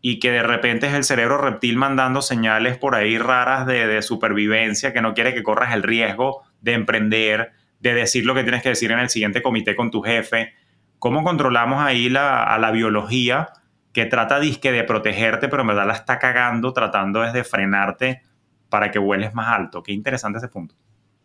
y 0.02 0.20
que 0.20 0.32
de 0.32 0.44
repente 0.44 0.88
es 0.88 0.94
el 0.94 1.04
cerebro 1.04 1.38
reptil 1.38 1.78
mandando 1.78 2.22
señales 2.22 2.78
por 2.78 2.96
ahí 2.96 3.18
raras 3.18 3.66
de, 3.66 4.02
supervivencia, 4.02 4.94
que 4.94 5.02
no 5.02 5.14
quiere 5.14 5.34
que 5.34 5.44
corras 5.44 5.74
el 5.74 5.84
riesgo 5.84 6.44
de 6.62 6.74
emprender, 6.74 7.52
de 7.80 7.94
decir 7.94 8.26
lo 8.26 8.34
que 8.34 8.44
tienes 8.44 8.64
que 8.64 8.70
decir 8.70 8.92
en 8.92 9.00
el 9.00 9.10
siguiente 9.10 9.42
comité 9.42 9.76
con 9.76 9.92
tu 9.92 10.02
jefe? 10.02 10.54
¿Cómo 11.00 11.24
controlamos 11.24 11.82
ahí 11.82 12.14
a 12.16 12.58
la 12.60 12.72
biología 12.72 13.50
que 13.94 14.06
trata 14.06 14.40
disque 14.40 14.72
de 14.72 14.84
protegerte, 14.84 15.48
pero 15.48 15.62
en 15.62 15.68
verdad 15.70 15.88
la 15.88 15.94
está 15.94 16.20
cagando, 16.20 16.74
tratando 16.74 17.22
desde 17.22 17.44
frenarte 17.44 18.22
para 18.70 18.92
que 18.92 19.00
vueles 19.00 19.34
más 19.34 19.48
alto. 19.48 19.82
Qué 19.84 19.92
interesante 19.92 20.38
ese 20.38 20.48
punto. 20.48 20.76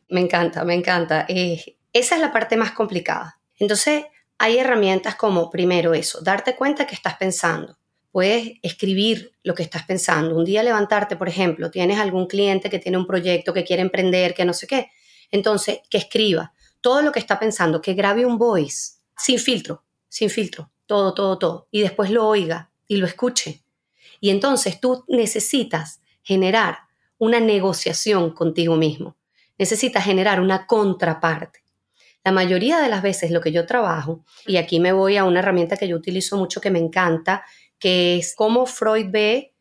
Me 0.08 0.20
encanta, 0.20 0.64
me 0.64 0.74
encanta. 0.74 1.26
Eh, 1.28 1.76
esa 1.92 2.14
es 2.14 2.20
la 2.20 2.32
parte 2.32 2.56
más 2.56 2.72
complicada. 2.72 3.38
Entonces, 3.58 4.04
hay 4.38 4.58
herramientas 4.58 5.14
como, 5.14 5.50
primero 5.50 5.94
eso, 5.94 6.20
darte 6.22 6.56
cuenta 6.56 6.86
que 6.86 6.94
estás 6.94 7.16
pensando. 7.16 7.78
Puedes 8.14 8.52
escribir 8.62 9.32
lo 9.42 9.56
que 9.56 9.64
estás 9.64 9.82
pensando. 9.82 10.36
Un 10.36 10.44
día 10.44 10.62
levantarte, 10.62 11.16
por 11.16 11.28
ejemplo, 11.28 11.68
tienes 11.68 11.98
algún 11.98 12.28
cliente 12.28 12.70
que 12.70 12.78
tiene 12.78 12.96
un 12.96 13.08
proyecto, 13.08 13.52
que 13.52 13.64
quiere 13.64 13.82
emprender, 13.82 14.34
que 14.34 14.44
no 14.44 14.52
sé 14.52 14.68
qué. 14.68 14.92
Entonces, 15.32 15.80
que 15.90 15.98
escriba 15.98 16.52
todo 16.80 17.02
lo 17.02 17.10
que 17.10 17.18
está 17.18 17.40
pensando, 17.40 17.82
que 17.82 17.94
grabe 17.94 18.24
un 18.24 18.38
voice, 18.38 18.98
sin 19.16 19.40
filtro, 19.40 19.82
sin 20.08 20.30
filtro 20.30 20.70
todo, 20.86 21.14
todo, 21.14 21.38
todo, 21.38 21.68
y 21.70 21.80
después 21.80 22.10
lo 22.10 22.28
oiga 22.28 22.70
y 22.86 22.98
lo 22.98 23.06
escuche. 23.06 23.64
Y 24.20 24.30
entonces 24.30 24.80
tú 24.80 25.04
necesitas 25.08 26.00
generar 26.22 26.78
una 27.18 27.40
negociación 27.40 28.30
contigo 28.30 28.76
mismo, 28.76 29.16
necesitas 29.58 30.04
generar 30.04 30.40
una 30.40 30.66
contraparte. 30.66 31.64
La 32.22 32.32
mayoría 32.32 32.80
de 32.80 32.88
las 32.88 33.02
veces 33.02 33.30
lo 33.30 33.40
que 33.40 33.52
yo 33.52 33.66
trabajo, 33.66 34.24
y 34.46 34.56
aquí 34.56 34.80
me 34.80 34.92
voy 34.92 35.18
a 35.18 35.24
una 35.24 35.40
herramienta 35.40 35.76
que 35.76 35.88
yo 35.88 35.96
utilizo 35.96 36.36
mucho 36.36 36.60
que 36.60 36.70
me 36.70 36.78
encanta, 36.78 37.44
que 37.78 38.16
es 38.16 38.34
cómo 38.34 38.66
Freud 38.66 39.06
ve, 39.10 39.52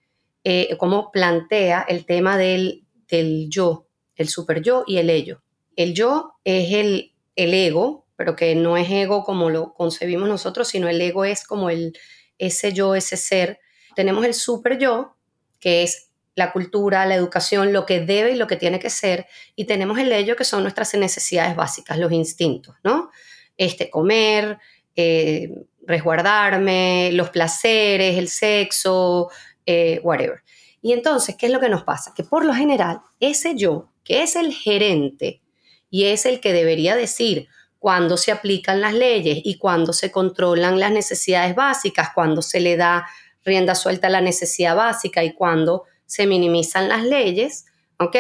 eh, 0.44 0.76
cómo 0.78 1.12
plantea 1.12 1.86
el 1.88 2.06
tema 2.06 2.38
del, 2.38 2.86
del 3.08 3.50
yo, 3.50 3.88
el 4.16 4.30
super 4.30 4.62
yo 4.62 4.84
y 4.88 4.98
el 4.98 5.10
ello. 5.10 5.42
El 5.76 5.94
yo 5.94 6.36
es 6.44 6.74
el, 6.74 7.14
el 7.36 7.54
ego, 7.54 8.06
pero 8.16 8.36
que 8.36 8.56
no 8.56 8.78
es 8.78 8.90
ego 8.90 9.24
como 9.24 9.50
lo 9.50 9.74
concebimos 9.74 10.28
nosotros, 10.28 10.68
sino 10.68 10.88
el 10.88 11.02
ego 11.02 11.26
es 11.26 11.46
como 11.46 11.70
el, 11.70 11.98
ese 12.38 12.74
yo, 12.74 12.96
ese 12.96 13.18
ser. 13.18 13.60
Tenemos 13.96 14.26
el 14.26 14.34
super 14.34 14.78
yo, 14.78 15.16
que 15.60 15.84
es 15.84 16.10
la 16.36 16.52
cultura, 16.52 17.06
la 17.06 17.16
educación, 17.16 17.74
lo 17.74 17.86
que 17.86 18.02
debe 18.02 18.32
y 18.32 18.36
lo 18.36 18.48
que 18.48 18.56
tiene 18.56 18.80
que 18.80 18.90
ser, 18.90 19.28
y 19.56 19.66
tenemos 19.66 20.00
el 20.00 20.12
ello, 20.12 20.36
que 20.36 20.44
son 20.44 20.64
nuestras 20.64 20.94
necesidades 20.96 21.56
básicas, 21.56 21.98
los 22.00 22.12
instintos, 22.12 22.76
¿no? 22.84 23.12
Este, 23.56 23.90
comer, 23.90 24.58
eh, 24.96 25.50
resguardarme, 25.86 27.12
los 27.14 27.30
placeres, 27.30 28.18
el 28.18 28.28
sexo, 28.28 29.30
eh, 29.66 30.00
whatever. 30.04 30.44
Y 30.82 30.94
entonces, 30.94 31.36
¿qué 31.38 31.46
es 31.46 31.52
lo 31.52 31.60
que 31.60 31.70
nos 31.70 31.84
pasa? 31.84 32.14
Que 32.16 32.24
por 32.24 32.46
lo 32.46 32.54
general, 32.54 33.02
ese 33.20 33.56
yo, 33.56 33.90
que 34.04 34.24
es 34.24 34.36
el 34.36 34.54
gerente 34.54 35.42
y 35.90 36.06
es 36.06 36.26
el 36.26 36.40
que 36.40 36.54
debería 36.54 36.96
decir, 36.96 37.48
cuando 37.80 38.18
se 38.18 38.32
aplican 38.32 38.82
las 38.82 38.94
leyes 38.94 39.40
y 39.44 39.58
cuando 39.58 39.92
se 39.92 40.12
controlan 40.12 40.80
las 40.80 40.92
necesidades 40.92 41.54
básicas, 41.56 42.10
cuando 42.16 42.42
se 42.42 42.60
le 42.62 42.78
da 42.78 43.06
rienda 43.44 43.76
suelta 43.76 44.08
a 44.08 44.10
la 44.10 44.22
necesidad 44.22 44.76
básica 44.76 45.24
y 45.24 45.34
cuando 45.34 45.84
se 46.06 46.26
minimizan 46.26 46.88
las 46.88 47.04
leyes, 47.04 47.66
¿ok? 48.00 48.16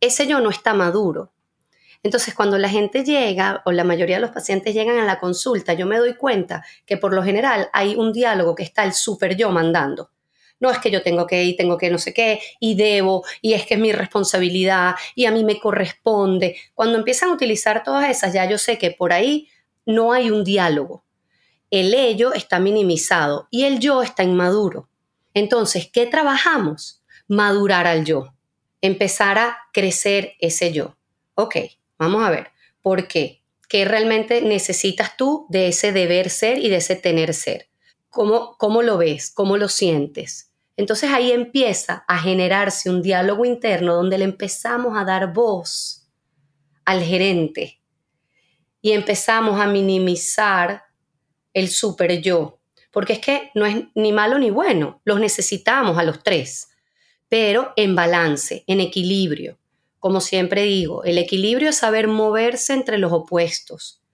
Ese 0.00 0.26
yo 0.26 0.40
no 0.40 0.50
está 0.50 0.74
maduro. 0.74 1.32
Entonces, 2.06 2.34
cuando 2.34 2.56
la 2.56 2.68
gente 2.68 3.02
llega 3.02 3.62
o 3.64 3.72
la 3.72 3.82
mayoría 3.82 4.14
de 4.16 4.20
los 4.20 4.30
pacientes 4.30 4.72
llegan 4.72 5.00
a 5.00 5.04
la 5.04 5.18
consulta, 5.18 5.72
yo 5.72 5.86
me 5.86 5.98
doy 5.98 6.14
cuenta 6.14 6.64
que 6.84 6.96
por 6.96 7.12
lo 7.12 7.24
general 7.24 7.68
hay 7.72 7.96
un 7.96 8.12
diálogo 8.12 8.54
que 8.54 8.62
está 8.62 8.84
el 8.84 8.92
super 8.92 9.36
yo 9.36 9.50
mandando 9.50 10.12
no 10.60 10.70
es 10.70 10.78
que 10.78 10.90
yo 10.90 11.02
tengo 11.02 11.26
que 11.26 11.42
ir, 11.44 11.56
tengo 11.56 11.76
que 11.76 11.90
no 11.90 11.98
sé 11.98 12.14
qué, 12.14 12.40
y 12.60 12.76
debo, 12.76 13.24
y 13.42 13.52
es 13.52 13.66
que 13.66 13.74
es 13.74 13.80
mi 13.80 13.92
responsabilidad, 13.92 14.94
y 15.14 15.26
a 15.26 15.30
mí 15.30 15.44
me 15.44 15.58
corresponde. 15.58 16.56
Cuando 16.74 16.96
empiezan 16.96 17.28
a 17.28 17.34
utilizar 17.34 17.82
todas 17.82 18.08
esas, 18.08 18.32
ya 18.32 18.48
yo 18.48 18.56
sé 18.56 18.78
que 18.78 18.90
por 18.90 19.12
ahí 19.12 19.48
no 19.84 20.14
hay 20.14 20.30
un 20.30 20.44
diálogo. 20.44 21.04
El 21.70 21.92
ello 21.92 22.32
está 22.32 22.58
minimizado 22.58 23.48
y 23.50 23.64
el 23.64 23.80
yo 23.80 24.00
está 24.02 24.22
inmaduro. 24.22 24.88
Entonces, 25.34 25.90
¿qué 25.92 26.06
trabajamos? 26.06 27.02
Madurar 27.28 27.86
al 27.86 28.06
yo, 28.06 28.32
empezar 28.80 29.36
a 29.36 29.58
crecer 29.74 30.36
ese 30.38 30.72
yo. 30.72 30.96
Ok, 31.34 31.56
vamos 31.98 32.24
a 32.24 32.30
ver, 32.30 32.48
¿por 32.82 33.08
qué? 33.08 33.42
¿Qué 33.68 33.84
realmente 33.84 34.42
necesitas 34.42 35.16
tú 35.16 35.46
de 35.48 35.68
ese 35.68 35.92
deber 35.92 36.30
ser 36.30 36.58
y 36.58 36.68
de 36.68 36.76
ese 36.76 36.96
tener 36.96 37.34
ser? 37.34 37.68
¿Cómo, 38.08 38.56
cómo 38.58 38.82
lo 38.82 38.96
ves? 38.98 39.30
¿Cómo 39.30 39.56
lo 39.56 39.68
sientes? 39.68 40.52
Entonces 40.76 41.10
ahí 41.10 41.32
empieza 41.32 42.04
a 42.06 42.18
generarse 42.18 42.90
un 42.90 43.02
diálogo 43.02 43.44
interno 43.44 43.94
donde 43.94 44.18
le 44.18 44.24
empezamos 44.24 44.96
a 44.96 45.04
dar 45.04 45.32
voz 45.32 46.06
al 46.84 47.02
gerente 47.02 47.80
y 48.80 48.92
empezamos 48.92 49.60
a 49.60 49.66
minimizar 49.66 50.84
el 51.52 51.68
super 51.68 52.20
yo, 52.20 52.60
porque 52.92 53.14
es 53.14 53.18
que 53.18 53.50
no 53.54 53.64
es 53.66 53.84
ni 53.94 54.12
malo 54.12 54.38
ni 54.38 54.50
bueno, 54.50 55.00
los 55.04 55.18
necesitamos 55.18 55.98
a 55.98 56.04
los 56.04 56.22
tres, 56.22 56.68
pero 57.28 57.72
en 57.76 57.96
balance, 57.96 58.62
en 58.66 58.80
equilibrio. 58.80 59.58
Como 60.06 60.20
siempre 60.20 60.62
digo, 60.62 61.02
el 61.02 61.18
equilibrio 61.18 61.70
es 61.70 61.78
saber 61.78 62.06
moverse 62.06 62.72
entre 62.72 62.96
los 62.96 63.10
opuestos. 63.10 64.04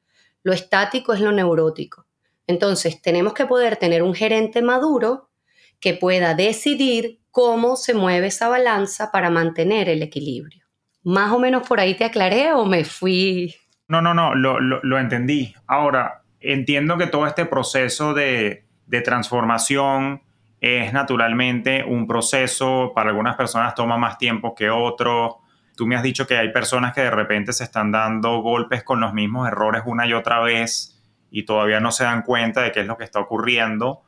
Lo 0.43 0.55
estático 0.55 1.13
es 1.13 1.21
lo 1.21 1.33
neurótico. 1.33 2.07
Entonces, 2.47 3.03
tenemos 3.03 3.35
que 3.35 3.45
poder 3.45 3.77
tener 3.77 4.03
un 4.03 4.15
gerente 4.15 4.63
maduro 4.63 5.29
que 5.81 5.93
pueda 5.93 6.33
decidir 6.33 7.19
cómo 7.31 7.77
se 7.77 7.93
mueve 7.93 8.29
esa 8.29 8.49
balanza 8.49 9.13
para 9.13 9.29
mantener 9.29 9.91
el 9.91 10.01
equilibrio. 10.01 10.65
Más 11.03 11.31
o 11.31 11.39
menos 11.39 11.69
por 11.69 11.79
ahí 11.79 11.95
te 11.95 12.07
aclaré 12.07 12.55
o 12.55 12.65
me 12.65 12.85
fui. 12.87 13.55
No, 13.87 14.01
no, 14.01 14.15
no, 14.15 14.35
lo, 14.35 14.99
entendí. 14.99 15.55
Ahora, 15.67 16.23
entiendo 16.41 16.97
que 16.97 17.07
todo 17.07 17.27
este 17.27 17.45
proceso 17.45 18.15
de, 18.15 18.65
de 18.87 19.01
transformación 19.03 20.23
es 20.59 20.91
naturalmente 20.95 21.85
un 21.85 22.07
proceso, 22.07 22.93
para 22.95 23.11
algunas 23.11 23.37
personas 23.37 23.75
toma 23.75 23.99
más 23.99 24.17
tiempo 24.17 24.55
que 24.55 24.71
otros. 24.71 25.42
Tú 25.83 25.89
me 25.89 25.97
has 25.97 26.03
dicho 26.05 26.29
que 26.29 26.37
hay 26.37 26.53
personas 26.53 26.95
que 26.95 27.01
de 27.01 27.11
repente 27.11 27.53
se 27.53 27.65
están 27.65 27.91
dando 27.91 28.39
golpes 28.39 28.85
con 28.85 29.01
los 29.01 29.13
mismos 29.13 29.49
errores 29.49 29.83
una 29.85 30.07
y 30.07 30.13
otra 30.13 30.39
vez 30.39 31.03
y 31.29 31.43
todavía 31.43 31.81
no 31.81 31.91
se 31.91 32.05
dan 32.05 32.23
cuenta 32.23 32.63
de 32.63 32.71
qué 32.71 32.83
es 32.83 32.87
lo 32.87 32.97
que 32.97 33.03
está 33.03 33.19
ocurriendo 33.19 34.05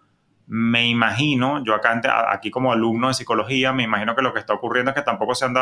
me 0.46 0.86
imagino, 0.86 1.64
yo 1.64 1.74
acá 1.74 2.00
aquí 2.30 2.52
como 2.52 2.72
alumno 2.72 3.08
de 3.08 3.14
psicología, 3.14 3.72
me 3.72 3.82
imagino 3.82 4.14
que 4.14 4.22
lo 4.22 4.32
que 4.32 4.38
está 4.38 4.52
ocurriendo 4.54 4.92
es 4.92 4.94
que 4.94 5.02
tampoco 5.02 5.34
se 5.34 5.46
han, 5.46 5.54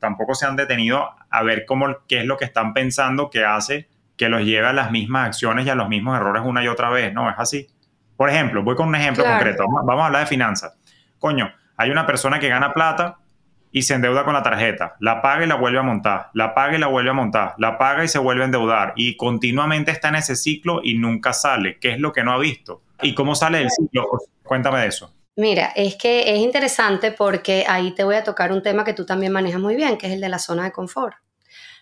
tampoco 0.00 0.34
se 0.34 0.46
han 0.46 0.56
detenido 0.56 1.10
a 1.30 1.42
ver 1.44 1.64
cómo, 1.64 1.98
qué 2.08 2.22
es 2.22 2.26
lo 2.26 2.36
que 2.36 2.46
están 2.46 2.72
pensando 2.74 3.30
que 3.30 3.44
hace 3.44 3.88
que 4.16 4.28
los 4.28 4.42
lleve 4.42 4.66
a 4.66 4.72
las 4.72 4.90
mismas 4.90 5.28
acciones 5.28 5.64
y 5.64 5.70
a 5.70 5.76
los 5.76 5.88
mismos 5.88 6.16
errores 6.16 6.42
una 6.44 6.64
y 6.64 6.66
otra 6.66 6.90
vez, 6.90 7.14
¿no? 7.14 7.30
Es 7.30 7.36
así. 7.38 7.68
Por 8.16 8.28
ejemplo, 8.28 8.64
voy 8.64 8.74
con 8.74 8.88
un 8.88 8.96
ejemplo 8.96 9.22
concreto, 9.22 9.64
vamos, 9.68 10.02
a 10.02 10.06
hablar 10.06 10.22
de 10.22 10.26
finanzas. 10.26 10.76
Coño, 11.20 11.52
hay 11.76 11.90
una 11.90 12.04
persona 12.04 12.40
que 12.40 12.48
gana 12.48 12.72
plata 12.72 13.18
y 13.76 13.82
se 13.82 13.92
endeuda 13.92 14.24
con 14.24 14.32
la 14.32 14.42
tarjeta, 14.42 14.96
la 15.00 15.20
paga 15.20 15.44
y 15.44 15.46
la 15.46 15.56
vuelve 15.56 15.78
a 15.78 15.82
montar, 15.82 16.30
la 16.32 16.54
paga 16.54 16.76
y 16.76 16.78
la 16.78 16.86
vuelve 16.86 17.10
a 17.10 17.12
montar, 17.12 17.54
la 17.58 17.76
paga 17.76 18.04
y 18.04 18.08
se 18.08 18.18
vuelve 18.18 18.40
a 18.40 18.46
endeudar 18.46 18.94
y 18.96 19.18
continuamente 19.18 19.90
está 19.90 20.08
en 20.08 20.14
ese 20.14 20.34
ciclo 20.34 20.80
y 20.82 20.96
nunca 20.96 21.34
sale. 21.34 21.78
¿Qué 21.78 21.92
es 21.92 22.00
lo 22.00 22.10
que 22.10 22.24
no 22.24 22.32
ha 22.32 22.38
visto? 22.38 22.80
¿Y 23.02 23.14
cómo 23.14 23.34
sale 23.34 23.60
el 23.60 23.68
ciclo? 23.70 24.08
Cuéntame 24.42 24.80
de 24.80 24.86
eso. 24.86 25.12
Mira, 25.36 25.74
es 25.76 25.96
que 25.96 26.34
es 26.34 26.38
interesante 26.38 27.12
porque 27.12 27.66
ahí 27.68 27.94
te 27.94 28.02
voy 28.02 28.14
a 28.14 28.24
tocar 28.24 28.50
un 28.50 28.62
tema 28.62 28.82
que 28.82 28.94
tú 28.94 29.04
también 29.04 29.30
manejas 29.30 29.60
muy 29.60 29.76
bien, 29.76 29.98
que 29.98 30.06
es 30.06 30.14
el 30.14 30.22
de 30.22 30.30
la 30.30 30.38
zona 30.38 30.64
de 30.64 30.72
confort. 30.72 31.18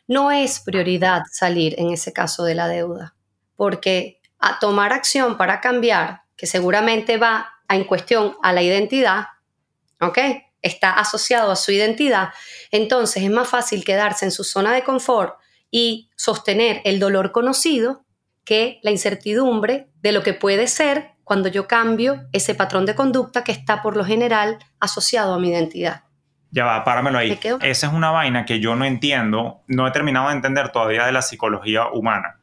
No 0.09 0.33
es 0.33 0.59
prioridad 0.59 1.23
salir 1.31 1.77
en 1.79 1.93
ese 1.93 2.13
caso 2.13 2.43
de 2.43 2.57
la 2.57 2.67
deuda, 2.67 3.15
porque 3.55 4.21
a 4.41 4.59
tomar 4.59 4.93
acción 4.93 5.37
para 5.37 5.61
cambiar, 5.61 6.23
que 6.37 6.49
seguramente 6.49 7.19
va 7.19 7.53
en 7.69 7.85
cuestión 7.85 8.35
a 8.43 8.53
la 8.53 8.63
identidad, 8.63 9.27
¿ok? 10.01 10.19
Está 10.65 10.93
asociado 10.93 11.53
a 11.53 11.57
su 11.57 11.71
identidad, 11.71 12.31
entonces 12.73 13.23
es 13.23 13.31
más 13.31 13.49
fácil 13.49 13.85
quedarse 13.85 14.25
en 14.25 14.33
su 14.33 14.43
zona 14.43 14.73
de 14.75 14.83
confort 14.83 15.37
y 15.71 16.11
sostener 16.17 16.81
el 16.85 16.99
dolor 16.99 17.31
conocido 17.31 18.05
que 18.45 18.81
la 18.83 18.91
incertidumbre 18.91 19.89
de 20.03 20.13
lo 20.13 20.23
que 20.23 20.35
puede 20.35 20.67
ser 20.67 21.13
cuando 21.25 21.49
yo 21.49 21.67
cambio 21.67 22.27
ese 22.33 22.55
patrón 22.55 22.87
de 22.87 22.95
conducta 22.95 23.45
que 23.45 23.53
está 23.53 23.83
por 23.83 23.97
lo 23.97 24.05
general 24.05 24.59
asociado 24.81 25.35
a 25.35 25.39
mi 25.39 25.51
identidad. 25.51 26.05
Ya 26.51 26.65
va, 26.65 26.85
páramelo 26.85 27.19
ahí. 27.19 27.39
Esa 27.63 27.87
es 27.89 27.93
una 27.93 28.11
vaina 28.11 28.45
que 28.45 28.61
yo 28.61 28.77
no 28.77 28.85
entiendo, 28.85 29.63
no 29.67 29.89
he 29.89 29.91
terminado 29.91 30.29
de 30.29 30.35
entender 30.35 30.71
todavía 30.71 31.05
de 31.07 31.13
la 31.13 31.23
psicología 31.23 31.89
humana. 31.89 32.39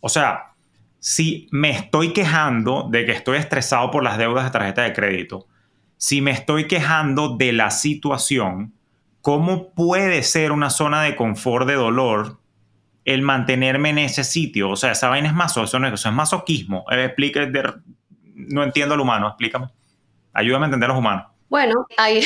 O 0.00 0.08
sea, 0.08 0.52
si 1.00 1.48
me 1.50 1.70
estoy 1.70 2.12
quejando 2.12 2.86
de 2.88 3.04
que 3.04 3.12
estoy 3.12 3.38
estresado 3.38 3.90
por 3.90 4.04
las 4.04 4.18
deudas 4.18 4.44
de 4.44 4.50
tarjeta 4.52 4.82
de 4.82 4.92
crédito, 4.92 5.48
si 6.02 6.20
me 6.20 6.32
estoy 6.32 6.66
quejando 6.66 7.36
de 7.36 7.52
la 7.52 7.70
situación, 7.70 8.74
¿cómo 9.20 9.72
puede 9.72 10.24
ser 10.24 10.50
una 10.50 10.68
zona 10.68 11.00
de 11.04 11.14
confort 11.14 11.64
de 11.64 11.74
dolor 11.74 12.40
el 13.04 13.22
mantenerme 13.22 13.90
en 13.90 13.98
ese 13.98 14.24
sitio. 14.24 14.70
O 14.70 14.76
sea, 14.76 14.92
esa 14.92 15.08
vaina 15.08 15.28
es 15.28 15.34
maso, 15.34 15.62
eso, 15.62 15.78
no 15.78 15.86
es, 15.86 15.94
eso 15.94 16.08
es 16.08 16.14
masoquismo. 16.14 16.84
Eh, 16.90 17.14
no 18.34 18.64
entiendo 18.64 18.94
al 18.94 19.00
humano, 19.00 19.28
explícame. 19.28 19.68
Ayúdame 20.32 20.64
a 20.64 20.66
entender 20.66 20.90
a 20.90 20.92
los 20.92 20.98
humanos. 20.98 21.26
Bueno, 21.48 21.86
hay, 21.96 22.24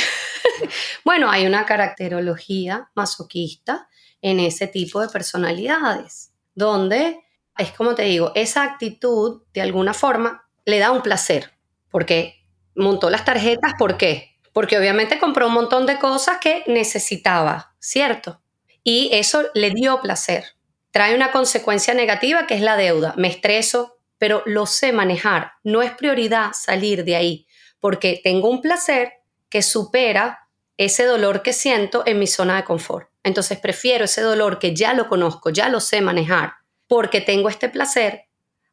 bueno, 1.05 1.31
hay 1.31 1.47
una 1.47 1.66
caracterología 1.66 2.91
masoquista 2.95 3.89
en 4.22 4.41
ese 4.41 4.68
tipo 4.68 5.03
de 5.03 5.09
personalidades, 5.09 6.33
donde 6.55 7.20
es 7.59 7.72
como 7.72 7.95
te 7.95 8.05
digo, 8.05 8.33
esa 8.35 8.62
actitud 8.62 9.43
de 9.53 9.61
alguna 9.61 9.93
forma 9.93 10.47
le 10.64 10.79
da 10.79 10.93
un 10.93 11.03
placer, 11.03 11.53
porque 11.91 12.46
montó 12.77 13.11
las 13.11 13.24
tarjetas, 13.24 13.72
¿por 13.79 13.97
qué? 13.97 14.37
Porque 14.53 14.79
obviamente 14.79 15.18
compró 15.18 15.49
un 15.49 15.55
montón 15.55 15.87
de 15.87 15.99
cosas 15.99 16.39
que 16.39 16.64
necesitaba, 16.66 17.74
¿cierto? 17.79 18.41
Y 18.83 19.11
eso 19.12 19.45
le 19.55 19.70
dio 19.70 20.01
placer 20.01 20.57
trae 20.97 21.14
una 21.14 21.31
consecuencia 21.31 21.93
negativa 21.93 22.47
que 22.47 22.55
es 22.55 22.62
la 22.62 22.74
deuda. 22.74 23.12
Me 23.18 23.29
estreso, 23.29 23.99
pero 24.16 24.43
lo 24.47 24.64
sé 24.64 24.95
manejar. 24.95 25.53
No 25.62 25.83
es 25.83 25.93
prioridad 25.93 26.53
salir 26.55 27.05
de 27.05 27.16
ahí, 27.16 27.47
porque 27.81 28.18
tengo 28.24 28.49
un 28.49 28.62
placer 28.62 29.12
que 29.51 29.61
supera 29.61 30.49
ese 30.79 31.05
dolor 31.05 31.43
que 31.43 31.53
siento 31.53 32.03
en 32.07 32.18
mi 32.18 32.27
zona 32.27 32.57
de 32.57 32.64
confort. 32.64 33.11
Entonces 33.22 33.59
prefiero 33.59 34.07
ese 34.07 34.22
dolor 34.22 34.59
que 34.59 34.74
ya 34.74 34.95
lo 34.95 35.07
conozco, 35.07 35.51
ya 35.51 35.68
lo 35.68 35.81
sé 35.81 36.01
manejar, 36.01 36.55
porque 36.87 37.20
tengo 37.20 37.51
este 37.51 37.68
placer, 37.68 38.22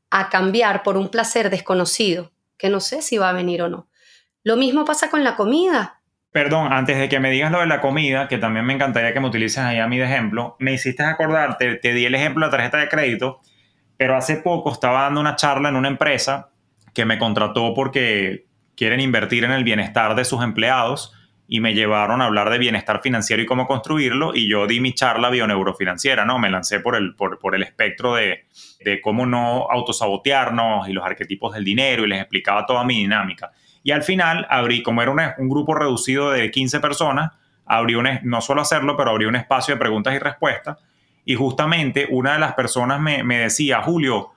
a 0.09 0.29
cambiar 0.29 0.81
por 0.81 0.95
un 0.95 1.09
placer 1.09 1.49
desconocido, 1.49 2.31
que 2.57 2.69
no 2.69 2.79
sé 2.79 3.01
si 3.01 3.17
va 3.17 3.31
a 3.31 3.33
venir 3.33 3.63
o 3.63 3.67
no. 3.67 3.89
Lo 4.43 4.57
mismo 4.57 4.85
pasa 4.85 5.09
con 5.09 5.23
la 5.23 5.35
comida. 5.35 6.01
Perdón, 6.31 6.73
antes 6.73 6.97
de 6.97 7.09
que 7.09 7.19
me 7.19 7.31
digas 7.31 7.51
lo 7.51 7.59
de 7.59 7.67
la 7.67 7.79
comida, 7.79 8.27
que 8.27 8.37
también 8.37 8.65
me 8.65 8.73
encantaría 8.73 9.13
que 9.13 9.19
me 9.19 9.27
utilices 9.27 9.59
ahí 9.59 9.77
a 9.77 9.87
mí 9.87 9.97
de 9.97 10.05
ejemplo, 10.05 10.55
me 10.59 10.73
hiciste 10.73 11.03
acordarte, 11.03 11.75
te 11.75 11.93
di 11.93 12.05
el 12.05 12.15
ejemplo 12.15 12.45
de 12.45 12.47
la 12.47 12.57
tarjeta 12.57 12.77
de 12.79 12.89
crédito, 12.89 13.39
pero 13.97 14.17
hace 14.17 14.37
poco 14.37 14.71
estaba 14.71 15.03
dando 15.03 15.21
una 15.21 15.35
charla 15.35 15.69
en 15.69 15.75
una 15.75 15.87
empresa 15.87 16.49
que 16.93 17.05
me 17.05 17.19
contrató 17.19 17.73
porque 17.75 18.47
quieren 18.75 18.99
invertir 18.99 19.43
en 19.43 19.51
el 19.51 19.63
bienestar 19.63 20.15
de 20.15 20.25
sus 20.25 20.43
empleados 20.43 21.13
y 21.47 21.59
me 21.59 21.75
llevaron 21.75 22.21
a 22.21 22.25
hablar 22.25 22.49
de 22.49 22.57
bienestar 22.57 23.01
financiero 23.01 23.43
y 23.43 23.45
cómo 23.45 23.67
construirlo 23.67 24.33
y 24.33 24.49
yo 24.49 24.65
di 24.65 24.79
mi 24.79 24.93
charla 24.93 25.29
bioneurofinanciera, 25.29 26.25
¿no? 26.25 26.39
Me 26.39 26.49
lancé 26.49 26.79
por 26.79 26.95
el, 26.95 27.15
por, 27.15 27.37
por 27.37 27.53
el 27.53 27.61
espectro 27.61 28.15
de, 28.15 28.45
de 28.83 29.01
cómo 29.01 29.27
no 29.27 29.67
autosabotearnos 29.69 30.89
y 30.89 30.93
los 30.93 31.05
arquetipos 31.05 31.53
del 31.53 31.63
dinero 31.63 32.05
y 32.05 32.07
les 32.07 32.21
explicaba 32.21 32.65
toda 32.65 32.83
mi 32.83 32.95
dinámica. 32.95 33.51
Y 33.83 33.91
al 33.91 34.03
final 34.03 34.47
abrí, 34.49 34.81
como 34.81 35.01
era 35.01 35.11
un, 35.11 35.49
grupo 35.49 35.75
reducido 35.75 36.31
de 36.31 36.49
15 36.49 36.79
personas, 36.79 37.31
abrí 37.65 37.95
un, 37.95 38.07
no 38.23 38.41
solo 38.41 38.61
hacerlo, 38.61 38.95
pero 38.95 39.11
abrí 39.11 39.25
un 39.25 39.35
espacio 39.35 39.75
de 39.75 39.79
preguntas 39.79 40.15
y 40.15 40.19
respuestas. 40.19 40.77
Y 41.25 41.35
justamente 41.35 42.07
una 42.09 42.33
de 42.33 42.39
las 42.39 42.53
personas 42.53 42.99
me 42.99 43.37
decía, 43.37 43.81
Julio, 43.81 44.31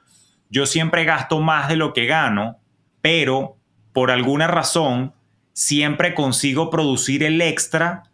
yo 0.51 0.66
siempre 0.66 1.05
gasto 1.05 1.40
más 1.40 1.68
de 1.68 1.76
lo 1.76 1.92
que 1.92 2.07
gano, 2.07 2.59
pero 3.01 3.57
por 3.92 4.11
alguna 4.11 4.47
razón 4.47 5.14
siempre 5.53 6.14
consigo 6.14 6.70
producir 6.70 7.22
el 7.22 7.40
extra 7.40 8.05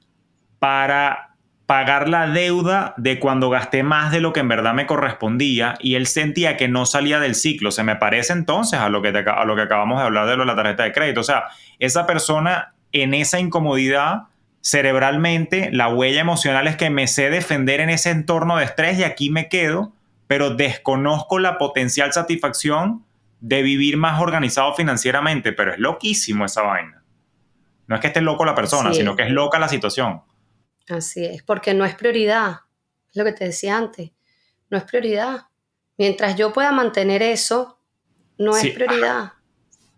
para 0.59 1.32
pagar 1.67 2.09
la 2.09 2.27
deuda 2.27 2.95
de 2.97 3.19
cuando 3.19 3.49
gasté 3.49 3.83
más 3.83 4.13
de 4.13 4.21
lo 4.21 4.33
que 4.33 4.41
en 4.41 4.49
verdad 4.49 4.75
me 4.75 4.87
correspondía 4.87 5.77
y 5.81 5.95
él 5.95 6.07
sentía 6.07 6.57
que 6.57 6.69
no 6.69 6.87
salía 6.87 7.21
del 7.21 7.35
ciclo. 7.35 7.71
Se 7.71 7.83
me 7.83 7.97
parece 7.97 8.33
entonces 8.33 8.79
a 8.79 8.89
lo 8.89 9.01
que, 9.01 9.09
a 9.09 9.45
lo 9.45 9.57
que 9.57 9.63
acabamos 9.63 9.99
de 9.99 10.05
hablar 10.05 10.27
de, 10.29 10.37
lo 10.37 10.43
de 10.43 10.47
la 10.47 10.57
tarjeta 10.57 10.83
de 10.83 10.93
crédito. 10.93 11.21
O 11.21 11.25
sea, 11.25 11.45
esa 11.79 12.07
persona 12.07 12.75
en 12.93 13.15
esa 13.15 13.41
incomodidad 13.41 14.25
cerebralmente, 14.61 15.71
la 15.73 15.89
huella 15.89 16.21
emocional 16.21 16.69
es 16.69 16.77
que 16.77 16.91
me 16.91 17.07
sé 17.07 17.31
defender 17.31 17.81
en 17.81 17.91
ese 17.91 18.11
entorno 18.11 18.57
de 18.57 18.65
estrés 18.65 18.99
y 18.99 19.05
aquí 19.05 19.31
me 19.31 19.49
quedo, 19.49 19.93
pero 20.27 20.51
desconozco 20.51 21.39
la 21.39 21.59
potencial 21.59 22.13
satisfacción 22.13 23.05
de 23.41 23.63
vivir 23.63 23.97
más 23.97 24.21
organizado 24.21 24.73
financieramente, 24.75 25.53
pero 25.53 25.73
es 25.73 25.79
loquísimo 25.79 26.45
esa 26.45 26.63
vaina. 26.63 27.03
No 27.89 27.97
es 27.97 28.01
que 28.01 28.07
esté 28.07 28.21
loco 28.21 28.45
la 28.45 28.55
persona, 28.55 28.95
sino 28.95 29.17
que 29.17 29.25
es 29.25 29.31
loca 29.31 29.59
la 29.59 29.69
situación. 29.69 30.23
Así 30.89 31.25
es, 31.25 31.43
porque 31.43 31.75
no 31.75 31.85
es 31.85 31.95
prioridad, 31.95 32.61
es 33.11 33.17
lo 33.17 33.25
que 33.25 33.33
te 33.33 33.45
decía 33.45 33.77
antes, 33.77 34.11
no 34.71 34.79
es 34.79 34.85
prioridad. 34.85 35.47
Mientras 35.99 36.37
yo 36.37 36.53
pueda 36.53 36.73
mantener 36.73 37.23
eso, 37.23 37.79
no 38.39 38.57
es 38.57 38.71
prioridad. 38.73 39.35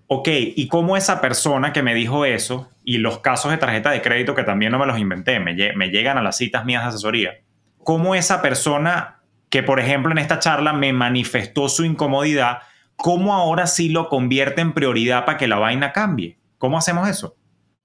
Ok, 0.07 0.29
¿y 0.29 0.69
cómo 0.69 0.97
esa 0.97 1.21
persona 1.21 1.73
que 1.73 1.83
me 1.83 1.95
dijo 1.95 2.25
eso 2.25 2.71
y 2.85 2.99
los 2.99 3.21
casos 3.21 3.51
de 3.51 3.57
tarjeta 3.57 3.91
de 3.91 4.03
crédito 4.03 4.35
que 4.35 4.45
también 4.45 4.73
no 4.73 4.79
me 4.79 4.87
los 4.87 4.99
inventé, 4.99 5.41
me, 5.41 5.55
me 5.75 5.89
llegan 5.89 6.19
a 6.19 6.23
las 6.23 6.37
citas 6.37 6.65
mías 6.65 6.83
de 6.83 6.89
asesoría, 6.89 7.41
cómo 7.79 8.15
esa 8.15 8.43
persona 8.43 9.23
que, 9.49 9.63
por 9.63 9.81
ejemplo, 9.81 10.13
en 10.13 10.19
esta 10.19 10.41
charla 10.41 10.73
me 10.73 10.93
manifestó 10.93 11.69
su 11.69 11.85
incomodidad, 11.85 12.59
cómo 12.97 13.35
ahora 13.35 13.67
sí 13.67 13.89
lo 13.89 14.09
convierte 14.09 14.61
en 14.61 14.75
prioridad 14.75 15.25
para 15.25 15.39
que 15.39 15.49
la 15.49 15.57
vaina 15.57 15.93
cambie? 15.93 16.39
¿Cómo 16.59 16.77
hacemos 16.77 17.09
eso? 17.09 17.37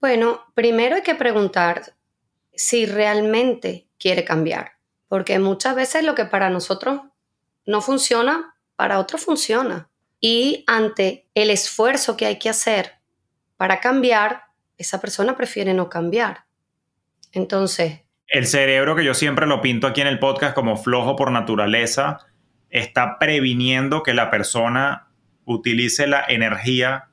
Bueno, 0.02 0.42
primero 0.54 0.96
hay 0.96 1.04
que 1.04 1.16
preguntar 1.16 1.94
si 2.60 2.86
realmente 2.86 3.88
quiere 3.98 4.26
cambiar, 4.26 4.74
porque 5.08 5.40
muchas 5.40 5.76
veces 5.76 6.04
lo 6.04 6.14
que 6.14 6.26
para 6.26 6.50
nosotros 6.50 7.00
no 7.66 7.80
funciona, 7.80 8.56
para 8.76 9.00
otros 9.00 9.24
funciona. 9.24 9.90
Y 10.20 10.66
ante 10.68 11.26
el 11.36 11.52
esfuerzo 11.52 12.18
que 12.18 12.26
hay 12.26 12.38
que 12.38 12.50
hacer 12.50 12.96
para 13.56 13.80
cambiar, 13.80 14.44
esa 14.78 15.00
persona 15.00 15.38
prefiere 15.38 15.74
no 15.74 15.90
cambiar. 15.90 16.44
Entonces... 17.32 18.02
El 18.28 18.46
cerebro 18.46 18.94
que 18.98 19.06
yo 19.06 19.14
siempre 19.14 19.48
lo 19.48 19.62
pinto 19.62 19.88
aquí 19.88 20.02
en 20.02 20.08
el 20.08 20.20
podcast 20.20 20.54
como 20.54 20.76
flojo 20.76 21.16
por 21.16 21.32
naturaleza, 21.32 22.18
está 22.70 23.18
previniendo 23.20 24.04
que 24.04 24.14
la 24.14 24.30
persona 24.30 25.08
utilice 25.46 26.08
la 26.08 26.26
energía 26.28 27.09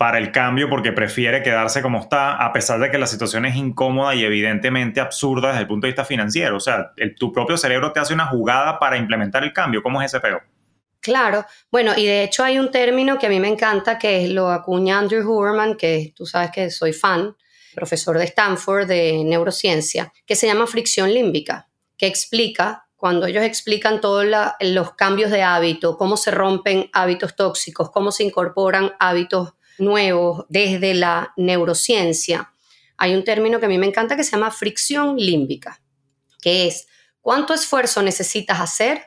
para 0.00 0.16
el 0.16 0.32
cambio 0.32 0.70
porque 0.70 0.92
prefiere 0.92 1.42
quedarse 1.42 1.82
como 1.82 2.00
está, 2.00 2.34
a 2.36 2.54
pesar 2.54 2.80
de 2.80 2.90
que 2.90 2.96
la 2.96 3.06
situación 3.06 3.44
es 3.44 3.54
incómoda 3.54 4.14
y 4.14 4.24
evidentemente 4.24 4.98
absurda 4.98 5.48
desde 5.48 5.60
el 5.60 5.66
punto 5.66 5.86
de 5.86 5.90
vista 5.90 6.06
financiero. 6.06 6.56
O 6.56 6.60
sea, 6.60 6.92
tu 7.18 7.30
propio 7.30 7.58
cerebro 7.58 7.92
te 7.92 8.00
hace 8.00 8.14
una 8.14 8.26
jugada 8.26 8.78
para 8.78 8.96
implementar 8.96 9.44
el 9.44 9.52
cambio. 9.52 9.82
¿Cómo 9.82 10.00
es 10.00 10.06
ese 10.06 10.18
peor? 10.18 10.42
Claro, 11.00 11.44
bueno, 11.70 11.92
y 11.94 12.06
de 12.06 12.22
hecho 12.22 12.42
hay 12.42 12.58
un 12.58 12.70
término 12.70 13.18
que 13.18 13.26
a 13.26 13.28
mí 13.28 13.40
me 13.40 13.48
encanta, 13.48 13.98
que 13.98 14.26
lo 14.28 14.50
acuña 14.50 14.98
Andrew 14.98 15.30
Huberman, 15.30 15.76
que 15.76 16.14
tú 16.16 16.24
sabes 16.24 16.50
que 16.50 16.70
soy 16.70 16.94
fan, 16.94 17.36
profesor 17.74 18.16
de 18.16 18.24
Stanford 18.24 18.86
de 18.86 19.22
neurociencia, 19.22 20.14
que 20.24 20.34
se 20.34 20.46
llama 20.46 20.66
fricción 20.66 21.12
límbica, 21.12 21.68
que 21.98 22.06
explica, 22.06 22.86
cuando 22.96 23.26
ellos 23.26 23.44
explican 23.44 24.00
todos 24.00 24.24
los 24.60 24.94
cambios 24.94 25.30
de 25.30 25.42
hábito, 25.42 25.98
cómo 25.98 26.16
se 26.16 26.30
rompen 26.30 26.88
hábitos 26.94 27.36
tóxicos, 27.36 27.90
cómo 27.90 28.12
se 28.12 28.24
incorporan 28.24 28.92
hábitos 28.98 29.59
nuevos 29.80 30.46
desde 30.48 30.94
la 30.94 31.32
neurociencia, 31.36 32.52
hay 32.96 33.14
un 33.14 33.24
término 33.24 33.58
que 33.58 33.66
a 33.66 33.68
mí 33.68 33.78
me 33.78 33.86
encanta 33.86 34.16
que 34.16 34.24
se 34.24 34.32
llama 34.32 34.50
fricción 34.50 35.16
límbica, 35.16 35.80
que 36.42 36.66
es 36.66 36.86
cuánto 37.20 37.54
esfuerzo 37.54 38.02
necesitas 38.02 38.60
hacer 38.60 39.02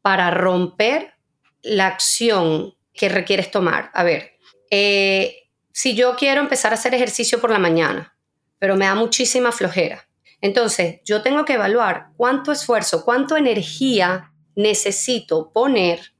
para 0.00 0.30
romper 0.30 1.14
la 1.62 1.88
acción 1.88 2.74
que 2.92 3.08
requieres 3.08 3.50
tomar. 3.50 3.90
A 3.94 4.04
ver, 4.04 4.38
eh, 4.70 5.50
si 5.72 5.94
yo 5.94 6.14
quiero 6.16 6.40
empezar 6.40 6.72
a 6.72 6.74
hacer 6.74 6.94
ejercicio 6.94 7.40
por 7.40 7.50
la 7.50 7.58
mañana, 7.58 8.16
pero 8.58 8.76
me 8.76 8.86
da 8.86 8.94
muchísima 8.94 9.52
flojera, 9.52 10.08
entonces 10.40 11.00
yo 11.04 11.22
tengo 11.22 11.44
que 11.44 11.54
evaluar 11.54 12.10
cuánto 12.16 12.52
esfuerzo, 12.52 13.04
cuánta 13.04 13.38
energía 13.38 14.32
necesito 14.54 15.52
poner 15.52 16.14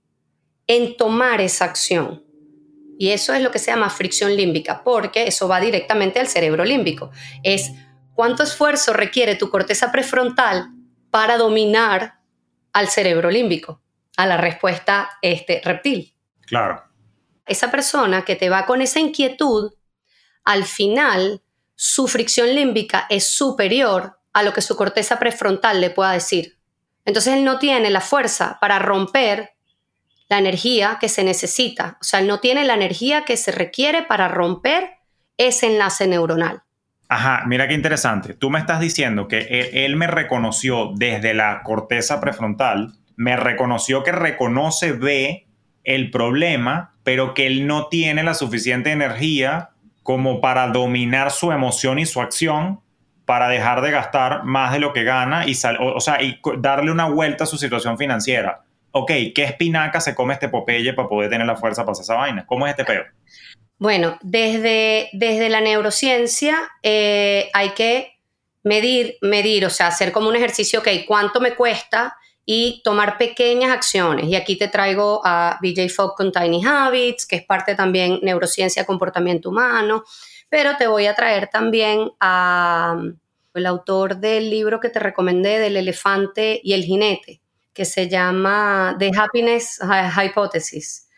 en 0.66 0.96
tomar 0.96 1.40
esa 1.40 1.64
acción. 1.64 2.24
Y 3.00 3.12
eso 3.12 3.32
es 3.32 3.40
lo 3.40 3.50
que 3.50 3.58
se 3.58 3.70
llama 3.70 3.88
fricción 3.88 4.36
límbica, 4.36 4.84
porque 4.84 5.26
eso 5.26 5.48
va 5.48 5.58
directamente 5.58 6.20
al 6.20 6.28
cerebro 6.28 6.66
límbico. 6.66 7.10
Es 7.42 7.72
cuánto 8.12 8.42
esfuerzo 8.42 8.92
requiere 8.92 9.36
tu 9.36 9.48
corteza 9.48 9.90
prefrontal 9.90 10.68
para 11.10 11.38
dominar 11.38 12.20
al 12.74 12.88
cerebro 12.88 13.30
límbico, 13.30 13.80
a 14.18 14.26
la 14.26 14.36
respuesta 14.36 15.12
este, 15.22 15.62
reptil. 15.64 16.14
Claro. 16.42 16.84
Esa 17.46 17.70
persona 17.70 18.26
que 18.26 18.36
te 18.36 18.50
va 18.50 18.66
con 18.66 18.82
esa 18.82 19.00
inquietud, 19.00 19.72
al 20.44 20.64
final 20.64 21.40
su 21.74 22.06
fricción 22.06 22.54
límbica 22.54 23.06
es 23.08 23.30
superior 23.30 24.20
a 24.34 24.42
lo 24.42 24.52
que 24.52 24.60
su 24.60 24.76
corteza 24.76 25.18
prefrontal 25.18 25.80
le 25.80 25.88
pueda 25.88 26.12
decir. 26.12 26.58
Entonces 27.06 27.32
él 27.32 27.44
no 27.44 27.58
tiene 27.58 27.88
la 27.88 28.02
fuerza 28.02 28.58
para 28.60 28.78
romper 28.78 29.54
la 30.30 30.38
energía 30.38 30.98
que 31.00 31.08
se 31.08 31.24
necesita. 31.24 31.98
O 32.00 32.04
sea, 32.04 32.22
no 32.22 32.38
tiene 32.38 32.64
la 32.64 32.74
energía 32.74 33.24
que 33.24 33.36
se 33.36 33.50
requiere 33.50 34.04
para 34.04 34.28
romper 34.28 34.92
ese 35.36 35.66
enlace 35.66 36.06
neuronal. 36.06 36.62
Ajá, 37.08 37.42
mira 37.46 37.66
qué 37.66 37.74
interesante. 37.74 38.34
Tú 38.34 38.48
me 38.48 38.60
estás 38.60 38.78
diciendo 38.78 39.26
que 39.26 39.72
él, 39.72 39.96
me 39.96 40.06
reconoció 40.06 40.92
desde 40.94 41.34
la 41.34 41.62
corteza 41.64 42.20
prefrontal, 42.20 42.92
me 43.16 43.36
reconoció 43.36 44.04
que 44.04 44.12
reconoce, 44.12 44.92
ve 44.92 45.48
el 45.82 46.12
problema, 46.12 46.94
pero 47.02 47.34
que 47.34 47.48
él 47.48 47.66
no 47.66 47.88
tiene 47.88 48.22
la 48.22 48.34
suficiente 48.34 48.92
energía 48.92 49.70
como 50.04 50.40
para 50.40 50.68
dominar 50.68 51.32
su 51.32 51.50
emoción 51.50 51.98
y 51.98 52.06
su 52.06 52.20
acción 52.20 52.80
para 53.24 53.48
dejar 53.48 53.80
de 53.80 53.90
gastar 53.90 54.44
más 54.44 54.72
de 54.72 54.78
lo 54.78 54.92
que 54.92 55.02
gana 55.02 55.44
y, 55.46 55.56
o, 55.80 56.00
sea, 56.00 56.22
y 56.22 56.40
darle 56.58 56.92
una 56.92 57.06
vuelta 57.06 57.44
a 57.44 57.46
su 57.48 57.58
situación 57.58 57.98
financiera. 57.98 58.62
Ok, 58.92 59.10
¿qué 59.34 59.44
espinaca 59.44 60.00
se 60.00 60.14
come 60.14 60.34
este 60.34 60.48
Popeye 60.48 60.92
para 60.94 61.08
poder 61.08 61.30
tener 61.30 61.46
la 61.46 61.56
fuerza 61.56 61.82
para 61.82 61.92
hacer 61.92 62.02
esa 62.02 62.14
vaina? 62.14 62.44
¿Cómo 62.46 62.66
es 62.66 62.70
este 62.72 62.84
peor? 62.84 63.06
Bueno, 63.78 64.18
desde, 64.22 65.08
desde 65.12 65.48
la 65.48 65.60
neurociencia 65.60 66.70
eh, 66.82 67.48
hay 67.54 67.70
que 67.70 68.18
medir, 68.62 69.16
medir, 69.22 69.64
o 69.64 69.70
sea, 69.70 69.86
hacer 69.86 70.12
como 70.12 70.28
un 70.28 70.36
ejercicio, 70.36 70.80
ok, 70.80 70.88
¿cuánto 71.06 71.40
me 71.40 71.54
cuesta? 71.54 72.16
Y 72.44 72.82
tomar 72.84 73.16
pequeñas 73.16 73.70
acciones. 73.70 74.26
Y 74.26 74.34
aquí 74.34 74.56
te 74.56 74.68
traigo 74.68 75.22
a 75.24 75.58
BJ 75.62 75.88
Fogg 75.88 76.16
con 76.16 76.32
Tiny 76.32 76.64
Habits, 76.66 77.26
que 77.26 77.36
es 77.36 77.44
parte 77.44 77.74
también 77.74 78.18
neurociencia, 78.22 78.84
comportamiento 78.84 79.50
humano, 79.50 80.04
pero 80.48 80.76
te 80.76 80.86
voy 80.86 81.06
a 81.06 81.14
traer 81.14 81.48
también 81.48 82.10
a 82.18 83.00
el 83.54 83.66
autor 83.66 84.16
del 84.16 84.50
libro 84.50 84.80
que 84.80 84.90
te 84.90 84.98
recomendé 84.98 85.58
del 85.58 85.76
elefante 85.76 86.60
y 86.62 86.72
el 86.72 86.84
jinete, 86.84 87.40
que 87.80 87.86
se 87.86 88.10
llama 88.10 88.94
The 88.98 89.10
Happiness 89.16 89.80
Hypothesis 90.22 91.08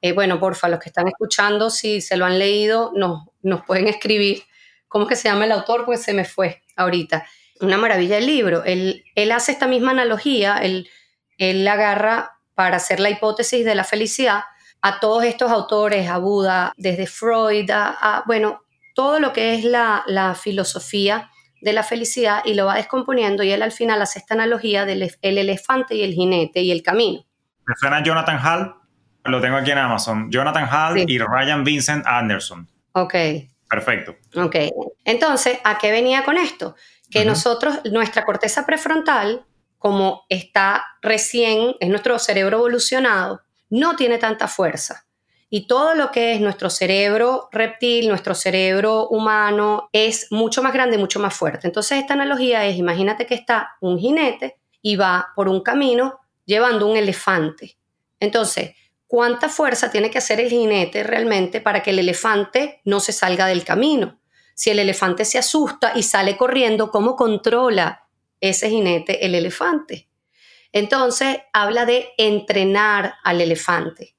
eh, 0.00 0.12
bueno, 0.12 0.38
porfa, 0.38 0.68
los 0.68 0.78
que 0.78 0.88
están 0.88 1.08
escuchando, 1.08 1.68
si 1.68 2.00
se 2.00 2.16
lo 2.16 2.26
han 2.26 2.38
leído, 2.38 2.92
nos, 2.94 3.24
nos 3.42 3.64
pueden 3.64 3.88
escribir 3.88 4.44
cómo 4.86 5.08
que 5.08 5.16
se 5.16 5.28
llama 5.28 5.46
el 5.46 5.52
autor, 5.52 5.84
pues 5.84 6.00
se 6.02 6.14
me 6.14 6.24
fue 6.24 6.62
ahorita. 6.76 7.26
Una 7.60 7.76
maravilla 7.76 8.18
el 8.18 8.26
libro. 8.26 8.62
Él, 8.62 9.04
él 9.16 9.32
hace 9.32 9.50
esta 9.50 9.66
misma 9.66 9.90
analogía, 9.90 10.58
él, 10.58 10.88
él 11.38 11.66
agarra 11.66 12.38
para 12.54 12.76
hacer 12.76 13.00
la 13.00 13.10
hipótesis 13.10 13.64
de 13.64 13.74
la 13.74 13.82
felicidad 13.82 14.42
a 14.80 15.00
todos 15.00 15.24
estos 15.24 15.50
autores, 15.50 16.08
a 16.08 16.18
Buda, 16.18 16.72
desde 16.76 17.08
Freud, 17.08 17.68
a, 17.72 18.22
bueno, 18.26 18.62
todo 18.94 19.18
lo 19.18 19.32
que 19.32 19.54
es 19.54 19.64
la, 19.64 20.04
la, 20.06 20.36
filosofía 20.36 21.31
de 21.62 21.72
la 21.72 21.82
felicidad 21.82 22.42
y 22.44 22.54
lo 22.54 22.66
va 22.66 22.74
descomponiendo 22.74 23.42
y 23.42 23.52
él 23.52 23.62
al 23.62 23.72
final 23.72 24.02
hace 24.02 24.18
esta 24.18 24.34
analogía 24.34 24.84
del 24.84 25.10
el 25.22 25.38
elefante 25.38 25.94
y 25.94 26.02
el 26.02 26.12
jinete 26.12 26.60
y 26.60 26.72
el 26.72 26.82
camino. 26.82 27.24
¿Me 27.66 27.74
suena 27.76 28.02
Jonathan 28.02 28.38
Hall? 28.44 28.74
Lo 29.24 29.40
tengo 29.40 29.56
aquí 29.56 29.70
en 29.70 29.78
Amazon. 29.78 30.30
Jonathan 30.30 30.68
Hall 30.68 31.04
y 31.08 31.18
Ryan 31.18 31.62
Vincent 31.62 32.04
Anderson. 32.06 32.68
Ok. 32.92 33.14
Perfecto. 33.70 34.16
Ok. 34.36 34.56
Entonces, 35.04 35.58
¿a 35.64 35.78
qué 35.78 35.92
venía 35.92 36.24
con 36.24 36.36
esto? 36.36 36.74
Que 37.10 37.24
nosotros, 37.24 37.80
nuestra 37.84 38.24
corteza 38.24 38.66
prefrontal, 38.66 39.44
como 39.78 40.24
está 40.28 40.84
recién, 41.00 41.74
es 41.78 41.88
nuestro 41.88 42.18
cerebro 42.18 42.58
evolucionado, 42.58 43.42
no 43.70 43.96
tiene 43.96 44.18
tanta 44.18 44.48
fuerza. 44.48 45.04
Y 45.54 45.66
todo 45.66 45.94
lo 45.94 46.10
que 46.10 46.32
es 46.32 46.40
nuestro 46.40 46.70
cerebro 46.70 47.50
reptil, 47.52 48.08
nuestro 48.08 48.34
cerebro 48.34 49.08
humano, 49.08 49.90
es 49.92 50.28
mucho 50.30 50.62
más 50.62 50.72
grande, 50.72 50.96
mucho 50.96 51.20
más 51.20 51.34
fuerte. 51.34 51.66
Entonces, 51.66 51.98
esta 51.98 52.14
analogía 52.14 52.64
es, 52.64 52.78
imagínate 52.78 53.26
que 53.26 53.34
está 53.34 53.76
un 53.82 53.98
jinete 53.98 54.56
y 54.80 54.96
va 54.96 55.28
por 55.36 55.50
un 55.50 55.60
camino 55.60 56.20
llevando 56.46 56.86
un 56.86 56.96
elefante. 56.96 57.76
Entonces, 58.18 58.74
cuánta 59.06 59.50
fuerza 59.50 59.90
tiene 59.90 60.10
que 60.10 60.16
hacer 60.16 60.40
el 60.40 60.48
jinete 60.48 61.02
realmente 61.02 61.60
para 61.60 61.82
que 61.82 61.90
el 61.90 61.98
elefante 61.98 62.80
no 62.86 62.98
se 62.98 63.12
salga 63.12 63.46
del 63.46 63.62
camino. 63.62 64.20
Si 64.54 64.70
el 64.70 64.78
elefante 64.78 65.26
se 65.26 65.36
asusta 65.36 65.92
y 65.94 66.02
sale 66.02 66.38
corriendo, 66.38 66.90
¿cómo 66.90 67.14
controla 67.14 68.02
ese 68.42 68.68
jinete 68.68 69.24
el 69.24 69.34
elefante. 69.34 70.08
Entonces, 70.72 71.38
habla 71.52 71.86
de 71.86 72.10
entrenar 72.18 73.14
al 73.22 73.40
elefante, 73.40 74.16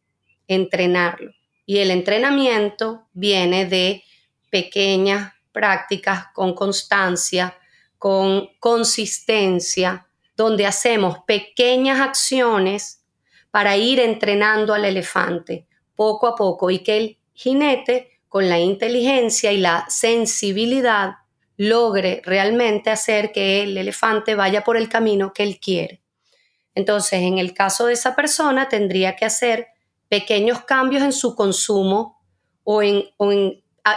entrenarlo. 0.48 1.32
Y 1.66 1.80
el 1.80 1.91
entrenamiento 1.91 3.08
viene 3.14 3.66
de 3.66 4.04
pequeñas 4.50 5.34
prácticas 5.52 6.28
con 6.34 6.54
constancia, 6.54 7.58
con 7.98 8.50
consistencia, 8.60 10.08
donde 10.36 10.66
hacemos 10.66 11.20
pequeñas 11.26 12.02
acciones 12.02 13.04
para 13.52 13.78
ir 13.78 14.00
entrenando 14.00 14.74
al 14.74 14.86
elefante 14.86 15.68
poco 15.96 16.28
a 16.28 16.36
poco 16.36 16.72
y 16.72 16.80
que 16.80 16.98
el 16.98 17.18
jinete, 17.34 18.20
con 18.28 18.50
la 18.50 18.60
inteligencia 18.60 19.52
y 19.52 19.58
la 19.58 19.86
sensibilidad, 19.89 21.18
logre 21.56 22.22
realmente 22.26 22.89
hacer 22.89 23.32
que 23.32 23.62
el 23.62 23.78
elefante 23.78 24.34
vaya 24.34 24.64
por 24.64 24.76
el 24.76 24.89
camino 24.89 25.34
que 25.34 25.44
él 25.44 25.60
quiere. 25.60 26.02
Entonces, 26.74 27.22
en 27.22 27.38
el 27.38 27.54
caso 27.54 27.86
de 27.86 27.94
esa 27.94 28.16
persona, 28.16 28.70
tendría 28.70 29.16
que 29.16 29.26
hacer 29.26 29.68
pequeños 30.14 30.64
cambios 30.66 31.01
en 31.01 31.11
su 31.11 31.34
consumo 31.34 32.24
o 32.64 32.84
en, 32.84 33.03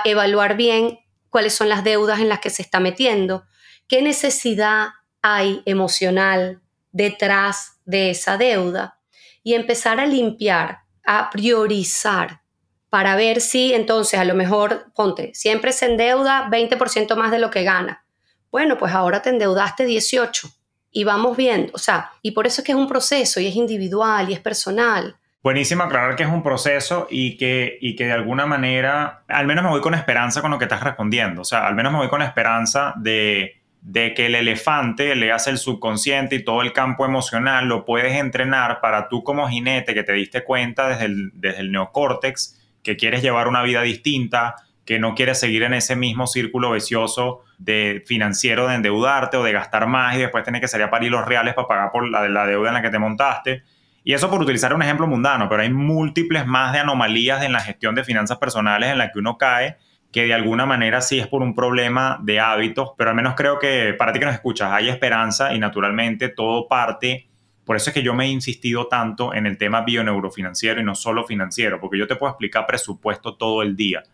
evaluar 0.06 0.56
bien 0.56 0.98
cuáles 1.28 1.52
son 1.52 1.68
las 1.68 1.84
deudas 1.84 2.20
en 2.20 2.30
las 2.30 2.40
que 2.40 2.48
se 2.48 2.62
está 2.62 2.80
metiendo, 2.80 3.44
qué 3.86 4.00
necesidad 4.00 4.88
hay 5.20 5.60
emocional 5.66 6.62
detrás 6.90 7.82
de 7.84 8.08
esa 8.08 8.38
deuda 8.38 8.98
y 9.42 9.52
empezar 9.52 10.00
a 10.00 10.06
limpiar, 10.06 10.78
a 11.04 11.28
priorizar 11.28 12.40
para 12.88 13.14
ver 13.14 13.42
si 13.42 13.74
entonces 13.74 14.18
a 14.18 14.24
lo 14.24 14.34
mejor, 14.34 14.90
ponte, 14.94 15.34
siempre 15.34 15.70
se 15.72 15.84
endeuda 15.84 16.48
20% 16.50 17.14
más 17.14 17.30
de 17.30 17.40
lo 17.40 17.50
que 17.50 17.62
gana. 17.62 18.06
Bueno, 18.50 18.78
pues 18.78 18.94
ahora 18.94 19.20
te 19.20 19.28
endeudaste 19.28 19.84
18 19.84 20.48
y 20.92 21.04
vamos 21.04 21.36
viendo, 21.36 21.72
o 21.74 21.78
sea, 21.78 22.12
y 22.22 22.30
por 22.30 22.46
eso 22.46 22.62
es 22.62 22.64
que 22.64 22.72
es 22.72 22.78
un 22.78 22.88
proceso 22.88 23.38
y 23.38 23.48
es 23.48 23.54
individual 23.54 24.30
y 24.30 24.32
es 24.32 24.40
personal. 24.40 25.18
Buenísimo 25.46 25.84
aclarar 25.84 26.16
que 26.16 26.24
es 26.24 26.28
un 26.28 26.42
proceso 26.42 27.06
y 27.08 27.36
que, 27.36 27.78
y 27.80 27.94
que 27.94 28.06
de 28.06 28.12
alguna 28.12 28.46
manera, 28.46 29.22
al 29.28 29.46
menos 29.46 29.62
me 29.62 29.70
voy 29.70 29.80
con 29.80 29.94
esperanza 29.94 30.42
con 30.42 30.50
lo 30.50 30.58
que 30.58 30.64
estás 30.64 30.82
respondiendo, 30.82 31.42
o 31.42 31.44
sea, 31.44 31.68
al 31.68 31.76
menos 31.76 31.92
me 31.92 31.98
voy 31.98 32.08
con 32.08 32.20
esperanza 32.20 32.94
de, 32.96 33.60
de 33.80 34.12
que 34.12 34.26
el 34.26 34.34
elefante 34.34 35.14
le 35.14 35.30
hace 35.30 35.50
el 35.50 35.58
subconsciente 35.58 36.34
y 36.34 36.42
todo 36.42 36.62
el 36.62 36.72
campo 36.72 37.04
emocional 37.04 37.68
lo 37.68 37.84
puedes 37.84 38.16
entrenar 38.16 38.80
para 38.80 39.08
tú 39.08 39.22
como 39.22 39.48
jinete 39.48 39.94
que 39.94 40.02
te 40.02 40.14
diste 40.14 40.42
cuenta 40.42 40.88
desde 40.88 41.04
el, 41.04 41.30
desde 41.34 41.60
el 41.60 41.70
neocórtex 41.70 42.60
que 42.82 42.96
quieres 42.96 43.22
llevar 43.22 43.46
una 43.46 43.62
vida 43.62 43.82
distinta, 43.82 44.56
que 44.84 44.98
no 44.98 45.14
quieres 45.14 45.38
seguir 45.38 45.62
en 45.62 45.74
ese 45.74 45.94
mismo 45.94 46.26
círculo 46.26 46.72
vicioso 46.72 47.44
de 47.58 48.02
financiero 48.04 48.66
de 48.66 48.74
endeudarte 48.74 49.36
o 49.36 49.44
de 49.44 49.52
gastar 49.52 49.86
más 49.86 50.16
y 50.16 50.18
después 50.18 50.42
tener 50.42 50.60
que 50.60 50.66
salir 50.66 50.86
a 50.86 50.90
parir 50.90 51.12
los 51.12 51.24
reales 51.24 51.54
para 51.54 51.68
pagar 51.68 51.92
por 51.92 52.10
la, 52.10 52.28
la 52.28 52.46
deuda 52.46 52.70
en 52.70 52.74
la 52.74 52.82
que 52.82 52.90
te 52.90 52.98
montaste. 52.98 53.62
Y 54.06 54.14
eso 54.14 54.30
por 54.30 54.40
utilizar 54.40 54.72
un 54.72 54.82
ejemplo 54.82 55.08
mundano, 55.08 55.48
pero 55.48 55.62
hay 55.62 55.72
múltiples 55.72 56.46
más 56.46 56.72
de 56.72 56.78
anomalías 56.78 57.42
en 57.42 57.52
la 57.52 57.58
gestión 57.58 57.96
de 57.96 58.04
finanzas 58.04 58.38
personales 58.38 58.90
en 58.90 58.98
la 58.98 59.10
que 59.10 59.18
uno 59.18 59.36
cae, 59.36 59.78
que 60.12 60.26
de 60.26 60.32
alguna 60.32 60.64
manera 60.64 61.00
sí 61.00 61.18
es 61.18 61.26
por 61.26 61.42
un 61.42 61.56
problema 61.56 62.20
de 62.22 62.38
hábitos, 62.38 62.92
pero 62.96 63.10
al 63.10 63.16
menos 63.16 63.34
creo 63.34 63.58
que 63.58 63.94
para 63.98 64.12
ti 64.12 64.20
que 64.20 64.26
nos 64.26 64.34
escuchas 64.34 64.70
hay 64.70 64.88
esperanza 64.88 65.52
y 65.52 65.58
naturalmente 65.58 66.28
todo 66.28 66.68
parte 66.68 67.28
por 67.66 67.74
eso 67.74 67.90
es 67.90 67.94
que 67.94 68.02
yo 68.04 68.14
me 68.14 68.26
he 68.26 68.28
insistido 68.28 68.86
tanto 68.86 69.34
en 69.34 69.44
el 69.44 69.58
tema 69.58 69.80
bioneurofinanciero 69.80 70.80
y 70.80 70.84
no 70.84 70.94
solo 70.94 71.24
financiero, 71.24 71.80
porque 71.80 71.98
yo 71.98 72.06
te 72.06 72.14
puedo 72.14 72.30
explicar 72.30 72.64
presupuesto 72.64 73.36
todo 73.36 73.62
el 73.62 73.74
día, 73.74 74.04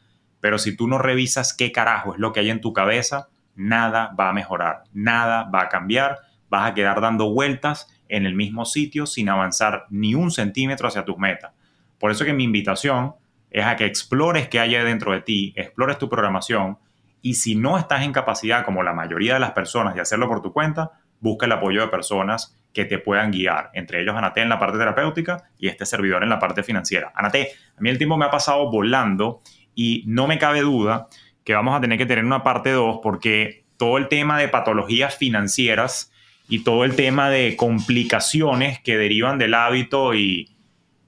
pero 0.40 0.57
si 0.57 0.74
tú 0.74 0.88
no 0.88 0.97
revisas 0.97 1.53
qué 1.53 1.70
carajo 1.70 2.14
es 2.14 2.18
lo 2.18 2.32
que 2.32 2.40
hay 2.40 2.49
en 2.49 2.62
tu 2.62 2.72
cabeza, 2.72 3.28
nada 3.55 4.14
va 4.18 4.30
a 4.30 4.32
mejorar, 4.32 4.84
nada 4.95 5.51
va 5.55 5.64
a 5.64 5.68
cambiar, 5.68 6.20
vas 6.49 6.70
a 6.70 6.72
quedar 6.72 7.03
dando 7.03 7.30
vueltas 7.30 8.01
en 8.12 8.26
el 8.26 8.34
mismo 8.34 8.64
sitio 8.64 9.06
sin 9.06 9.28
avanzar 9.30 9.86
ni 9.90 10.14
un 10.14 10.30
centímetro 10.30 10.86
hacia 10.86 11.04
tus 11.04 11.18
metas. 11.18 11.52
Por 11.98 12.10
eso 12.10 12.24
que 12.24 12.34
mi 12.34 12.44
invitación 12.44 13.14
es 13.50 13.64
a 13.64 13.74
que 13.74 13.86
explores 13.86 14.48
qué 14.48 14.60
hay 14.60 14.74
dentro 14.74 15.12
de 15.12 15.22
ti, 15.22 15.52
explores 15.56 15.98
tu 15.98 16.08
programación 16.08 16.78
y 17.22 17.34
si 17.34 17.54
no 17.54 17.78
estás 17.78 18.02
en 18.02 18.12
capacidad, 18.12 18.64
como 18.64 18.82
la 18.82 18.92
mayoría 18.92 19.34
de 19.34 19.40
las 19.40 19.52
personas, 19.52 19.94
de 19.94 20.02
hacerlo 20.02 20.28
por 20.28 20.42
tu 20.42 20.52
cuenta, 20.52 20.90
busca 21.20 21.46
el 21.46 21.52
apoyo 21.52 21.80
de 21.80 21.88
personas 21.88 22.58
que 22.74 22.84
te 22.84 22.98
puedan 22.98 23.30
guiar, 23.30 23.70
entre 23.74 24.02
ellos 24.02 24.14
Anate 24.14 24.42
en 24.42 24.48
la 24.48 24.58
parte 24.58 24.76
terapéutica 24.76 25.44
y 25.56 25.68
este 25.68 25.86
servidor 25.86 26.22
en 26.22 26.28
la 26.28 26.38
parte 26.38 26.62
financiera. 26.62 27.12
Anate, 27.14 27.52
a 27.76 27.80
mí 27.80 27.88
el 27.88 27.98
tiempo 27.98 28.16
me 28.16 28.26
ha 28.26 28.30
pasado 28.30 28.70
volando 28.70 29.40
y 29.74 30.04
no 30.06 30.26
me 30.26 30.38
cabe 30.38 30.60
duda 30.60 31.08
que 31.44 31.54
vamos 31.54 31.76
a 31.76 31.80
tener 31.80 31.96
que 31.96 32.06
tener 32.06 32.24
una 32.24 32.42
parte 32.42 32.72
2 32.72 33.00
porque 33.02 33.64
todo 33.78 33.98
el 33.98 34.08
tema 34.08 34.38
de 34.38 34.48
patologías 34.48 35.16
financieras 35.16 36.11
y 36.49 36.64
todo 36.64 36.84
el 36.84 36.97
tema 36.97 37.30
de 37.30 37.57
complicaciones 37.57 38.78
que 38.80 38.97
derivan 38.97 39.38
del 39.38 39.55
hábito 39.55 40.14
y, 40.14 40.55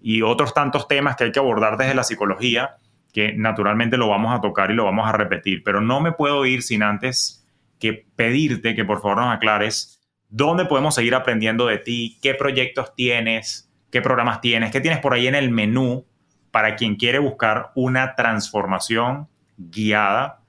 y 0.00 0.22
otros 0.22 0.54
tantos 0.54 0.88
temas 0.88 1.16
que 1.16 1.24
hay 1.24 1.32
que 1.32 1.38
abordar 1.38 1.76
desde 1.76 1.94
la 1.94 2.04
psicología, 2.04 2.76
que 3.12 3.32
naturalmente 3.32 3.96
lo 3.96 4.08
vamos 4.08 4.34
a 4.34 4.40
tocar 4.40 4.70
y 4.70 4.74
lo 4.74 4.84
vamos 4.84 5.08
a 5.08 5.12
repetir, 5.12 5.62
pero 5.64 5.80
no 5.80 6.00
me 6.00 6.12
puedo 6.12 6.44
ir 6.46 6.62
sin 6.62 6.82
antes 6.82 7.46
que 7.78 8.06
pedirte 8.16 8.74
que 8.74 8.84
por 8.84 9.00
favor 9.00 9.18
nos 9.18 9.34
aclares 9.34 10.00
dónde 10.28 10.64
podemos 10.64 10.94
seguir 10.94 11.14
aprendiendo 11.14 11.66
de 11.66 11.78
ti, 11.78 12.18
qué 12.20 12.34
proyectos 12.34 12.94
tienes, 12.94 13.70
qué 13.90 14.02
programas 14.02 14.40
tienes, 14.40 14.72
qué 14.72 14.80
tienes 14.80 15.00
por 15.00 15.14
ahí 15.14 15.28
en 15.28 15.36
el 15.36 15.50
menú 15.50 16.04
para 16.50 16.76
quien 16.76 16.96
quiere 16.96 17.18
buscar 17.18 17.70
una 17.74 18.14
transformación 18.16 19.28
guiada 19.56 20.40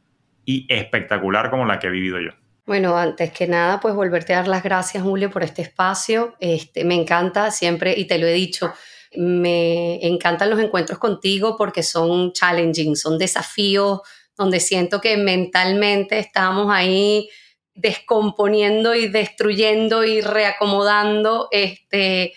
y 0.43 0.65
espectacular 0.69 1.49
como 1.49 1.65
la 1.65 1.79
que 1.79 1.87
he 1.87 1.91
vivido 1.91 2.19
yo. 2.19 2.31
Bueno, 2.65 2.97
antes 2.97 3.31
que 3.31 3.45
nada, 3.47 3.79
pues 3.79 3.93
volverte 3.93 4.33
a 4.33 4.37
dar 4.37 4.47
las 4.47 4.63
gracias, 4.63 5.03
Julio, 5.03 5.29
por 5.29 5.43
este 5.43 5.61
espacio. 5.61 6.35
Este, 6.39 6.83
me 6.83 6.95
encanta 6.95 7.51
siempre, 7.51 7.93
y 7.95 8.05
te 8.05 8.17
lo 8.17 8.25
he 8.25 8.33
dicho, 8.33 8.73
me 9.15 10.05
encantan 10.05 10.49
los 10.49 10.59
encuentros 10.59 10.97
contigo 10.97 11.55
porque 11.57 11.83
son 11.83 12.33
challenging, 12.33 12.95
son 12.95 13.17
desafíos 13.17 14.01
donde 14.35 14.59
siento 14.59 14.99
que 14.99 15.15
mentalmente 15.15 16.19
estamos 16.19 16.71
ahí 16.71 17.29
descomponiendo 17.73 18.95
y 18.95 19.09
destruyendo 19.09 20.03
y 20.03 20.21
reacomodando 20.21 21.47
este, 21.51 22.33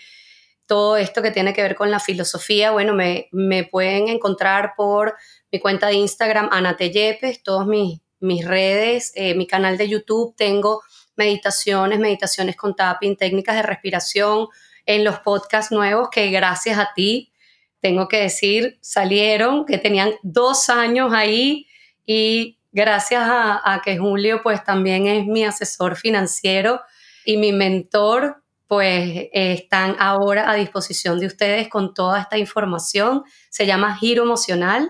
todo 0.65 0.97
esto 0.97 1.21
que 1.21 1.31
tiene 1.31 1.53
que 1.53 1.61
ver 1.61 1.75
con 1.75 1.91
la 1.91 1.99
filosofía. 1.99 2.71
Bueno, 2.71 2.93
me, 2.93 3.63
pueden 3.71 4.09
encontrar 4.09 4.73
por 4.77 5.15
mi 5.51 5.59
cuenta 5.59 5.87
de 5.87 5.95
Instagram, 5.95 6.49
Ana 6.51 6.77
Teyepes, 6.77 7.41
todas 7.41 7.65
mis, 7.65 7.99
mis 8.19 8.45
redes, 8.45 9.11
eh, 9.15 9.35
mi 9.35 9.47
canal 9.47 9.77
de 9.77 9.89
YouTube, 9.89 10.35
tengo 10.35 10.81
meditaciones, 11.15 11.99
meditaciones 11.99 12.55
con 12.55 12.75
tapping, 12.75 13.17
técnicas 13.17 13.55
de 13.55 13.61
respiración 13.63 14.47
en 14.85 15.03
los 15.03 15.19
podcasts 15.19 15.71
nuevos 15.71 16.09
que 16.09 16.31
gracias 16.31 16.79
a 16.79 16.91
ti, 16.95 17.31
tengo 17.81 18.07
que 18.07 18.21
decir, 18.21 18.77
salieron, 18.81 19.65
que 19.65 19.77
tenían 19.77 20.11
dos 20.23 20.69
años 20.69 21.13
ahí 21.13 21.67
y 22.05 22.59
gracias 22.71 23.23
a, 23.25 23.81
que 23.83 23.97
Julio 23.97 24.41
pues 24.43 24.63
también 24.63 25.07
es 25.07 25.25
mi 25.25 25.45
asesor 25.45 25.95
financiero 25.95 26.81
y 27.25 27.37
mi 27.37 27.51
mentor, 27.51 28.43
pues 28.67 29.29
están 29.33 29.95
ahora 29.99 30.49
a 30.49 30.55
disposición 30.55 31.19
de 31.19 31.27
ustedes 31.27 31.69
con 31.69 31.93
toda 31.93 32.21
esta 32.21 32.37
información. 32.37 33.23
Se 33.49 33.65
llama 33.65 33.95
Giro 33.97 34.23
Emocional, 34.23 34.89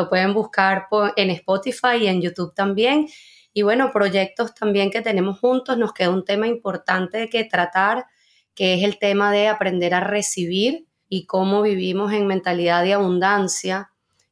lo 0.00 0.08
pueden 0.08 0.32
buscar 0.34 0.86
en 1.16 1.30
Spotify 1.30 1.96
y 2.00 2.06
en 2.06 2.22
YouTube 2.22 2.54
también. 2.54 3.08
Y 3.52 3.62
bueno, 3.62 3.92
proyectos 3.92 4.54
también 4.54 4.90
que 4.90 5.02
tenemos 5.02 5.38
juntos, 5.38 5.76
nos 5.76 5.92
queda 5.92 6.10
un 6.10 6.24
tema 6.24 6.46
importante 6.46 7.28
que 7.28 7.44
tratar, 7.44 8.06
que 8.54 8.74
es 8.74 8.84
el 8.84 8.98
tema 8.98 9.32
de 9.32 9.48
aprender 9.48 9.92
a 9.94 10.00
recibir 10.00 10.86
y 11.08 11.26
cómo 11.26 11.62
vivimos 11.62 12.12
en 12.12 12.26
mentalidad 12.26 12.84
de 12.84 12.94
abundancia 12.94 13.90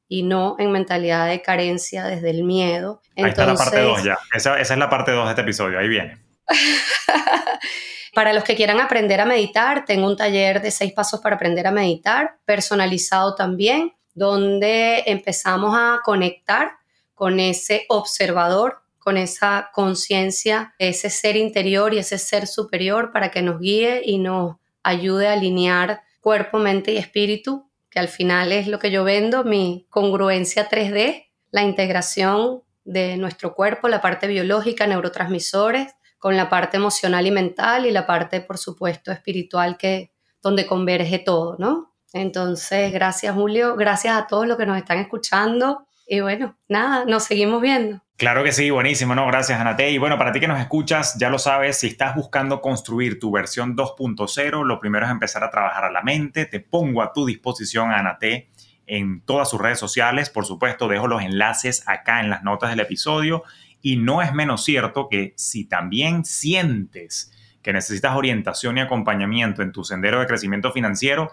y 0.09 0.23
no 0.23 0.57
en 0.59 0.71
mentalidad 0.71 1.27
de 1.27 1.43
carencia 1.43 2.05
desde 2.05 2.31
el 2.31 2.45
miedo. 2.45 3.03
Ahí 3.17 3.25
está 3.25 3.47
la 3.47 3.55
parte 3.55 3.81
2 3.81 4.05
ya. 4.05 4.19
Esa, 4.33 4.59
esa, 4.59 4.75
es 4.75 4.79
la 4.79 4.89
parte 4.89 5.11
2 5.11 5.25
de 5.25 5.31
este 5.31 5.43
episodio, 5.43 5.79
ahí 5.79 5.89
viene. 5.89 6.19
para 8.15 8.33
los 8.33 8.45
que 8.45 8.57
quieran 8.57 8.81
aprender 8.81 9.21
a 9.21 9.27
meditar, 9.27 9.85
tengo 9.85 10.07
un 10.07 10.17
taller 10.17 10.63
de 10.63 10.71
seis 10.71 10.93
pasos 10.93 11.21
para 11.21 11.37
aprender 11.37 11.67
a 11.67 11.73
meditar, 11.73 12.39
personalizado 12.45 13.35
también, 13.35 13.93
donde 14.19 15.05
empezamos 15.07 15.75
a 15.77 16.01
conectar 16.05 16.73
con 17.15 17.41
ese 17.41 17.87
observador, 17.89 18.83
con 18.99 19.17
esa 19.17 19.71
conciencia, 19.73 20.75
ese 20.79 21.09
ser 21.09 21.37
interior 21.37 21.95
y 21.95 21.99
ese 21.99 22.19
ser 22.19 22.47
superior 22.47 23.13
para 23.13 23.31
que 23.31 23.43
nos 23.43 23.61
guíe 23.61 24.03
y 24.05 24.19
nos 24.19 24.57
ayude 24.83 25.29
a 25.29 25.33
alinear 25.33 26.03
cuerpo, 26.21 26.59
mente 26.59 26.93
y 26.93 26.99
espíritu 26.99 27.69
que 27.91 27.99
al 27.99 28.09
final 28.09 28.53
es 28.53 28.69
lo 28.69 28.79
que 28.79 28.91
yo 28.91 29.05
vendo, 29.05 29.45
mi 29.45 29.87
congruencia 29.91 30.69
3D, 30.69 31.29
la 31.51 31.63
integración 31.63 32.63
de 32.85 33.17
nuestro 33.17 33.55
cuerpo, 33.55 33.89
la 33.89 34.01
parte 34.01 34.27
biológica, 34.27 34.87
neurotransmisores, 34.87 35.95
con 36.19 36.37
la 36.37 36.49
parte 36.49 36.77
emocional 36.77 37.27
y 37.27 37.31
mental 37.31 37.87
y 37.87 37.91
la 37.91 38.07
parte, 38.07 38.41
por 38.41 38.59
supuesto, 38.59 39.13
espiritual, 39.13 39.77
que 39.79 40.13
donde 40.43 40.67
converge 40.67 41.19
todo, 41.19 41.57
¿no? 41.59 41.95
Entonces, 42.13 42.93
gracias 42.93 43.35
Julio, 43.35 43.77
gracias 43.77 44.17
a 44.17 44.27
todos 44.27 44.47
los 44.47 44.57
que 44.57 44.67
nos 44.67 44.77
están 44.77 44.99
escuchando. 44.99 45.87
y 46.07 46.21
bueno, 46.21 46.57
nada, 46.69 47.05
nos 47.05 47.25
seguimos 47.25 47.61
viendo. 47.61 48.03
Claro 48.19 48.43
que 48.43 48.51
sí, 48.51 48.69
buenísimo, 48.71 49.15
¿no? 49.15 49.29
Gracias, 49.29 49.61
Anate. 49.61 49.93
Y 49.93 49.99
bueno, 49.99 50.19
para 50.19 50.33
ti 50.33 50.41
que 50.41 50.49
nos 50.49 50.59
escuchas, 50.59 51.17
ya 51.21 51.31
lo 51.31 51.39
sabes, 51.39 51.79
si 51.79 51.87
estás 51.87 52.17
buscando 52.17 52.61
construir 52.61 53.21
tu 53.21 53.31
versión 53.31 53.77
2.0, 53.77 54.65
lo 54.65 54.81
primero 54.81 55.07
es 55.07 55.13
empezar 55.13 55.45
a 55.45 55.51
trabajar 55.51 55.85
a 55.85 55.93
la 55.93 56.03
mente. 56.03 56.45
Te 56.45 56.59
pongo 56.59 57.01
a 57.01 57.13
tu 57.13 57.25
disposición, 57.27 57.93
Anate, 57.93 58.49
en 58.89 59.21
todas 59.21 59.49
sus 59.49 59.61
redes 59.61 59.79
sociales. 59.79 60.31
Por 60.31 60.47
supuesto, 60.47 60.89
dejo 60.89 61.07
los 61.07 61.23
enlaces 61.23 61.85
acá 61.87 62.19
en 62.19 62.29
las 62.29 62.43
notas 62.43 62.71
del 62.71 62.81
episodio. 62.81 63.45
Y 63.83 63.99
no 63.99 64.21
es 64.21 64.35
menos 64.35 64.65
cierto 64.65 65.09
que 65.09 65.35
si 65.37 65.67
también 65.67 66.25
sientes 66.25 67.33
que 67.63 67.73
necesitas 67.73 68.17
orientación 68.17 68.79
y 68.79 68.81
acompañamiento 68.81 69.63
en 69.63 69.71
tu 69.71 69.85
sendero 69.85 70.19
de 70.19 70.27
crecimiento 70.27 70.73
financiero, 70.73 71.31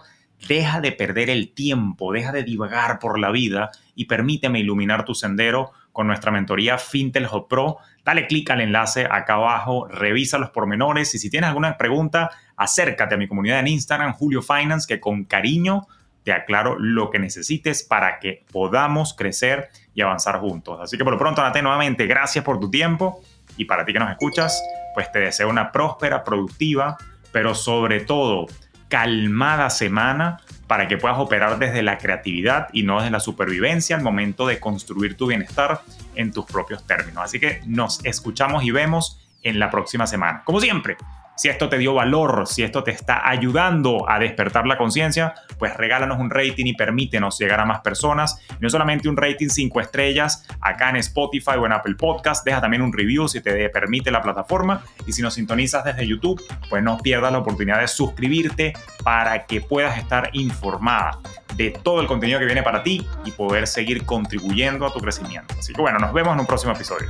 deja 0.48 0.82
de 0.82 0.92
perder 0.92 1.30
el 1.30 1.54
tiempo, 1.54 2.12
deja 2.12 2.32
de 2.32 2.44
divagar 2.44 3.00
por 3.00 3.20
la 3.20 3.32
vida 3.32 3.72
y 3.96 4.06
permíteme 4.06 4.60
iluminar 4.60 5.06
tu 5.06 5.16
sendero 5.16 5.72
con 5.92 6.08
nuestra 6.08 6.32
mentoría 6.32 6.78
Fintel 6.78 7.28
Hub 7.32 7.48
Pro. 7.48 7.78
Dale 8.04 8.28
clic 8.28 8.50
al 8.52 8.62
enlace 8.62 9.08
acá 9.10 9.36
abajo, 9.36 9.88
revisa 9.88 10.38
los 10.38 10.50
pormenores 10.50 11.16
y 11.16 11.20
si 11.20 11.30
tienes 11.30 11.48
alguna 11.48 11.78
pregunta, 11.78 12.32
acércate 12.58 13.16
a 13.16 13.18
mi 13.18 13.28
comunidad 13.28 13.60
en 13.60 13.68
Instagram, 13.68 14.14
Julio 14.14 14.42
Finance, 14.42 14.88
que 14.88 15.00
con 15.00 15.24
cariño 15.24 15.88
te 16.24 16.34
aclaro 16.34 16.78
lo 16.78 17.12
que 17.12 17.20
necesites 17.20 17.84
para 17.84 18.20
que 18.20 18.44
podamos 18.52 19.14
crecer 19.14 19.70
y 19.94 20.02
avanzar 20.02 20.40
juntos. 20.40 20.80
Así 20.82 20.98
que 20.98 21.04
por 21.04 21.14
lo 21.14 21.20
pronto, 21.20 21.42
Nate, 21.42 21.62
nuevamente, 21.62 22.08
gracias 22.08 22.44
por 22.44 22.60
tu 22.60 22.70
tiempo 22.70 23.22
y 23.58 23.66
para 23.66 23.86
ti 23.86 23.94
que 23.94 24.00
nos 24.00 24.10
escuchas, 24.10 24.62
pues 24.96 25.12
te 25.12 25.20
deseo 25.20 25.48
una 25.48 25.72
próspera, 25.72 26.24
productiva, 26.24 26.98
pero 27.32 27.54
sobre 27.54 28.02
todo 28.02 28.48
calmada 28.96 29.70
semana 29.70 30.40
para 30.68 30.88
que 30.88 30.96
puedas 30.96 31.18
operar 31.18 31.60
desde 31.60 31.84
la 31.84 31.98
creatividad 31.98 32.70
y 32.72 32.84
no 32.84 33.00
desde 33.00 33.12
la 33.12 33.20
supervivencia 33.20 33.98
al 33.98 34.02
momento 34.02 34.48
de 34.48 34.58
construir 34.62 35.18
tu 35.18 35.28
bienestar 35.28 35.82
en 36.16 36.32
tus 36.32 36.46
propios 36.46 36.88
términos. 36.88 37.22
Así 37.22 37.38
que 37.38 37.60
nos 37.66 38.00
escuchamos 38.06 38.64
y 38.64 38.72
vemos 38.72 39.20
en 39.44 39.60
la 39.60 39.70
próxima 39.70 40.08
semana. 40.08 40.44
Como 40.46 40.62
siempre, 40.62 40.96
si 41.36 41.50
esto 41.50 41.70
te 41.70 41.78
dio 41.78 41.94
valor, 41.94 42.48
si 42.48 42.64
esto 42.64 42.84
te 42.84 42.92
está 42.92 43.28
ayudando 43.28 44.10
a 44.10 44.20
despertar 44.20 44.66
la 44.66 44.78
conciencia, 44.78 45.34
pues 45.60 45.76
regálanos 45.76 46.20
un 46.20 46.30
rating 46.30 46.66
y 46.66 46.74
permítenos 46.74 47.38
llegar 47.40 47.60
a 47.60 47.66
más 47.66 47.82
personas. 47.82 48.40
no 48.60 48.70
solamente 48.70 49.10
un 49.10 49.18
rating 49.18 49.50
5 49.50 49.82
estrellas 49.82 50.46
acá 50.62 50.90
en 50.90 50.98
Spotify 50.98 51.52
o 51.60 51.66
en 51.66 51.74
Apple 51.74 51.96
Podcast, 51.96 52.46
deja 52.46 52.62
también 52.62 52.82
un 52.82 52.94
review 52.94 53.28
si 53.28 53.42
te 53.42 53.70
permite 53.70 54.12
la 54.12 54.22
plataforma. 54.22 54.84
Y 55.06 55.14
si 55.14 55.22
nos 55.22 55.34
sintonizas 55.34 55.84
desde 55.84 56.08
YouTube, 56.08 56.42
pues 56.70 56.84
no 56.84 56.98
pierdas 56.98 57.32
la 57.32 57.40
oportunidad 57.40 57.82
de 57.82 57.88
suscribirte 57.88 58.74
para 59.04 59.46
que 59.46 59.62
puedas 59.62 59.98
estar 59.98 60.30
informada 60.34 61.20
de 61.56 61.72
todo 61.72 62.02
el 62.02 62.08
contenido 62.08 62.40
que 62.40 62.46
viene 62.46 62.64
para 62.64 62.84
ti 62.84 63.06
y 63.24 63.32
poder 63.32 63.68
seguir 63.68 64.06
contribuyendo 64.06 64.86
a 64.86 64.94
tu 64.94 65.00
crecimiento. 65.00 65.54
Así 65.58 65.74
que 65.74 65.82
bueno, 65.82 66.00
nos 66.00 66.14
vemos 66.14 66.34
en 66.34 66.40
un 66.40 66.46
próximo 66.46 66.74
episodio. 66.74 67.10